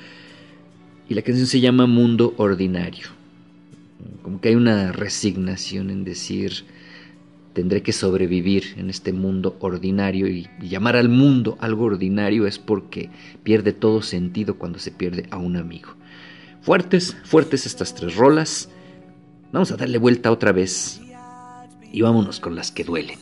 Y 1.09 1.15
la 1.15 1.23
canción 1.23 1.47
se 1.49 1.61
llama 1.61 1.87
Mundo 1.87 2.35
Ordinario. 2.37 3.09
Como 4.23 4.41
que 4.41 4.51
hay 4.51 4.55
una 4.55 4.93
resignación 4.93 5.91
en 5.91 6.05
decir, 6.05 6.65
tendré 7.61 7.83
que 7.83 7.93
sobrevivir 7.93 8.75
en 8.79 8.89
este 8.89 9.13
mundo 9.13 9.59
ordinario 9.61 10.27
y, 10.27 10.49
llamar 10.63 10.97
al 10.97 11.11
mundo 11.11 11.59
algo 11.61 11.85
ordinario 11.85 12.47
es 12.47 12.59
porque 12.59 13.11
pierde 13.43 13.75
todo 13.75 14.01
sentido 14.01 14.55
cuando 14.57 14.79
se 14.79 14.91
pierde 14.91 15.27
a 15.31 15.37
un 15.37 15.59
amigo. 15.59 15.91
Fuertes, 16.63 17.19
fuertes 17.23 17.67
estas 17.67 17.95
tres 17.95 18.17
rolas. 18.17 18.71
Vamos 19.53 19.71
a 19.73 19.77
darle 19.77 19.99
vuelta 19.99 20.33
otra 20.33 20.53
vez 20.53 21.03
y 21.93 22.01
vámonos 22.01 22.41
con 22.41 22.55
las 22.55 22.73
que 22.73 22.83
duelen. 22.83 23.19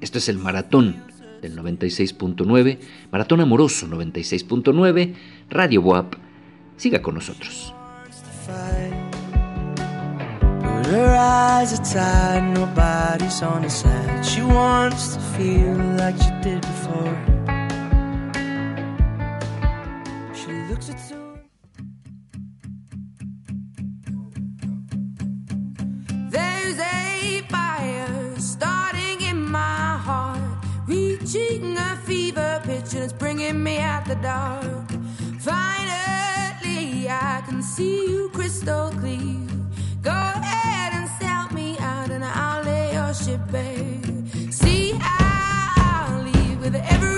Esto 0.00 0.18
es 0.18 0.28
el 0.28 0.38
maratón 0.38 0.96
del 1.40 1.56
96.9, 1.56 2.78
maratón 3.12 3.40
amoroso 3.42 3.86
96.9, 3.86 5.14
Radio 5.50 5.82
WAP. 5.82 6.14
Siga 6.76 7.00
con 7.00 7.14
nosotros. 7.14 7.72
Her 10.88 11.14
eyes 11.14 11.78
are 11.78 11.84
tired, 11.84 12.54
nobody's 12.54 13.42
on 13.42 13.62
her 13.62 13.68
side. 13.68 14.24
She 14.24 14.40
wants 14.40 15.16
to 15.16 15.20
feel 15.36 15.76
like 16.00 16.16
she 16.16 16.30
did 16.40 16.62
before. 16.62 17.14
She 20.32 20.50
looks 20.70 20.88
at 20.88 20.98
two. 21.06 21.38
There's 26.30 26.78
a 26.78 27.42
fire 27.50 28.38
starting 28.38 29.20
in 29.20 29.44
my 29.44 29.98
heart, 29.98 30.40
reaching 30.86 31.76
a 31.76 31.96
fever 32.06 32.62
pitch, 32.64 32.94
and 32.94 33.04
it's 33.04 33.12
bringing 33.12 33.62
me 33.62 33.78
out 33.78 34.06
the 34.06 34.14
dark. 34.14 34.90
Finally, 35.38 37.10
I 37.10 37.42
can 37.46 37.62
see 37.62 38.08
you 38.08 38.30
crystal 38.30 38.90
clear. 38.92 39.46
Go 40.00 40.12
ahead 40.12 40.67
lay 43.18 43.32
your 43.32 43.38
ship 43.38 43.50
bare. 43.50 44.52
See, 44.52 44.92
I'll 45.00 46.22
leave 46.22 46.60
with 46.60 46.74
every 46.74 47.17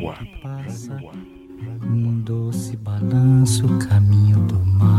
WAP. 0.00 0.18
Um 1.84 2.20
doce 2.20 2.76
balanço, 2.76 3.66
caminho 3.88 4.46
do 4.46 4.58
mar. 4.58 4.93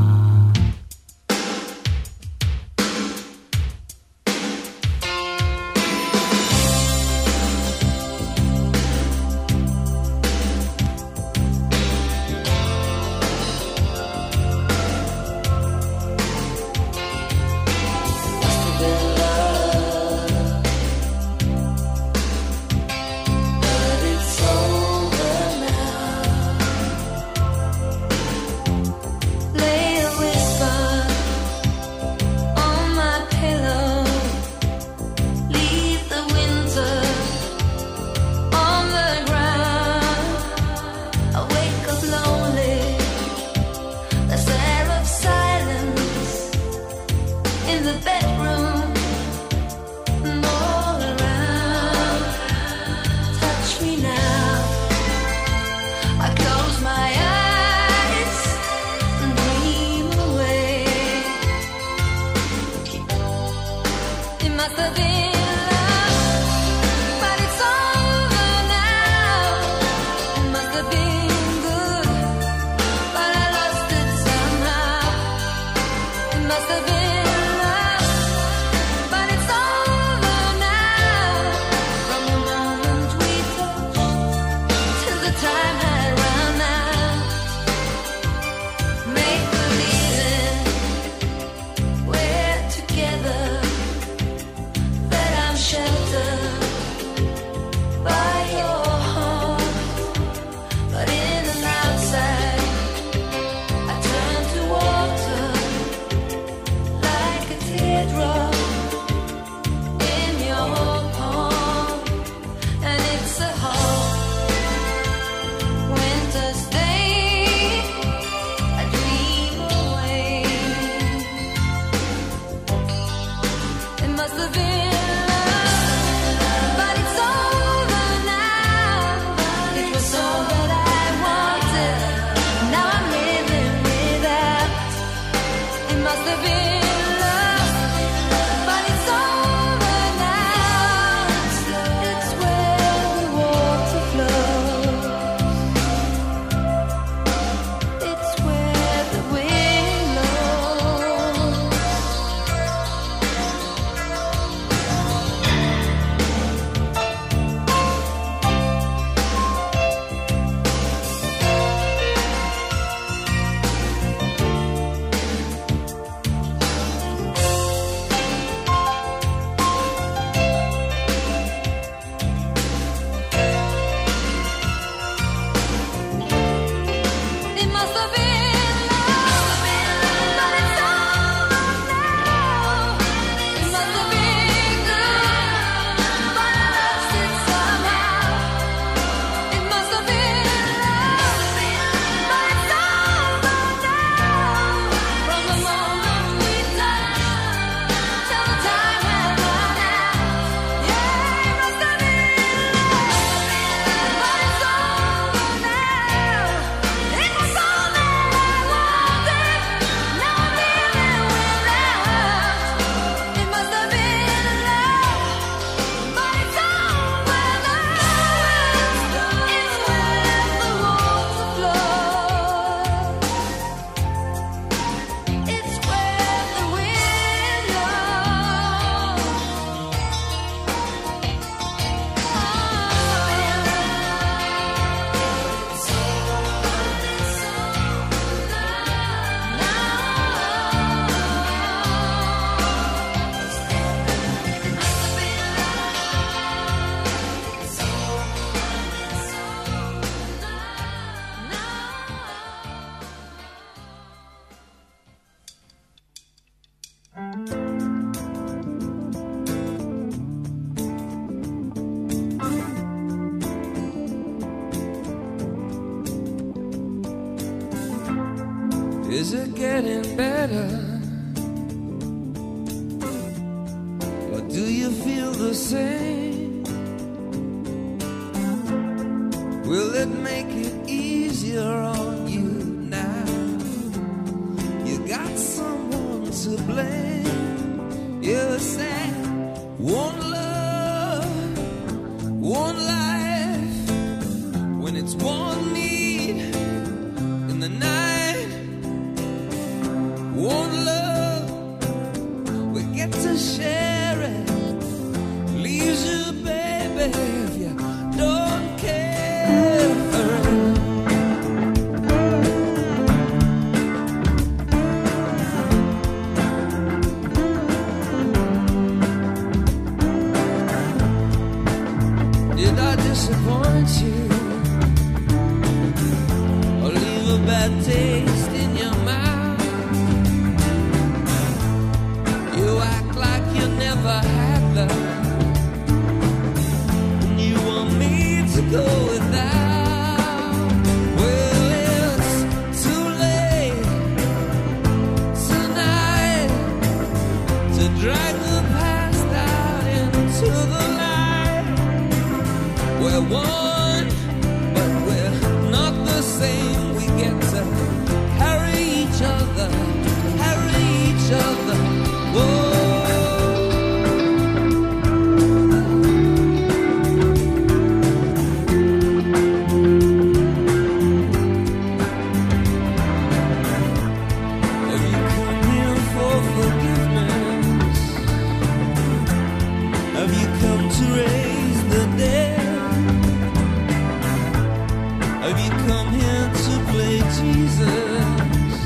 Jesus 387.65 388.77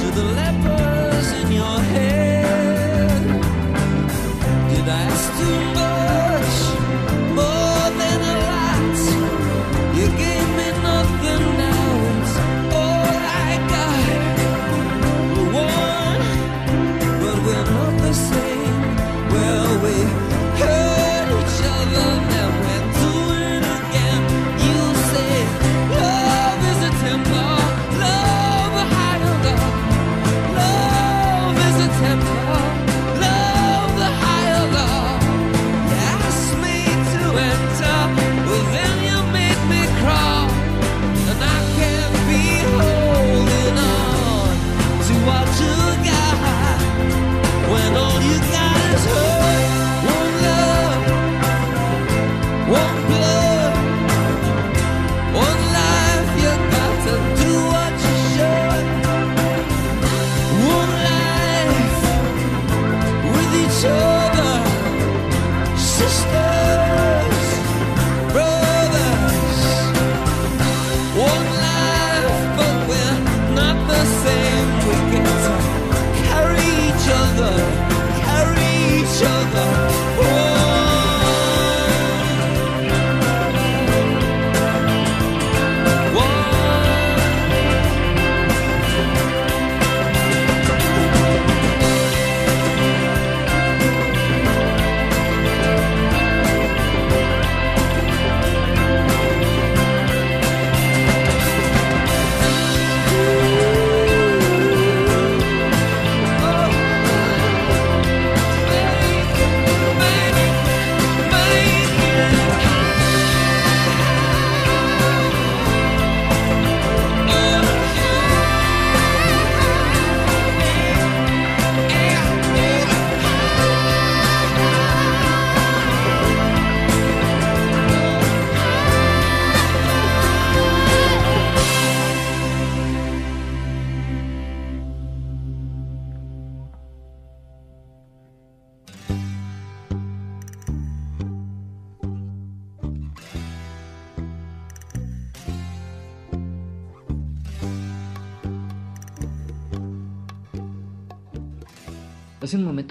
to 0.00 0.06
the 0.10 0.24
lepers 0.36 1.32
in 1.40 1.52
your 1.52 1.80
head. 1.80 2.11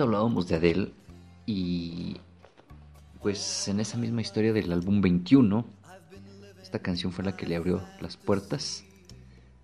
hablábamos 0.01 0.47
de 0.47 0.55
Adele 0.55 0.91
y 1.45 2.17
pues 3.21 3.67
en 3.67 3.79
esa 3.79 3.97
misma 3.97 4.21
historia 4.21 4.53
del 4.53 4.71
álbum 4.71 5.01
21, 5.01 5.65
esta 6.61 6.79
canción 6.79 7.11
fue 7.11 7.23
la 7.23 7.35
que 7.35 7.45
le 7.45 7.55
abrió 7.55 7.81
las 7.99 8.17
puertas, 8.17 8.83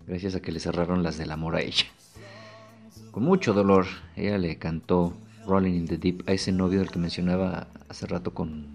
gracias 0.06 0.34
a 0.34 0.40
que 0.40 0.52
le 0.52 0.60
cerraron 0.60 1.02
las 1.02 1.18
del 1.18 1.32
amor 1.32 1.56
a 1.56 1.62
ella. 1.62 1.86
Con 3.10 3.24
mucho 3.24 3.52
dolor, 3.52 3.86
ella 4.16 4.38
le 4.38 4.58
cantó 4.58 5.16
Rolling 5.46 5.74
in 5.74 5.88
the 5.88 5.96
Deep 5.96 6.28
a 6.28 6.32
ese 6.32 6.52
novio 6.52 6.80
del 6.80 6.90
que 6.90 6.98
mencionaba 6.98 7.68
hace 7.88 8.06
rato 8.06 8.32
con 8.32 8.66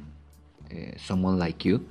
eh, 0.69 0.95
Someone 0.97 1.37
Like 1.37 1.69
You. 1.69 1.85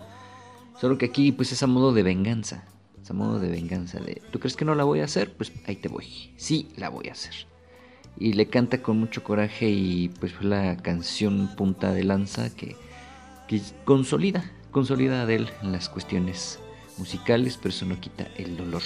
Solo 0.81 0.99
que 0.99 1.07
aquí 1.07 1.33
pues 1.33 1.53
es 1.53 1.63
a 1.63 1.67
modo 1.67 1.93
de 1.93 2.03
venganza, 2.03 2.65
es 3.01 3.11
a 3.11 3.15
modo 3.15 3.39
de 3.39 3.49
venganza 3.49 4.01
de, 4.01 4.21
¿tú 4.33 4.39
crees 4.39 4.57
que 4.57 4.65
no 4.65 4.75
la 4.75 4.85
voy 4.85 5.01
a 5.01 5.05
hacer? 5.05 5.33
Pues 5.33 5.53
ahí 5.67 5.77
te 5.77 5.89
voy, 5.89 6.33
sí 6.37 6.69
la 6.77 6.89
voy 6.89 7.09
a 7.09 7.13
hacer 7.13 7.52
y 8.19 8.35
le 8.35 8.47
canta 8.49 8.83
con 8.83 8.99
mucho 8.99 9.25
coraje 9.25 9.69
y 9.69 10.09
pues 10.21 10.33
fue 10.33 10.47
la 10.47 10.77
canción 10.77 11.51
punta 11.57 11.93
de 11.93 12.05
lanza 12.05 12.55
que, 12.55 12.77
que 13.49 13.61
consolida, 13.85 14.45
consolida 14.71 15.21
a 15.21 15.23
Adele 15.23 15.51
en 15.63 15.73
las 15.73 15.89
cuestiones 15.89 16.59
musicales, 16.99 17.57
pero 17.57 17.71
eso 17.71 17.87
no 17.87 17.99
quita 18.01 18.29
el 18.37 18.57
dolor 18.57 18.83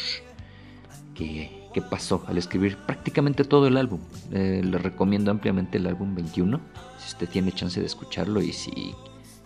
que, 1.14 1.68
que 1.74 1.82
pasó 1.82 2.24
al 2.26 2.38
escribir 2.38 2.76
prácticamente 2.76 3.44
todo 3.44 3.66
el 3.66 3.76
álbum. 3.76 4.00
Eh, 4.32 4.62
le 4.64 4.78
recomiendo 4.78 5.30
ampliamente 5.30 5.78
el 5.78 5.86
álbum 5.86 6.14
21, 6.14 6.60
si 6.98 7.08
usted 7.08 7.28
tiene 7.28 7.52
chance 7.52 7.80
de 7.80 7.86
escucharlo 7.86 8.40
y 8.40 8.52
si 8.52 8.94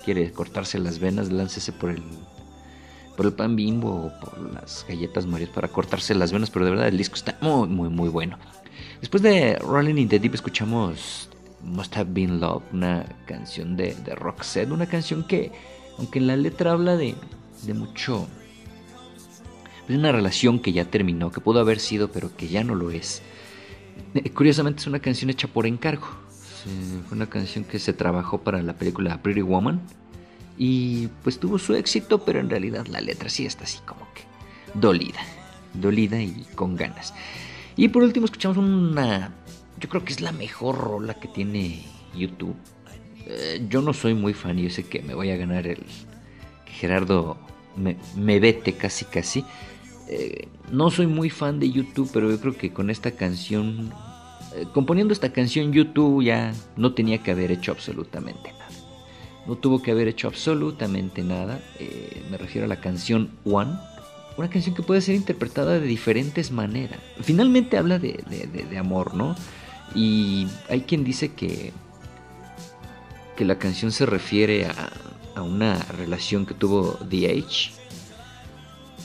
quiere 0.05 0.31
cortarse 0.33 0.79
las 0.79 0.99
venas, 0.99 1.31
láncese 1.31 1.73
por 1.73 1.91
el 1.91 2.03
por 3.17 3.27
el 3.27 3.33
pan 3.35 3.55
bimbo 3.55 4.07
o 4.07 4.21
por 4.21 4.39
las 4.55 4.87
galletas 4.89 5.27
marías 5.27 5.51
para 5.51 5.69
cortarse 5.69 6.15
las 6.15 6.33
venas, 6.33 6.49
pero 6.49 6.65
de 6.65 6.71
verdad 6.71 6.89
el 6.89 6.97
disco 6.97 7.17
está 7.17 7.37
muy, 7.43 7.69
muy, 7.69 7.91
muy 7.91 8.09
bueno. 8.09 8.39
Después 9.01 9.23
de 9.23 9.57
Rolling 9.57 9.97
in 9.97 10.09
the 10.09 10.19
Deep 10.19 10.35
escuchamos 10.35 11.31
Must 11.63 11.97
Have 11.97 12.11
Been 12.13 12.39
Love, 12.41 12.63
una 12.73 13.07
canción 13.27 13.77
de, 13.77 13.95
de 13.95 14.15
Roxette, 14.15 14.71
una 14.71 14.87
canción 14.87 15.25
que, 15.27 15.53
aunque 15.99 16.19
en 16.19 16.27
la 16.27 16.37
letra 16.37 16.73
habla 16.73 16.97
de, 16.97 17.15
de 17.63 17.75
mucho, 17.75 18.29
de 19.89 19.97
una 19.97 20.13
relación 20.13 20.61
que 20.61 20.73
ya 20.73 20.85
terminó, 20.85 21.33
que 21.33 21.41
pudo 21.41 21.61
haber 21.61 21.81
sido, 21.81 22.13
pero 22.13 22.37
que 22.37 22.49
ya 22.49 22.63
no 22.63 22.75
lo 22.75 22.91
es. 22.91 23.23
Eh, 24.15 24.31
Curiosamente 24.31 24.81
es 24.81 24.87
una 24.87 25.01
canción 25.01 25.31
hecha 25.31 25.49
por 25.49 25.67
encargo. 25.67 26.07
Fue 27.09 27.17
una 27.17 27.29
canción 27.29 27.65
que 27.65 27.79
se 27.79 27.95
trabajó 27.95 28.39
para 28.43 28.63
la 28.63 28.75
película 28.75 29.23
Pretty 29.23 29.41
Woman 29.41 29.81
y 30.59 31.07
pues 31.25 31.41
tuvo 31.41 31.59
su 31.59 31.75
éxito, 31.75 32.23
pero 32.23 32.39
en 32.39 32.51
realidad 32.51 32.87
la 32.87 33.01
letra 33.01 33.31
sí 33.31 33.47
está 33.47 33.65
así 33.65 33.79
como 33.87 34.07
que 34.13 34.25
dolida, 34.79 35.21
dolida 35.73 36.21
y 36.21 36.47
con 36.55 36.77
ganas. 36.77 37.15
Y 37.81 37.89
por 37.89 38.03
último 38.03 38.27
escuchamos 38.27 38.59
una, 38.59 39.33
yo 39.81 39.89
creo 39.89 40.05
que 40.05 40.13
es 40.13 40.21
la 40.21 40.33
mejor 40.33 40.77
rola 40.77 41.15
que 41.15 41.29
tiene 41.29 41.83
YouTube. 42.15 42.55
Eh, 43.25 43.65
yo 43.71 43.81
no 43.81 43.95
soy 43.95 44.13
muy 44.13 44.35
fan 44.35 44.59
yo 44.59 44.69
sé 44.69 44.83
que 44.85 45.01
me 45.01 45.15
voy 45.15 45.31
a 45.31 45.39
ganar 45.39 45.67
el 45.67 45.79
que 46.67 46.73
Gerardo 46.73 47.39
me, 47.79 48.39
vete 48.39 48.75
casi 48.75 49.07
casi. 49.07 49.47
Eh, 50.09 50.49
no 50.71 50.91
soy 50.91 51.07
muy 51.07 51.31
fan 51.31 51.59
de 51.59 51.71
YouTube, 51.71 52.11
pero 52.13 52.31
yo 52.31 52.39
creo 52.39 52.55
que 52.55 52.71
con 52.71 52.91
esta 52.91 53.13
canción, 53.13 53.91
eh, 54.55 54.67
componiendo 54.75 55.15
esta 55.15 55.33
canción, 55.33 55.73
YouTube 55.73 56.23
ya 56.23 56.53
no 56.77 56.93
tenía 56.93 57.23
que 57.23 57.31
haber 57.31 57.51
hecho 57.51 57.73
absolutamente 57.73 58.53
nada. 58.53 58.69
No 59.47 59.57
tuvo 59.57 59.81
que 59.81 59.91
haber 59.93 60.07
hecho 60.07 60.29
absolutamente 60.29 61.23
nada. 61.23 61.59
Me 62.31 62.37
refiero 62.37 62.67
a 62.67 62.69
la 62.69 62.79
canción 62.79 63.31
One. 63.47 63.73
Una 64.37 64.49
canción 64.49 64.75
que 64.75 64.83
puede 64.83 65.01
ser 65.01 65.15
interpretada 65.17 65.79
de 65.79 65.87
diferentes 65.87 66.51
maneras. 66.51 66.99
Finalmente 67.21 67.77
habla 67.77 67.99
de, 67.99 68.23
de- 68.29 68.79
amor, 68.79 69.15
¿no? 69.15 69.37
Y 69.95 70.47
hay 70.69 70.83
quien 70.83 71.05
dice 71.05 71.33
que, 71.33 71.73
que 73.37 73.45
la 73.45 73.59
canción 73.59 73.93
se 73.93 74.07
refiere 74.07 74.67
a, 74.67 74.91
a 75.35 75.43
una 75.43 75.83
relación 75.99 76.47
que 76.47 76.55
tuvo 76.55 76.99
Age. 77.03 77.73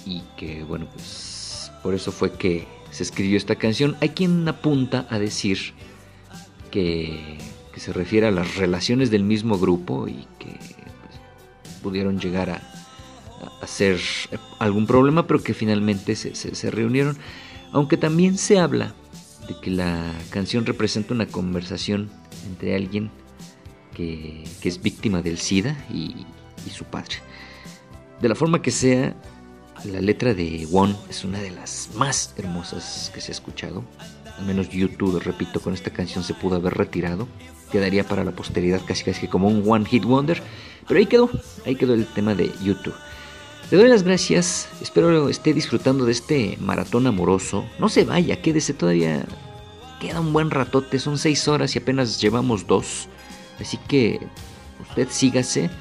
Y 0.05 0.21
que, 0.37 0.63
bueno, 0.63 0.85
pues 0.93 1.71
por 1.83 1.95
eso 1.95 2.11
fue 2.11 2.31
que 2.33 2.67
se 2.91 3.03
escribió 3.03 3.37
esta 3.37 3.55
canción. 3.55 3.97
Hay 4.01 4.09
quien 4.09 4.47
apunta 4.47 5.05
a 5.09 5.19
decir 5.19 5.73
que, 6.71 7.37
que 7.73 7.79
se 7.79 7.91
refiere 7.91 8.27
a 8.27 8.31
las 8.31 8.55
relaciones 8.55 9.11
del 9.11 9.23
mismo 9.23 9.57
grupo 9.57 10.07
y 10.07 10.27
que 10.39 10.51
pues, 10.51 11.81
pudieron 11.81 12.19
llegar 12.19 12.51
a, 12.51 12.61
ser 13.65 13.99
algún 14.59 14.85
problema, 14.87 15.27
pero 15.27 15.41
que 15.43 15.53
finalmente 15.53 16.15
se, 16.15 16.35
se- 16.35 16.55
se 16.55 16.71
reunieron. 16.71 17.17
Aunque 17.71 17.97
también 17.97 18.37
se 18.37 18.59
habla 18.59 18.93
de 19.47 19.55
que 19.61 19.69
la 19.71 20.11
canción 20.29 20.65
representa 20.65 21.13
una 21.13 21.27
conversación 21.27 22.09
entre 22.47 22.75
alguien 22.75 23.11
que, 23.95 24.43
que 24.61 24.69
es 24.69 24.81
víctima 24.81 25.21
del 25.21 25.37
SIDA 25.37 25.75
y, 25.91 26.15
y 26.65 26.69
su 26.69 26.85
padre. 26.85 27.15
De 28.21 28.29
la 28.29 28.35
forma 28.35 28.61
que 28.61 28.71
sea, 28.71 29.15
la 29.83 29.99
letra 30.01 30.33
de 30.33 30.67
One 30.71 30.95
es 31.09 31.23
una 31.25 31.39
de 31.41 31.51
las 31.51 31.89
más 31.95 32.33
hermosas 32.37 33.11
que 33.13 33.21
se 33.21 33.31
ha 33.31 33.35
escuchado. 33.35 33.83
Al 34.37 34.45
menos 34.45 34.69
YouTube, 34.69 35.19
repito, 35.23 35.59
con 35.61 35.73
esta 35.73 35.91
canción 35.91 36.23
se 36.23 36.33
pudo 36.33 36.55
haber 36.55 36.73
retirado. 36.73 37.27
Quedaría 37.71 38.05
para 38.07 38.23
la 38.23 38.31
posteridad 38.31 38.81
casi 38.85 39.03
casi 39.03 39.27
como 39.27 39.47
un 39.47 39.63
One 39.69 39.85
Hit 39.85 40.03
Wonder. 40.05 40.41
Pero 40.87 40.99
ahí 40.99 41.05
quedó, 41.07 41.29
ahí 41.65 41.75
quedó 41.75 41.93
el 41.93 42.05
tema 42.05 42.35
de 42.35 42.51
YouTube. 42.63 42.93
Le 43.71 43.77
doy 43.77 43.89
las 43.89 44.03
gracias, 44.03 44.69
espero 44.79 45.27
esté 45.27 45.51
disfrutando 45.51 46.05
de 46.05 46.11
este 46.11 46.55
maratón 46.61 47.07
amoroso. 47.07 47.65
No 47.79 47.89
se 47.89 48.05
vaya, 48.05 48.39
quédese 48.39 48.75
todavía. 48.75 49.25
Queda 49.99 50.19
un 50.19 50.33
buen 50.33 50.51
ratote, 50.51 50.99
son 50.99 51.17
seis 51.17 51.47
horas 51.47 51.75
y 51.75 51.79
apenas 51.79 52.21
llevamos 52.21 52.67
dos. 52.67 53.07
Así 53.59 53.77
que 53.87 54.19
usted 54.87 55.07
sígase. 55.09 55.71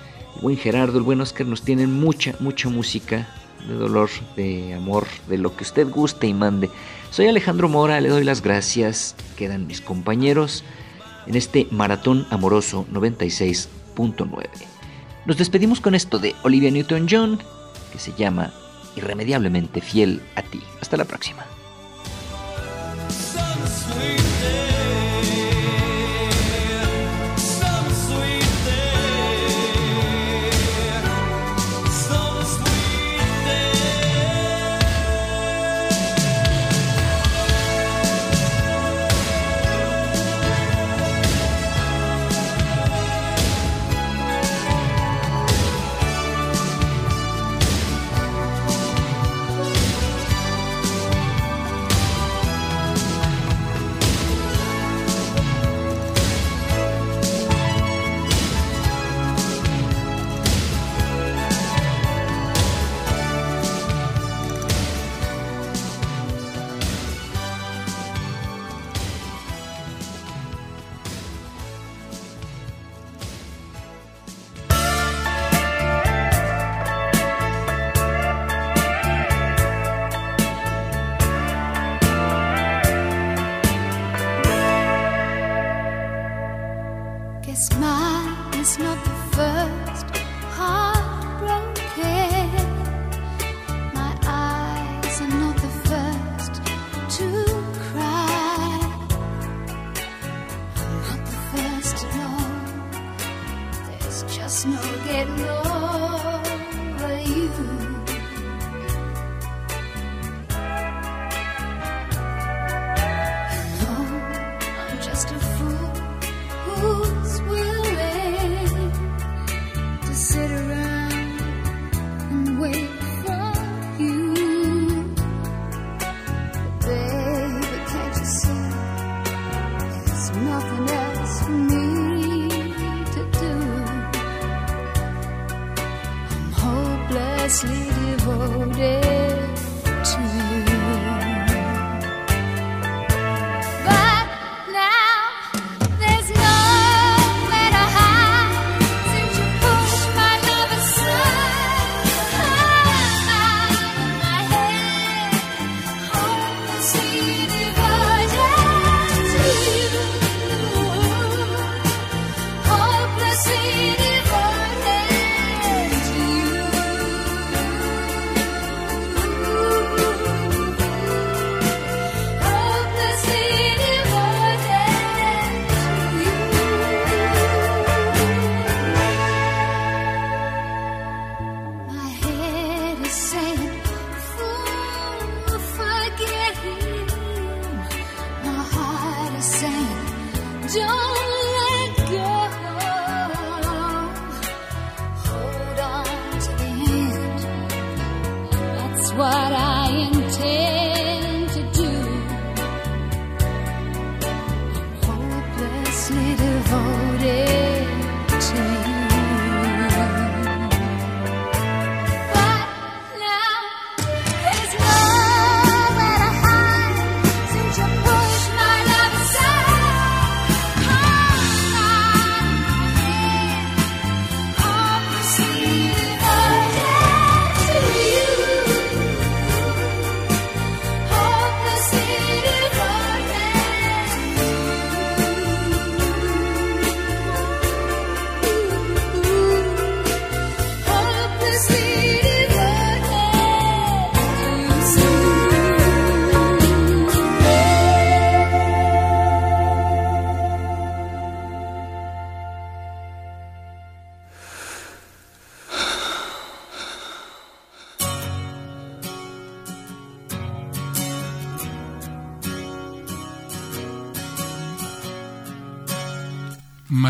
Buen 0.40 0.56
Gerardo, 0.56 0.96
el 0.96 1.04
buen 1.04 1.20
Oscar 1.20 1.46
nos 1.46 1.62
tienen 1.62 1.92
mucha, 1.92 2.34
mucha 2.40 2.70
música 2.70 3.28
de 3.68 3.74
dolor, 3.74 4.08
de 4.34 4.72
amor, 4.72 5.06
de 5.28 5.36
lo 5.36 5.54
que 5.54 5.64
usted 5.64 5.86
guste 5.88 6.26
y 6.26 6.32
mande. 6.32 6.70
Soy 7.10 7.26
Alejandro 7.26 7.68
Mora, 7.68 8.00
le 8.00 8.08
doy 8.08 8.24
las 8.24 8.42
gracias. 8.42 9.14
Quedan 9.36 9.66
mis 9.66 9.82
compañeros 9.82 10.64
en 11.26 11.34
este 11.34 11.68
maratón 11.70 12.26
amoroso 12.30 12.86
96.9. 12.92 14.48
Nos 15.26 15.36
despedimos 15.36 15.80
con 15.80 15.94
esto 15.94 16.18
de 16.18 16.34
Olivia 16.42 16.70
Newton-John, 16.70 17.40
que 17.94 18.00
se 18.00 18.12
llama 18.12 18.52
Irremediablemente 18.96 19.80
fiel 19.80 20.20
a 20.34 20.42
ti. 20.42 20.60
Hasta 20.80 20.96
la 20.96 21.04
próxima. 21.04 21.46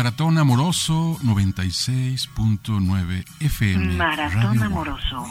Maratón 0.05 0.37
Amoroso 0.37 1.17
96.9 1.23 3.25
FM. 3.39 3.95
Maratón 3.95 4.59
Radio 4.59 4.65
Amoroso 4.65 5.25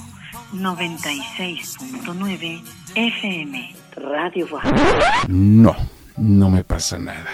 96.9 0.52 2.60
FM. 2.96 3.72
Radio 3.94 4.48
Guap. 4.48 4.64
No, 5.28 5.76
no 6.16 6.50
me 6.50 6.64
pasa 6.64 6.98
nada. 6.98 7.30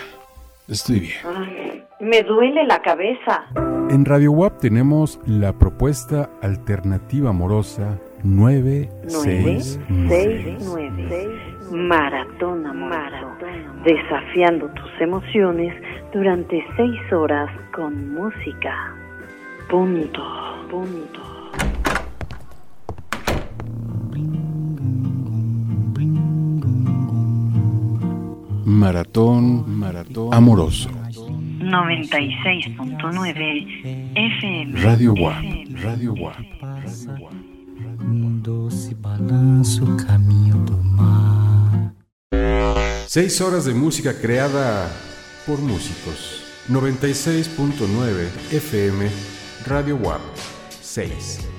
Estoy 0.69 1.01
bien. 1.01 1.15
Ay, 1.25 1.83
me 2.01 2.23
duele 2.25 2.67
la 2.67 2.83
cabeza. 2.83 3.47
En 3.89 4.05
Radio 4.05 4.33
WAP 4.33 4.61
tenemos 4.61 5.19
la 5.25 5.55
propuesta 5.55 6.29
alternativa 6.43 7.31
amorosa 7.31 7.99
969. 8.23 9.89
969. 9.89 11.51
Maratón 11.73 12.67
Amoroso. 12.67 13.29
Desafiando 13.85 14.69
tus 14.75 14.91
emociones 15.01 15.73
durante 16.13 16.65
seis 16.77 17.13
horas 17.13 17.51
con 17.75 18.15
música. 18.15 18.95
Punto. 19.69 20.23
Punto. 20.71 21.21
Maratón, 28.65 29.79
maratón 29.79 30.33
amoroso. 30.33 30.89
96.9 31.61 34.13
FM. 34.15 34.81
Radio 34.81 35.13
WAP, 35.15 35.45
Radio 35.83 36.15
WAP. 36.15 36.39
Um 38.01 38.39
doce 38.41 38.95
balanço, 38.95 39.85
caminho 40.07 40.57
do 40.65 40.79
mar. 40.83 41.93
Seis 43.07 43.39
horas 43.41 43.65
de 43.67 43.75
música 43.75 44.15
creada 44.15 44.89
por 45.51 45.59
músicos. 45.59 46.45
96.9 46.69 48.29
FM, 48.53 49.11
Radio 49.67 49.97
WAP 49.97 50.21
6. 50.81 51.50